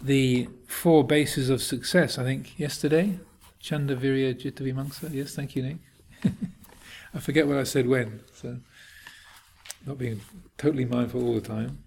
the 0.02 0.48
four 0.66 1.04
bases 1.04 1.50
of 1.50 1.62
success, 1.62 2.18
I 2.18 2.24
think, 2.24 2.58
yesterday. 2.58 3.18
Chanda, 3.58 3.94
Virya, 3.94 4.34
Citta, 4.34 5.12
Yes, 5.12 5.34
thank 5.34 5.54
you, 5.54 5.62
Nick. 5.62 5.76
I 7.14 7.18
forget 7.18 7.46
what 7.46 7.58
I 7.58 7.64
said 7.64 7.86
when, 7.86 8.20
so 8.32 8.56
not 9.86 9.98
being 9.98 10.20
totally 10.56 10.84
mindful 10.84 11.26
all 11.26 11.34
the 11.34 11.40
time. 11.40 11.82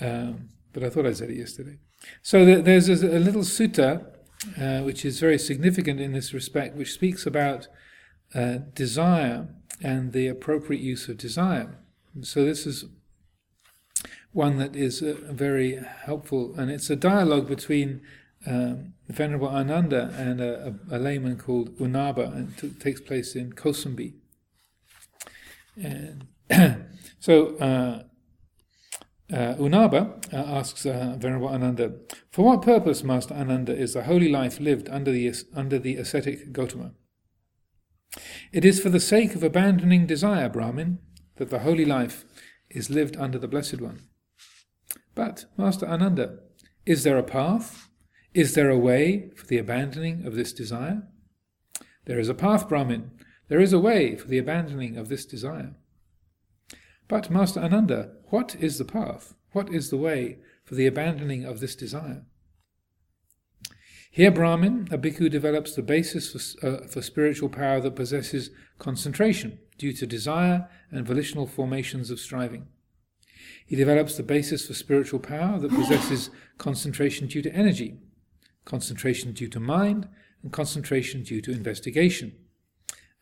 Um, 0.00 0.48
but 0.72 0.82
I 0.82 0.90
thought 0.90 1.06
I 1.06 1.12
said 1.12 1.30
it 1.30 1.36
yesterday. 1.36 1.78
So 2.22 2.44
there's 2.44 2.88
a, 2.88 2.94
a 2.94 3.18
little 3.18 3.42
sutta 3.42 4.04
uh, 4.60 4.80
which 4.80 5.04
is 5.04 5.18
very 5.18 5.38
significant 5.38 6.00
in 6.00 6.12
this 6.12 6.32
respect, 6.32 6.76
which 6.76 6.92
speaks 6.92 7.26
about 7.26 7.66
uh, 8.34 8.58
desire 8.72 9.48
and 9.82 10.12
the 10.12 10.28
appropriate 10.28 10.80
use 10.80 11.08
of 11.08 11.16
desire. 11.16 11.78
So 12.22 12.44
this 12.44 12.66
is 12.66 12.84
one 14.32 14.58
that 14.58 14.76
is 14.76 15.02
uh, 15.02 15.16
very 15.30 15.80
helpful, 16.04 16.54
and 16.56 16.70
it's 16.70 16.90
a 16.90 16.96
dialogue 16.96 17.48
between 17.48 18.02
um, 18.46 18.94
Venerable 19.08 19.48
Ananda 19.48 20.14
and 20.16 20.40
a, 20.40 20.74
a, 20.90 20.98
layman 20.98 21.38
called 21.38 21.76
Unnabha, 21.78 22.34
and 22.34 22.52
it 22.52 22.58
t- 22.58 22.68
takes 22.70 23.00
place 23.00 23.34
in 23.34 23.52
Kosambi. 23.52 24.14
And 25.76 26.26
so 27.18 27.56
uh, 27.56 28.02
uh, 29.32 29.54
Unnabha 29.54 30.32
uh, 30.32 30.36
asks 30.36 30.86
uh, 30.86 31.16
Venerable 31.18 31.48
Ananda, 31.48 31.94
"For 32.30 32.44
what 32.44 32.62
purpose, 32.62 33.02
Master 33.02 33.34
Ananda, 33.34 33.74
is 33.74 33.94
the 33.94 34.04
holy 34.04 34.28
life 34.28 34.60
lived 34.60 34.88
under 34.88 35.10
the 35.10 35.34
under 35.54 35.78
the 35.78 35.96
ascetic 35.96 36.52
Gotama?" 36.52 36.92
It 38.52 38.64
is 38.64 38.80
for 38.80 38.88
the 38.88 39.00
sake 39.00 39.34
of 39.34 39.42
abandoning 39.42 40.06
desire, 40.06 40.48
Brahmin, 40.48 40.98
that 41.36 41.50
the 41.50 41.60
holy 41.60 41.84
life 41.84 42.24
is 42.70 42.90
lived 42.90 43.16
under 43.16 43.38
the 43.38 43.48
Blessed 43.48 43.80
One. 43.80 44.02
But, 45.18 45.46
Master 45.56 45.84
Ananda, 45.84 46.38
is 46.86 47.02
there 47.02 47.18
a 47.18 47.24
path? 47.24 47.88
Is 48.34 48.54
there 48.54 48.70
a 48.70 48.78
way 48.78 49.30
for 49.34 49.48
the 49.48 49.58
abandoning 49.58 50.24
of 50.24 50.36
this 50.36 50.52
desire? 50.52 51.08
There 52.04 52.20
is 52.20 52.28
a 52.28 52.34
path, 52.34 52.68
Brahmin. 52.68 53.10
There 53.48 53.58
is 53.58 53.72
a 53.72 53.80
way 53.80 54.14
for 54.14 54.28
the 54.28 54.38
abandoning 54.38 54.96
of 54.96 55.08
this 55.08 55.26
desire. 55.26 55.74
But, 57.08 57.30
Master 57.30 57.58
Ananda, 57.58 58.12
what 58.26 58.54
is 58.60 58.78
the 58.78 58.84
path? 58.84 59.34
What 59.50 59.74
is 59.74 59.90
the 59.90 59.96
way 59.96 60.38
for 60.62 60.76
the 60.76 60.86
abandoning 60.86 61.44
of 61.44 61.58
this 61.58 61.74
desire? 61.74 62.24
Here, 64.12 64.30
Brahmin, 64.30 64.86
a 64.92 64.98
bhikkhu 64.98 65.30
develops 65.30 65.74
the 65.74 65.82
basis 65.82 66.30
for, 66.30 66.64
uh, 66.64 66.86
for 66.86 67.02
spiritual 67.02 67.48
power 67.48 67.80
that 67.80 67.96
possesses 67.96 68.50
concentration 68.78 69.58
due 69.78 69.92
to 69.94 70.06
desire 70.06 70.68
and 70.92 71.04
volitional 71.04 71.48
formations 71.48 72.12
of 72.12 72.20
striving. 72.20 72.68
He 73.68 73.76
develops 73.76 74.16
the 74.16 74.22
basis 74.22 74.66
for 74.66 74.72
spiritual 74.72 75.20
power 75.20 75.58
that 75.58 75.70
possesses 75.70 76.30
concentration 76.56 77.26
due 77.26 77.42
to 77.42 77.52
energy, 77.52 77.98
concentration 78.64 79.32
due 79.32 79.48
to 79.48 79.60
mind, 79.60 80.08
and 80.42 80.50
concentration 80.50 81.22
due 81.22 81.42
to 81.42 81.52
investigation, 81.52 82.32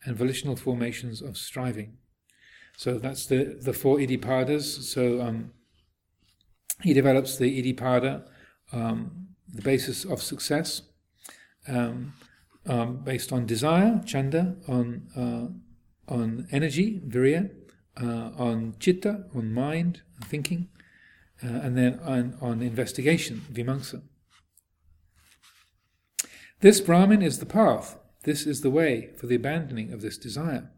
and 0.05 0.15
volitional 0.15 0.55
formations 0.55 1.21
of 1.21 1.37
striving. 1.37 1.97
So 2.77 2.97
that's 2.97 3.25
the, 3.25 3.59
the 3.61 3.73
four 3.73 3.97
iddhipadas. 3.97 4.83
So 4.83 5.21
um, 5.21 5.51
he 6.81 6.93
develops 6.93 7.37
the 7.37 7.61
iddhipada, 7.61 8.25
um, 8.71 9.27
the 9.53 9.61
basis 9.61 10.05
of 10.05 10.21
success, 10.21 10.81
um, 11.67 12.13
um, 12.65 13.03
based 13.03 13.33
on 13.33 13.45
desire, 13.45 14.01
chanda, 14.05 14.55
on 14.65 15.07
uh, 15.13 15.47
on 16.09 16.47
energy, 16.51 17.01
virya, 17.05 17.49
uh, 18.01 18.31
on 18.37 18.75
chitta, 18.79 19.25
on 19.35 19.53
mind, 19.53 20.01
thinking, 20.25 20.69
uh, 21.43 21.47
and 21.47 21.77
then 21.77 21.99
on, 22.03 22.37
on 22.41 22.61
investigation, 22.61 23.45
vimamsa. 23.51 24.01
This 26.59 26.81
Brahmin 26.81 27.21
is 27.21 27.39
the 27.39 27.45
path. 27.45 27.97
This 28.23 28.47
is 28.47 28.61
the 28.61 28.71
way 28.71 29.11
for 29.17 29.27
the 29.27 29.35
abandoning 29.35 29.93
of 29.93 30.01
this 30.01 30.17
desire. 30.17 30.71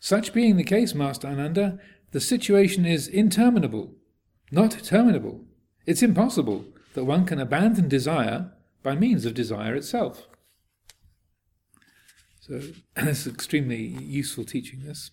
Such 0.00 0.32
being 0.32 0.56
the 0.56 0.64
case, 0.64 0.94
Master 0.94 1.28
Ananda, 1.28 1.78
the 2.12 2.20
situation 2.20 2.86
is 2.86 3.08
interminable, 3.08 3.94
not 4.50 4.70
terminable. 4.82 5.44
It's 5.84 6.02
impossible 6.02 6.64
that 6.94 7.04
one 7.04 7.26
can 7.26 7.38
abandon 7.38 7.88
desire 7.88 8.52
by 8.82 8.94
means 8.94 9.24
of 9.24 9.34
desire 9.34 9.74
itself. 9.74 10.28
So 12.40 12.60
this 12.94 13.26
is 13.26 13.32
extremely 13.32 13.82
useful 13.82 14.44
teaching, 14.44 14.80
this. 14.84 15.10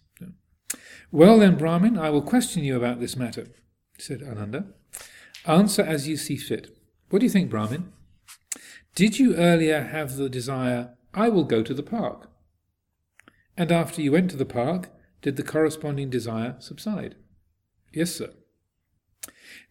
Well 1.12 1.40
then, 1.40 1.58
Brahmin, 1.58 1.98
I 1.98 2.10
will 2.10 2.22
question 2.22 2.64
you 2.64 2.76
about 2.76 3.00
this 3.00 3.16
matter, 3.16 3.48
said 3.98 4.24
Ananda. 4.24 4.66
Answer 5.46 5.82
as 5.82 6.08
you 6.08 6.18
see 6.18 6.38
fit. 6.38 6.76
What 7.10 7.20
do 7.20 7.26
you 7.26 7.30
think, 7.30 7.50
Brahmin? 7.50 7.92
Did 8.96 9.20
you 9.20 9.36
earlier 9.36 9.84
have 9.84 10.16
the 10.16 10.30
desire, 10.30 10.96
I 11.14 11.30
will 11.30 11.44
go 11.44 11.62
to 11.64 11.74
the 11.74 11.84
park? 11.84 12.30
And 13.56 13.72
after 13.72 14.02
you 14.02 14.12
went 14.12 14.32
to 14.32 14.38
the 14.38 14.46
park, 14.46 14.90
did 15.22 15.36
the 15.36 15.44
corresponding 15.44 16.10
desire 16.10 16.56
subside? 16.60 17.16
Yes, 17.92 18.16
sir. 18.16 18.32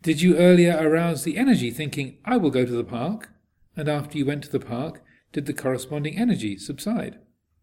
Did 0.02 0.22
you 0.22 0.36
earlier 0.36 0.76
arouse 0.80 1.24
the 1.24 1.36
energy 1.36 1.70
thinking, 1.70 2.18
I 2.24 2.36
will 2.36 2.50
go 2.50 2.64
to 2.64 2.72
the 2.72 2.84
park? 2.84 3.30
And 3.76 3.88
after 3.88 4.18
you 4.18 4.26
went 4.26 4.44
to 4.44 4.50
the 4.50 4.60
park, 4.60 5.02
did 5.32 5.46
the 5.46 5.52
corresponding 5.52 6.16
energy 6.18 6.56
subside? 6.58 7.18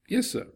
Yes, 0.07 0.31
sir. 0.31 0.47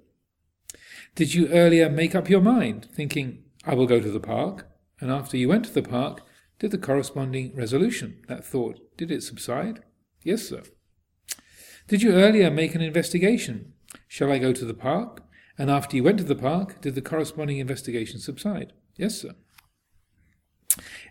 Did 1.15 1.34
you 1.34 1.47
earlier 1.49 1.89
make 1.89 2.15
up 2.15 2.30
your 2.30 2.41
mind 2.41 2.88
thinking, 2.93 3.43
I 3.65 3.76
will 3.76 3.88
go 3.88 3.99
to 3.99 4.11
the 4.11 4.19
park? 4.19 4.67
And 4.99 5.11
after 5.11 5.38
you 5.38 5.47
went 5.47 5.65
to 5.65 5.74
the 5.74 5.84
park, 5.84 6.21
did 6.59 6.71
the 6.71 6.78
corresponding 6.78 7.55
resolution, 7.55 8.21
that 8.28 8.45
thought, 8.45 8.80
did 8.97 9.11
it 9.11 9.24
subside? 9.24 9.84
Yes, 10.24 10.47
sir. 10.47 10.63
Did 11.88 12.01
you 12.01 12.13
earlier 12.13 12.49
make 12.49 12.76
an 12.76 12.82
investigation? 12.82 13.74
Shall 14.07 14.32
I 14.32 14.38
go 14.38 14.53
to 14.53 14.65
the 14.65 14.74
park? 14.74 15.24
And 15.57 15.69
after 15.69 15.95
you 15.95 16.03
went 16.03 16.17
to 16.19 16.24
the 16.24 16.36
park, 16.36 16.82
did 16.82 16.95
the 16.95 17.01
corresponding 17.01 17.57
investigation 17.57 18.19
subside? 18.19 18.74
Yes, 18.95 19.19
sir. 19.19 19.36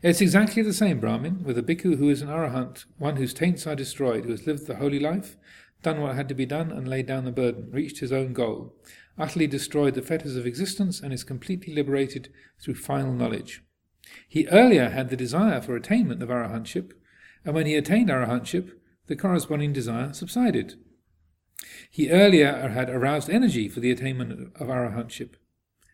It's 0.03 0.21
exactly 0.21 0.63
the 0.63 0.73
same, 0.73 0.99
Brahmin, 0.99 1.45
with 1.45 1.57
a 1.57 1.63
bhikkhu 1.63 1.97
who 1.99 2.09
is 2.09 2.23
an 2.23 2.29
arahant, 2.29 2.87
one 2.99 3.17
whose 3.17 3.35
taints 3.35 3.67
are 3.67 3.77
destroyed, 3.77 4.25
who 4.25 4.31
has 4.33 4.47
lived 4.47 4.67
the 4.67 4.77
holy 4.77 4.99
life, 4.99 5.37
done 5.83 6.01
what 6.01 6.17
had 6.17 6.29
to 6.29 6.35
be 6.35 6.47
done, 6.47 6.73
and 6.73 6.89
laid 6.89 7.07
down 7.07 7.25
the 7.25 7.31
burden, 7.31 7.71
reached 7.71 8.01
his 8.01 8.13
own 8.13 8.33
goal, 8.33 8.75
utterly 9.19 9.47
destroyed 9.47 9.95
the 9.95 10.03
fetters 10.03 10.37
of 10.37 10.47
existence, 10.47 11.01
and 11.01 11.13
is 11.13 11.25
completely 11.25 11.75
liberated 11.75 12.33
through 12.61 12.75
final 12.75 13.13
knowledge. 13.13 13.63
He 14.29 14.49
earlier 14.49 14.89
had 14.89 15.11
the 15.11 15.17
desire 15.17 15.61
for 15.61 15.77
attainment 15.77 16.23
of 16.23 16.29
arahantship, 16.29 16.93
and 17.45 17.55
when 17.55 17.67
he 17.67 17.75
attained 17.75 18.09
arahantship, 18.09 18.73
the 19.07 19.17
corresponding 19.17 19.73
desire 19.73 20.13
subsided. 20.13 20.75
He 21.91 22.11
earlier 22.11 22.69
had 22.69 22.91
aroused 22.91 23.31
energy 23.31 23.69
for 23.69 23.81
the 23.81 23.91
attainment 23.91 24.53
of 24.57 24.69
arahantship, 24.69 25.35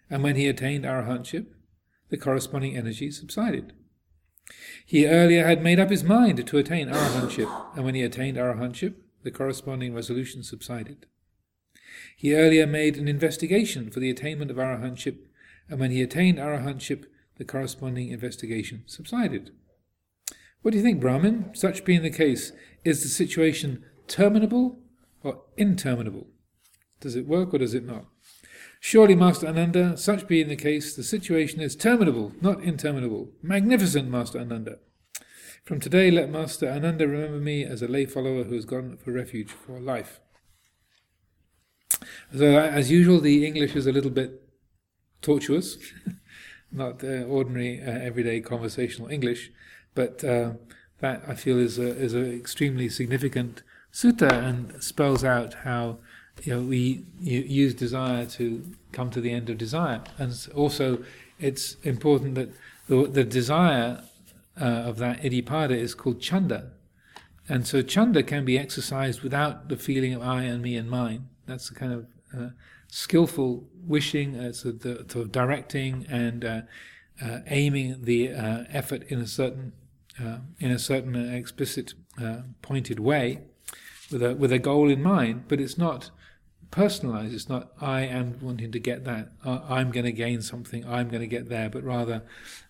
and 0.08 0.22
when 0.22 0.36
he 0.36 0.48
attained 0.48 0.84
arahantship, 0.84 1.46
the 2.08 2.16
corresponding 2.16 2.76
energy 2.76 3.10
subsided. 3.10 3.72
He 4.86 5.06
earlier 5.06 5.46
had 5.46 5.62
made 5.62 5.78
up 5.78 5.90
his 5.90 6.04
mind 6.04 6.46
to 6.46 6.58
attain 6.58 6.88
arahantship, 6.88 7.74
and 7.74 7.84
when 7.84 7.94
he 7.94 8.02
attained 8.02 8.38
arahantship, 8.38 8.94
the 9.22 9.30
corresponding 9.30 9.94
resolution 9.94 10.42
subsided. 10.42 11.06
He 12.18 12.34
earlier 12.34 12.66
made 12.66 12.96
an 12.96 13.06
investigation 13.06 13.92
for 13.92 14.00
the 14.00 14.10
attainment 14.10 14.50
of 14.50 14.56
arahantship, 14.56 15.18
and 15.68 15.78
when 15.78 15.92
he 15.92 16.02
attained 16.02 16.38
arahantship, 16.38 17.04
the 17.36 17.44
corresponding 17.44 18.08
investigation 18.08 18.82
subsided. 18.86 19.52
What 20.62 20.72
do 20.72 20.78
you 20.78 20.82
think, 20.82 21.00
Brahmin? 21.00 21.54
Such 21.54 21.84
being 21.84 22.02
the 22.02 22.10
case, 22.10 22.50
is 22.84 23.04
the 23.04 23.08
situation 23.08 23.84
terminable 24.08 24.80
or 25.22 25.42
interminable? 25.56 26.26
Does 26.98 27.14
it 27.14 27.28
work 27.28 27.54
or 27.54 27.58
does 27.58 27.72
it 27.72 27.86
not? 27.86 28.06
Surely, 28.80 29.14
Master 29.14 29.46
Ananda, 29.46 29.96
such 29.96 30.26
being 30.26 30.48
the 30.48 30.56
case, 30.56 30.96
the 30.96 31.04
situation 31.04 31.60
is 31.60 31.76
terminable, 31.76 32.32
not 32.40 32.64
interminable. 32.64 33.30
Magnificent, 33.42 34.10
Master 34.10 34.40
Ananda. 34.40 34.78
From 35.62 35.78
today, 35.78 36.10
let 36.10 36.30
Master 36.30 36.68
Ananda 36.68 37.06
remember 37.06 37.38
me 37.38 37.62
as 37.62 37.80
a 37.80 37.86
lay 37.86 38.06
follower 38.06 38.42
who 38.42 38.56
has 38.56 38.64
gone 38.64 38.96
for 38.96 39.12
refuge 39.12 39.52
for 39.52 39.78
life. 39.78 40.18
So, 42.36 42.58
as 42.58 42.90
usual, 42.90 43.20
the 43.20 43.46
English 43.46 43.74
is 43.74 43.86
a 43.86 43.92
little 43.92 44.10
bit 44.10 44.42
tortuous, 45.22 45.78
not 46.72 47.02
uh, 47.02 47.22
ordinary, 47.22 47.80
uh, 47.80 47.90
everyday 47.90 48.40
conversational 48.40 49.08
English, 49.10 49.50
but 49.94 50.22
uh, 50.22 50.52
that 51.00 51.22
I 51.26 51.34
feel 51.34 51.58
is 51.58 51.78
a, 51.78 51.88
is 51.88 52.14
an 52.14 52.32
extremely 52.32 52.88
significant 52.88 53.62
sutta 53.92 54.30
and 54.30 54.82
spells 54.82 55.24
out 55.24 55.54
how 55.54 55.98
you 56.42 56.54
know 56.54 56.62
we 56.62 57.04
use 57.20 57.74
desire 57.74 58.26
to 58.26 58.62
come 58.92 59.10
to 59.10 59.20
the 59.20 59.32
end 59.32 59.48
of 59.48 59.58
desire, 59.58 60.02
and 60.18 60.48
also 60.54 61.02
it's 61.38 61.76
important 61.82 62.34
that 62.34 62.50
the, 62.88 63.06
the 63.06 63.24
desire 63.24 64.02
uh, 64.60 64.64
of 64.64 64.98
that 64.98 65.22
iddhipada 65.22 65.76
is 65.76 65.94
called 65.94 66.20
chanda, 66.20 66.70
and 67.48 67.66
so 67.66 67.80
chanda 67.80 68.22
can 68.22 68.44
be 68.44 68.58
exercised 68.58 69.22
without 69.22 69.68
the 69.68 69.76
feeling 69.76 70.12
of 70.12 70.22
I 70.22 70.42
and 70.42 70.62
me 70.62 70.76
and 70.76 70.90
mine. 70.90 71.28
That's 71.48 71.70
the 71.70 71.74
kind 71.74 71.92
of 71.92 72.06
uh, 72.36 72.50
skillful 72.88 73.66
wishing, 73.86 74.36
uh, 74.36 74.52
sort 74.52 74.84
of 74.84 75.32
directing 75.32 76.06
and 76.08 76.44
uh, 76.44 76.60
uh, 77.22 77.38
aiming 77.46 78.04
the 78.04 78.32
uh, 78.32 78.64
effort 78.68 79.02
in 79.08 79.18
a 79.20 79.26
certain 79.26 79.72
uh, 80.22 80.38
in 80.58 80.72
a 80.72 80.78
certain 80.78 81.14
explicit, 81.32 81.94
pointed 82.60 82.98
way, 82.98 83.40
with 84.10 84.22
a 84.22 84.34
with 84.34 84.52
a 84.52 84.58
goal 84.58 84.90
in 84.90 85.02
mind. 85.02 85.44
But 85.48 85.60
it's 85.60 85.78
not 85.78 86.10
personalized. 86.70 87.32
It's 87.32 87.48
not 87.48 87.72
I 87.80 88.00
am 88.02 88.38
wanting 88.40 88.72
to 88.72 88.80
get 88.80 89.04
that. 89.04 89.30
I'm 89.44 89.90
going 89.90 90.06
to 90.06 90.12
gain 90.12 90.42
something. 90.42 90.84
I'm 90.86 91.08
going 91.08 91.20
to 91.20 91.28
get 91.28 91.48
there. 91.48 91.70
But 91.70 91.84
rather, 91.84 92.22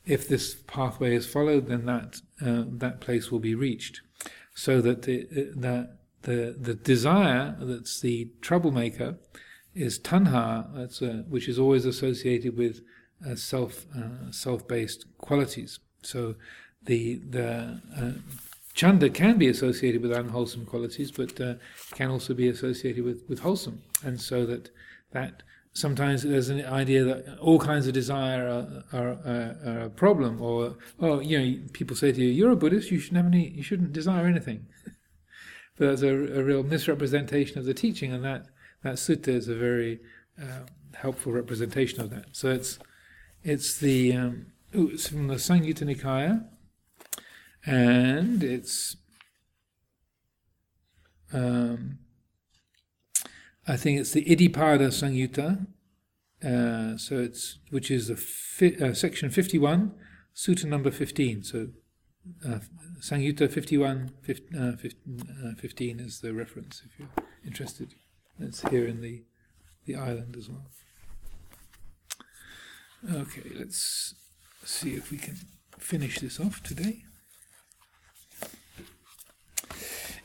if 0.04 0.28
this 0.28 0.54
pathway 0.54 1.14
is 1.14 1.26
followed, 1.26 1.68
then 1.68 1.86
that 1.86 2.20
that 2.40 3.00
place 3.00 3.30
will 3.30 3.40
be 3.40 3.54
reached. 3.54 4.02
So 4.54 4.80
that 4.82 5.02
the, 5.02 5.26
the 5.30 5.97
the 6.22 6.56
the 6.58 6.74
desire 6.74 7.56
that's 7.60 8.00
the 8.00 8.30
troublemaker 8.40 9.16
is 9.74 9.98
tanha, 9.98 10.68
that's 10.74 11.00
a, 11.02 11.24
which 11.28 11.48
is 11.48 11.58
always 11.58 11.84
associated 11.84 12.56
with 12.56 12.80
uh, 13.26 13.34
self 13.34 13.86
uh, 13.96 14.30
self-based 14.30 15.06
qualities. 15.18 15.78
So 16.02 16.34
the 16.82 17.20
the 17.30 17.80
uh, 17.96 18.10
chanda 18.74 19.10
can 19.10 19.38
be 19.38 19.48
associated 19.48 20.02
with 20.02 20.12
unwholesome 20.12 20.66
qualities, 20.66 21.10
but 21.10 21.40
uh, 21.40 21.54
can 21.92 22.10
also 22.10 22.34
be 22.34 22.48
associated 22.48 23.04
with, 23.04 23.24
with 23.28 23.40
wholesome, 23.40 23.82
and 24.04 24.20
so 24.20 24.46
that 24.46 24.70
that 25.12 25.42
sometimes 25.72 26.22
there's 26.22 26.48
an 26.48 26.64
idea 26.66 27.04
that 27.04 27.38
all 27.38 27.58
kinds 27.58 27.86
of 27.86 27.92
desire 27.92 28.48
are, 28.48 28.98
are, 28.98 29.10
are, 29.24 29.56
are, 29.66 29.80
a 29.82 29.90
problem, 29.90 30.42
or 30.42 30.76
oh, 31.00 31.20
you 31.20 31.38
know, 31.38 31.58
people 31.72 31.96
say 31.96 32.12
to 32.12 32.20
you, 32.20 32.28
"You're 32.28 32.50
a 32.50 32.56
Buddhist, 32.56 32.90
you 32.90 32.98
shouldn't 32.98 33.24
have 33.24 33.32
any, 33.32 33.48
you 33.50 33.62
shouldn't 33.62 33.92
desire 33.92 34.26
anything." 34.26 34.66
But 35.78 35.86
that's 35.86 36.02
a, 36.02 36.08
a 36.08 36.42
real 36.42 36.62
misrepresentation 36.62 37.58
of 37.58 37.64
the 37.64 37.74
teaching, 37.74 38.12
and 38.12 38.24
that 38.24 38.46
that 38.82 38.96
sutta 38.96 39.28
is 39.28 39.48
a 39.48 39.54
very 39.54 40.00
uh, 40.40 40.66
helpful 40.94 41.32
representation 41.32 42.00
of 42.00 42.10
that. 42.10 42.26
So 42.32 42.50
it's 42.50 42.78
it's 43.42 43.78
the 43.78 44.12
um, 44.12 44.46
ooh, 44.74 44.90
it's 44.92 45.08
from 45.08 45.28
the 45.28 45.34
Samyutta 45.34 45.84
Nikaya, 45.84 46.44
and 47.64 48.42
it's 48.42 48.96
um, 51.32 51.98
I 53.66 53.76
think 53.76 54.00
it's 54.00 54.12
the 54.12 54.24
Iddhipada 54.24 54.88
Samyutta. 54.88 55.66
Uh, 56.40 56.96
so 56.96 57.18
it's 57.18 57.58
which 57.70 57.90
is 57.90 58.06
the 58.08 58.16
fi- 58.16 58.76
uh, 58.76 58.94
section 58.94 59.30
fifty 59.30 59.58
one, 59.58 59.92
sutta 60.34 60.64
number 60.64 60.90
fifteen. 60.90 61.42
So 61.42 61.68
uh, 62.46 62.58
Samyutta 63.00 63.50
51, 63.50 64.10
15, 64.22 64.58
uh, 64.58 65.54
15 65.60 66.00
is 66.00 66.20
the 66.20 66.34
reference 66.34 66.82
if 66.84 66.98
you're 66.98 67.08
interested. 67.44 67.94
It's 68.38 68.62
here 68.68 68.86
in 68.86 69.00
the, 69.00 69.24
the 69.86 69.96
island 69.96 70.36
as 70.36 70.48
well. 70.48 70.66
Okay, 73.12 73.42
let's 73.56 74.14
see 74.64 74.94
if 74.94 75.10
we 75.10 75.18
can 75.18 75.36
finish 75.78 76.18
this 76.18 76.40
off 76.40 76.62
today. 76.62 77.04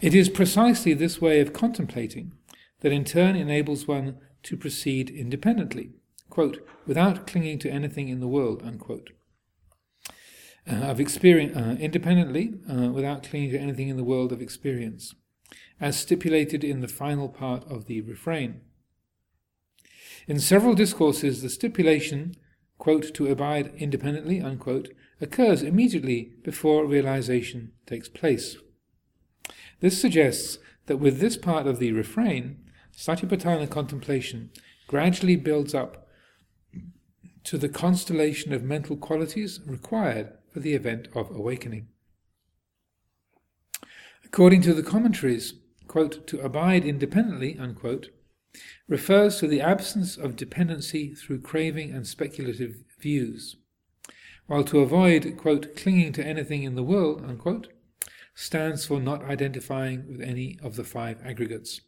It 0.01 0.13
is 0.13 0.27
precisely 0.27 0.93
this 0.93 1.21
way 1.21 1.39
of 1.39 1.53
contemplating 1.53 2.33
that 2.81 2.91
in 2.91 3.05
turn 3.05 3.35
enables 3.35 3.87
one 3.87 4.17
to 4.43 4.57
proceed 4.57 5.09
independently, 5.09 5.91
quote, 6.29 6.67
without 6.85 7.25
clinging 7.25 7.59
to 7.59 7.69
anything 7.69 8.09
in 8.09 8.19
the 8.19 8.27
world, 8.27 8.61
unquote. 8.65 9.11
Uh, 10.66 10.76
of 10.76 10.97
experience, 10.97 11.57
uh, 11.57 11.76
independently, 11.78 12.53
uh, 12.72 12.89
without 12.89 13.22
clinging 13.22 13.51
to 13.51 13.59
anything 13.59 13.89
in 13.89 13.97
the 13.97 14.03
world 14.03 14.32
of 14.32 14.41
experience 14.41 15.14
as 15.82 15.97
stipulated 15.97 16.64
in 16.64 16.80
the 16.80 16.88
final 16.88 17.28
part 17.28 17.66
of 17.70 17.86
the 17.86 17.99
refrain. 17.99 18.61
In 20.26 20.39
several 20.39 20.74
discourses, 20.74 21.41
the 21.41 21.49
stipulation, 21.49 22.36
quote, 22.78 23.14
to 23.14 23.28
abide 23.28 23.74
independently, 23.76 24.39
unquote, 24.39 24.88
occurs 25.20 25.61
immediately 25.61 26.32
before 26.43 26.86
realization 26.86 27.74
takes 27.86 28.07
place. 28.07 28.55
This 29.82 29.99
suggests 29.99 30.59
that 30.86 30.97
with 30.97 31.20
this 31.20 31.36
part 31.36 31.68
of 31.68 31.80
the 31.80 31.91
refrain, 31.91 32.64
Satipatthana 32.95 33.70
contemplation 33.70 34.49
gradually 34.88 35.36
builds 35.36 35.76
up 35.76 36.07
to 37.43 37.57
the 37.57 37.68
constellation 37.68 38.53
of 38.53 38.64
mental 38.64 38.95
qualities 38.95 39.59
required 39.66 40.32
for 40.53 40.59
the 40.59 40.73
event 40.73 41.07
of 41.15 41.31
awakening. 41.31 41.87
According 44.23 44.61
to 44.61 44.73
the 44.73 44.83
commentaries, 44.83 45.55
quote, 45.87 46.27
to 46.27 46.39
abide 46.41 46.85
independently, 46.85 47.57
unquote, 47.57 48.09
refers 48.87 49.39
to 49.39 49.47
the 49.47 49.61
absence 49.61 50.15
of 50.15 50.35
dependency 50.35 51.15
through 51.15 51.41
craving 51.41 51.91
and 51.91 52.05
speculative 52.05 52.83
views, 52.99 53.55
while 54.45 54.63
to 54.63 54.79
avoid, 54.79 55.37
quote, 55.37 55.75
clinging 55.75 56.13
to 56.13 56.25
anything 56.25 56.63
in 56.63 56.75
the 56.75 56.83
world, 56.83 57.23
unquote, 57.25 57.67
stands 58.35 58.85
for 58.85 58.99
not 58.99 59.23
identifying 59.23 60.07
with 60.11 60.21
any 60.21 60.59
of 60.61 60.75
the 60.75 60.83
five 60.83 61.19
aggregates. 61.23 61.81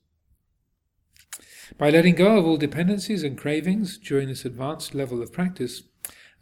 By 1.77 1.89
letting 1.89 2.15
go 2.15 2.37
of 2.37 2.45
all 2.45 2.57
dependencies 2.57 3.23
and 3.23 3.37
cravings 3.37 3.97
during 3.97 4.27
this 4.27 4.45
advanced 4.45 4.93
level 4.93 5.21
of 5.21 5.33
practice, 5.33 5.83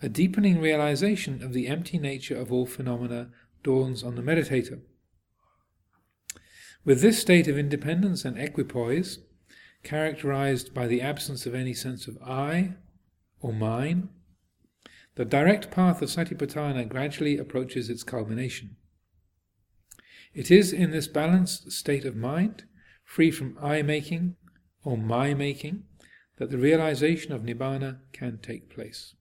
a 0.04 0.10
deepening 0.10 0.60
realization 0.60 1.42
of 1.42 1.54
the 1.54 1.66
empty 1.66 1.98
nature 1.98 2.36
of 2.36 2.52
all 2.52 2.66
phenomena 2.66 3.30
dawns 3.64 4.04
on 4.04 4.16
the 4.16 4.22
meditator. 4.22 4.82
With 6.84 7.02
this 7.02 7.20
state 7.20 7.48
of 7.48 7.58
independence 7.58 8.26
and 8.26 8.38
equipoise, 8.38 9.20
characterized 9.82 10.74
by 10.74 10.88
the 10.88 11.02
absence 11.02 11.46
of 11.46 11.56
any 11.56 11.74
sense 11.74 12.06
of 12.06 12.18
I 12.22 12.74
or 13.40 13.54
mine, 13.54 14.10
the 15.16 15.24
direct 15.24 15.72
path 15.72 16.02
of 16.02 16.10
Satipatthana 16.10 16.90
gradually 16.90 17.38
approaches 17.38 17.90
its 17.90 18.04
culmination. 18.04 18.76
It 20.34 20.52
is 20.52 20.74
in 20.74 20.92
this 20.92 21.08
balanced 21.08 21.72
state 21.72 22.04
of 22.04 22.18
mind, 22.18 22.66
free 23.06 23.32
from 23.32 23.58
I 23.62 23.82
making 23.84 24.36
or 24.84 24.98
my 24.98 25.34
making, 25.34 25.84
that 26.40 26.50
the 26.50 26.58
realization 26.58 27.32
of 27.32 27.44
Nibbana 27.44 28.00
can 28.12 28.40
take 28.40 28.70
place. 28.70 29.16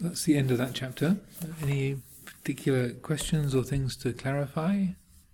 That's 0.00 0.24
the 0.24 0.36
end 0.36 0.50
of 0.50 0.56
that 0.56 0.72
chapter. 0.72 1.18
Any 1.62 1.96
particular 2.24 2.90
questions 2.90 3.54
or 3.54 3.62
things 3.62 3.96
to 3.96 4.14
clarify? 4.14 4.86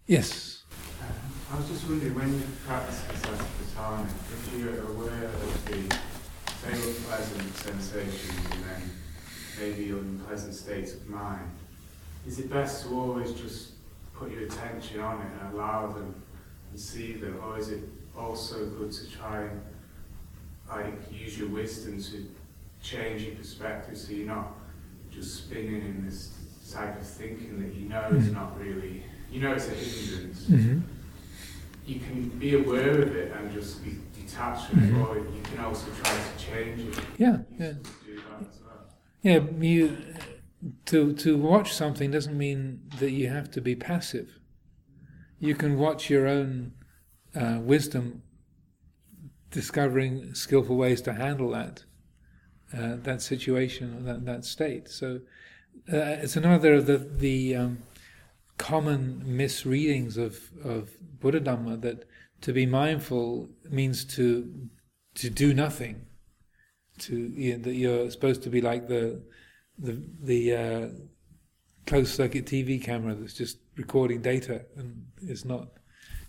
Yes. 0.07 0.65
Um, 1.01 1.09
I 1.53 1.57
was 1.59 1.69
just 1.69 1.89
wondering 1.89 2.15
when 2.17 2.35
you 2.35 2.43
practice 2.67 3.01
Satipatthana, 3.23 4.07
if 4.07 4.59
you're 4.59 4.83
aware 4.91 5.25
of 5.25 5.65
the 5.67 5.97
say 6.63 6.73
unpleasant 6.73 7.57
sensations 7.57 8.47
and 8.51 8.65
then 8.65 8.91
maybe 9.61 9.91
unpleasant 9.91 10.55
states 10.55 10.95
of 10.95 11.07
mind, 11.09 11.49
is 12.27 12.41
it 12.41 12.51
best 12.51 12.87
to 12.87 12.95
always 12.95 13.33
just 13.35 13.73
put 14.15 14.33
your 14.33 14.43
attention 14.43 14.99
on 14.99 15.21
it 15.21 15.29
and 15.41 15.55
allow 15.55 15.87
them 15.93 16.13
and 16.71 16.81
see 16.81 17.13
them, 17.13 17.39
or 17.45 17.57
is 17.57 17.69
it 17.69 17.85
also 18.19 18.67
good 18.67 18.91
to 18.91 19.11
try 19.11 19.43
and 19.43 19.61
like 20.69 20.95
use 21.13 21.39
your 21.39 21.49
wisdom 21.49 22.03
to 22.03 22.27
change 22.83 23.23
your 23.23 23.35
perspective 23.35 23.97
so 23.97 24.13
you're 24.13 24.27
not 24.27 24.53
just 25.11 25.45
spinning 25.45 25.81
in 25.83 26.05
this 26.05 26.33
type 26.71 27.01
of 27.01 27.07
thinking 27.07 27.61
that 27.61 27.75
you 27.75 27.89
know 27.89 27.97
mm-hmm. 28.03 28.17
is 28.17 28.33
not 28.33 28.59
really, 28.59 29.03
you 29.31 29.41
know 29.41 29.53
it's 29.53 29.69
a 29.69 29.71
hindrance. 29.71 30.45
Mm-hmm. 30.45 30.81
you 31.87 32.01
can 32.01 32.29
be 32.31 32.55
aware 32.55 33.01
of 33.01 33.15
it 33.15 33.33
and 33.33 33.53
just 33.53 33.85
be 33.85 33.99
detached 34.13 34.67
from 34.71 34.81
Mhm. 34.81 35.01
it, 35.01 35.09
or 35.09 35.17
you 35.19 35.43
can 35.45 35.61
also 35.65 35.87
try 36.03 36.11
to 36.17 36.45
change 36.45 36.81
it. 36.99 37.05
Yeah, 37.17 37.39
yeah. 37.59 37.73
do 38.05 38.17
that 38.17 38.49
as 38.49 38.61
well. 38.65 38.87
Yeah, 39.23 39.41
you 39.61 39.97
to 40.87 41.13
to 41.13 41.37
watch 41.37 41.73
something 41.73 42.11
doesn't 42.11 42.37
mean 42.37 42.81
that 42.99 43.13
you 43.13 43.29
have 43.29 43.51
to 43.53 43.61
be 43.61 43.77
passive. 43.77 44.39
You 45.39 45.55
can 45.55 45.79
watch 45.79 46.11
your 46.11 46.27
own 46.27 46.73
uh, 47.35 47.61
wisdom, 47.63 48.23
discovering 49.51 50.35
skillful 50.35 50.77
ways 50.77 51.01
to 51.03 51.13
handle 51.13 51.51
that 51.51 51.85
uh, 52.73 52.97
that 53.03 53.23
situation 53.23 53.97
or 53.97 54.03
that 54.03 54.25
that 54.25 54.45
state. 54.45 54.89
So 54.89 55.21
uh, 55.93 56.23
it's 56.23 56.37
another 56.37 56.75
of 56.75 56.87
the 56.87 56.99
the 56.99 57.57
um, 57.57 57.79
common 58.59 59.23
misreadings 59.25 60.17
of 60.17 60.51
of 60.65 60.91
Buddha 61.21 61.41
Dhamma 61.41 61.81
that 61.83 62.09
to 62.43 62.53
be 62.53 62.67
mindful 62.67 63.49
means 63.71 64.05
to 64.17 64.69
to 65.17 65.31
do 65.31 65.55
nothing. 65.55 66.07
To 67.01 67.15
you 67.15 67.53
know, 67.53 67.63
that 67.65 67.75
you're 67.75 68.11
supposed 68.11 68.43
to 68.45 68.51
be 68.51 68.61
like 68.61 68.89
the 68.89 69.23
the 69.79 70.03
the 70.23 70.57
uh, 70.57 70.89
closed 71.87 72.15
circuit 72.15 72.47
TV 72.47 72.83
camera 72.83 73.15
that's 73.15 73.35
just 73.35 73.59
recording 73.77 74.23
data 74.23 74.65
and 74.77 75.07
is 75.23 75.45
not 75.45 75.69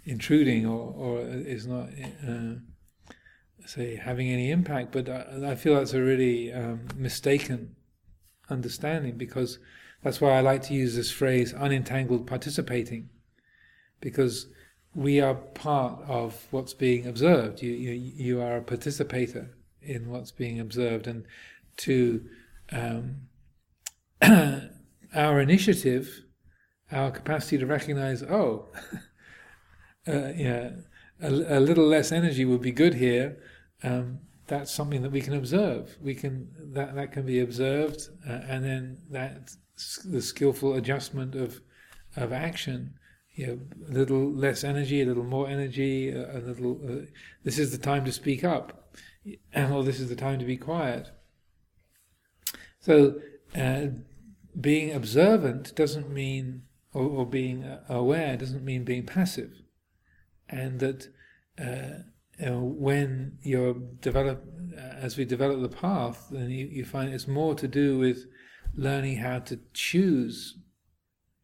intruding 0.05 0.65
or 0.65 0.93
or 0.93 1.21
is 1.21 1.67
not 1.67 1.89
uh, 2.27 2.55
say 3.67 3.95
having 3.95 4.29
any 4.29 4.51
impact. 4.51 4.91
But 4.91 5.09
I, 5.09 5.51
I 5.51 5.55
feel 5.55 5.75
that's 5.75 5.93
a 5.93 6.01
really 6.01 6.53
um, 6.53 6.87
mistaken 6.95 7.75
understanding 8.49 9.17
because 9.17 9.59
that's 10.03 10.21
why 10.21 10.31
I 10.31 10.41
like 10.41 10.61
to 10.63 10.73
use 10.73 10.95
this 10.95 11.11
phrase 11.11 11.53
unentangled 11.53 12.27
participating 12.27 13.09
because 13.99 14.47
we 14.93 15.19
are 15.19 15.35
part 15.35 16.01
of 16.07 16.47
what's 16.51 16.73
being 16.73 17.05
observed. 17.05 17.61
You 17.61 17.71
you 17.71 17.91
you 17.91 18.41
are 18.41 18.57
a 18.57 18.61
participator 18.61 19.55
in 19.81 20.09
what's 20.09 20.31
being 20.31 20.59
observed 20.59 21.07
and 21.07 21.25
to 21.77 22.25
um, 22.71 23.27
our 25.15 25.39
initiative, 25.39 26.23
our 26.91 27.11
capacity 27.11 27.57
to 27.59 27.65
recognize, 27.65 28.23
oh, 28.23 28.67
uh, 30.07 30.31
yeah, 30.35 30.71
a, 31.21 31.29
a, 31.29 31.59
little 31.59 31.85
less 31.85 32.11
energy 32.11 32.45
would 32.45 32.61
be 32.61 32.71
good 32.71 32.95
here. 32.95 33.37
Um, 33.83 34.19
that's 34.47 34.71
something 34.71 35.01
that 35.01 35.11
we 35.11 35.21
can 35.21 35.33
observe. 35.33 35.97
We 36.01 36.15
can 36.15 36.49
that 36.73 36.95
that 36.95 37.11
can 37.11 37.25
be 37.25 37.39
observed, 37.39 38.09
uh, 38.27 38.41
and 38.47 38.63
then 38.63 38.97
that 39.11 39.51
the 40.05 40.21
skillful 40.21 40.75
adjustment 40.75 41.35
of 41.35 41.61
of 42.15 42.31
action. 42.33 42.95
You 43.35 43.47
know, 43.47 43.59
a 43.87 43.91
little 43.91 44.31
less 44.31 44.63
energy, 44.63 45.01
a 45.01 45.05
little 45.05 45.23
more 45.23 45.47
energy, 45.47 46.09
a, 46.09 46.37
a 46.37 46.39
little. 46.39 46.79
Uh, 46.83 47.05
this 47.43 47.59
is 47.59 47.71
the 47.71 47.77
time 47.77 48.03
to 48.05 48.11
speak 48.11 48.43
up, 48.43 48.95
or 49.55 49.83
this 49.83 49.99
is 49.99 50.09
the 50.09 50.15
time 50.15 50.39
to 50.39 50.45
be 50.45 50.57
quiet. 50.57 51.11
So. 52.79 53.21
Uh, 53.55 53.87
being 54.59 54.93
observant 54.93 55.75
doesn't 55.75 56.09
mean, 56.09 56.63
or, 56.93 57.03
or, 57.03 57.25
being 57.25 57.77
aware 57.87 58.35
doesn't 58.37 58.63
mean 58.63 58.83
being 58.83 59.05
passive, 59.05 59.61
and 60.49 60.79
that 60.79 61.07
uh, 61.59 62.03
you 62.39 62.45
know, 62.45 62.59
when 62.59 63.37
you're 63.41 63.73
develop, 63.73 64.43
uh, 64.75 64.79
as 64.79 65.17
we 65.17 65.25
develop 65.25 65.61
the 65.61 65.75
path, 65.75 66.27
then 66.31 66.49
you, 66.49 66.67
you 66.67 66.85
find 66.85 67.13
it's 67.13 67.27
more 67.27 67.55
to 67.55 67.67
do 67.67 67.97
with 67.97 68.25
learning 68.75 69.17
how 69.17 69.39
to 69.39 69.59
choose, 69.73 70.57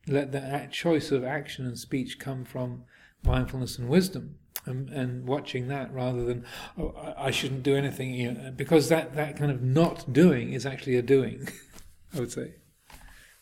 let 0.07 0.31
the 0.31 0.67
choice 0.71 1.11
of 1.11 1.23
action 1.23 1.65
and 1.65 1.77
speech 1.77 2.19
come 2.19 2.45
from 2.45 2.83
mindfulness 3.23 3.77
and 3.77 3.89
wisdom. 3.89 4.35
And, 4.65 4.89
and 4.91 5.27
watching 5.27 5.67
that 5.67 5.93
rather 5.93 6.23
than 6.23 6.45
oh, 6.77 6.95
I 7.17 7.31
shouldn't 7.31 7.63
do 7.63 7.75
anything 7.75 8.13
you 8.13 8.31
know, 8.31 8.51
because 8.55 8.87
that, 8.87 9.13
that 9.13 9.35
kind 9.35 9.51
of 9.51 9.61
not 9.61 10.13
doing 10.13 10.53
is 10.53 10.65
actually 10.65 10.95
a 10.95 11.01
doing 11.01 11.49
I 12.13 12.19
would 12.19 12.31
say 12.31 12.53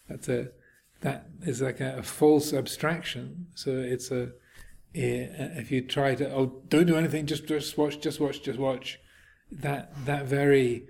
that's 0.10 0.28
a 0.30 0.50
that 1.02 1.28
is 1.42 1.62
like 1.62 1.80
a, 1.80 1.98
a 1.98 2.04
false 2.04 2.54
abstraction. 2.54 3.48
So 3.56 3.72
it's 3.72 4.12
a 4.12 4.32
if 4.94 5.72
you 5.72 5.82
try 5.82 6.16
to 6.16 6.32
oh 6.34 6.62
don't 6.68 6.88
do 6.88 6.98
anything, 6.98 7.26
just 7.26 7.48
just 7.48 7.78
watch, 7.78 8.00
just 8.00 8.20
watch, 8.20 8.42
just 8.42 8.60
watch. 8.60 9.00
That 9.52 10.06
that 10.06 10.26
very 10.26 10.88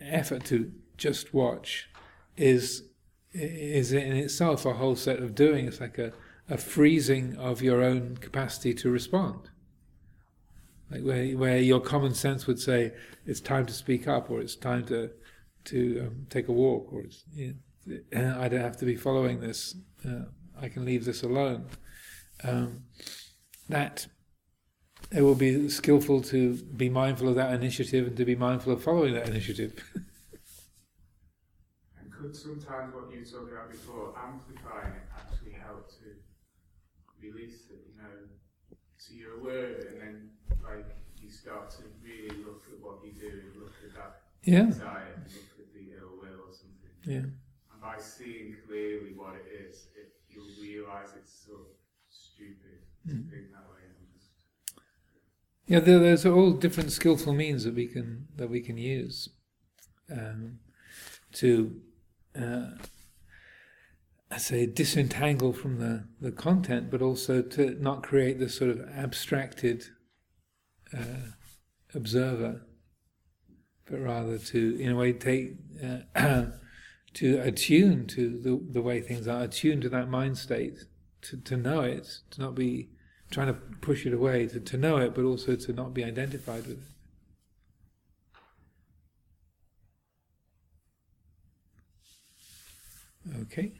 effort 0.00 0.44
to 0.46 0.72
just 0.96 1.34
watch 1.34 1.88
is 2.36 2.84
is 3.32 3.92
in 3.92 4.16
itself 4.16 4.64
a 4.64 4.74
whole 4.74 4.96
set 4.96 5.18
of 5.18 5.34
doing. 5.34 5.66
It's 5.66 5.80
like 5.80 5.98
a, 5.98 6.12
a 6.48 6.56
freezing 6.56 7.36
of 7.36 7.62
your 7.62 7.82
own 7.82 8.16
capacity 8.16 8.74
to 8.74 8.90
respond. 8.90 9.50
Like 10.90 11.02
where 11.02 11.26
where 11.32 11.58
your 11.58 11.80
common 11.80 12.14
sense 12.14 12.46
would 12.46 12.60
say 12.60 12.92
it's 13.26 13.40
time 13.40 13.66
to 13.66 13.72
speak 13.72 14.06
up 14.06 14.30
or 14.30 14.40
it's 14.40 14.56
time 14.56 14.84
to 14.86 15.10
to 15.64 16.06
um, 16.06 16.26
take 16.30 16.48
a 16.48 16.52
walk 16.52 16.92
or 16.92 17.04
you 17.34 17.54
know, 18.12 18.36
I 18.40 18.48
don't 18.48 18.60
have 18.60 18.76
to 18.78 18.84
be 18.84 18.96
following 18.96 19.40
this. 19.40 19.76
Uh, 20.06 20.26
I 20.60 20.68
can 20.68 20.84
leave 20.84 21.04
this 21.04 21.22
alone. 21.22 21.66
Um, 22.42 22.84
that 23.68 24.06
it 25.10 25.22
will 25.22 25.34
be 25.34 25.68
skillful 25.68 26.20
to 26.22 26.54
be 26.54 26.88
mindful 26.88 27.28
of 27.28 27.34
that 27.36 27.52
initiative 27.54 28.06
and 28.06 28.16
to 28.16 28.24
be 28.24 28.34
mindful 28.34 28.72
of 28.72 28.82
following 28.82 29.14
that 29.14 29.28
initiative. 29.28 29.72
and 32.00 32.12
could 32.12 32.34
sometimes 32.34 32.94
what 32.94 33.10
you 33.12 33.20
were 33.20 33.24
talking 33.24 33.52
about 33.52 33.70
before, 33.70 34.14
amplifying 34.18 34.92
it, 34.94 35.06
actually 35.16 35.52
help 35.52 35.88
to 35.90 36.16
release 37.22 37.66
it? 37.70 37.86
You 37.90 38.02
know, 38.02 38.28
so 38.96 39.14
you're 39.14 39.38
aware 39.38 39.74
of 39.74 39.78
it, 39.80 39.92
and 39.92 40.00
then 40.00 40.30
like 40.62 40.96
you 41.20 41.30
start 41.30 41.70
to 41.70 41.82
really 42.02 42.42
look 42.44 42.62
at 42.72 42.80
what 42.82 43.04
you 43.04 43.12
do, 43.12 43.42
look 43.58 43.74
at 43.86 43.94
that 43.94 44.22
yeah. 44.42 44.64
desire, 44.66 45.22
look 45.32 45.58
at 45.60 45.72
the 45.74 45.92
ill 46.00 46.16
will 46.20 46.40
or 46.48 46.52
something. 46.52 46.94
Yeah. 47.04 47.28
And 47.72 47.80
by 47.80 47.98
seeing 47.98 48.56
clearly 48.66 49.12
what 49.14 49.34
it 49.36 49.46
is, 49.68 49.88
it, 49.96 50.12
you'll 50.28 50.54
realise 50.60 51.10
it's 51.16 51.32
so 51.46 51.66
stupid 52.08 52.54
to 52.54 52.54
Mm. 52.54 52.54
think 52.54 52.54
that 52.54 52.62
way 52.62 52.78
and 52.78 52.82
just 52.82 52.93
Yeah, 55.66 55.80
there, 55.80 55.98
there's 55.98 56.26
all 56.26 56.52
different 56.52 56.92
skillful 56.92 57.32
means 57.32 57.64
that 57.64 57.74
we 57.74 57.86
can 57.86 58.28
that 58.36 58.50
we 58.50 58.60
can 58.60 58.76
use 58.76 59.30
um, 60.10 60.58
to, 61.32 61.80
uh, 62.38 62.66
I 64.30 64.36
say, 64.36 64.66
disentangle 64.66 65.52
from 65.52 65.78
the, 65.78 66.04
the 66.20 66.32
content, 66.32 66.90
but 66.90 67.00
also 67.00 67.40
to 67.40 67.76
not 67.80 68.02
create 68.02 68.38
this 68.38 68.56
sort 68.56 68.70
of 68.70 68.80
abstracted 68.94 69.84
uh, 70.96 71.32
observer, 71.94 72.66
but 73.90 74.00
rather 74.00 74.38
to, 74.38 74.78
in 74.78 74.92
a 74.92 74.96
way, 74.96 75.12
take 75.14 75.54
uh, 75.82 76.44
to 77.14 77.40
attune 77.40 78.06
to 78.08 78.38
the 78.42 78.60
the 78.70 78.82
way 78.82 79.00
things 79.00 79.26
are, 79.26 79.44
attune 79.44 79.80
to 79.80 79.88
that 79.88 80.10
mind 80.10 80.36
state, 80.36 80.78
to 81.22 81.38
to 81.38 81.56
know 81.56 81.80
it, 81.80 82.06
to 82.32 82.40
not 82.40 82.54
be 82.54 82.90
trying 83.34 83.48
to 83.48 83.54
push 83.80 84.06
it 84.06 84.14
away, 84.14 84.46
to, 84.46 84.60
to 84.60 84.76
know 84.76 84.98
it, 84.98 85.12
but 85.14 85.24
also 85.24 85.56
to 85.56 85.72
not 85.72 85.92
be 85.92 86.04
identified 86.04 86.64
with 86.66 86.78
it. 93.26 93.38
Okay. 93.42 93.72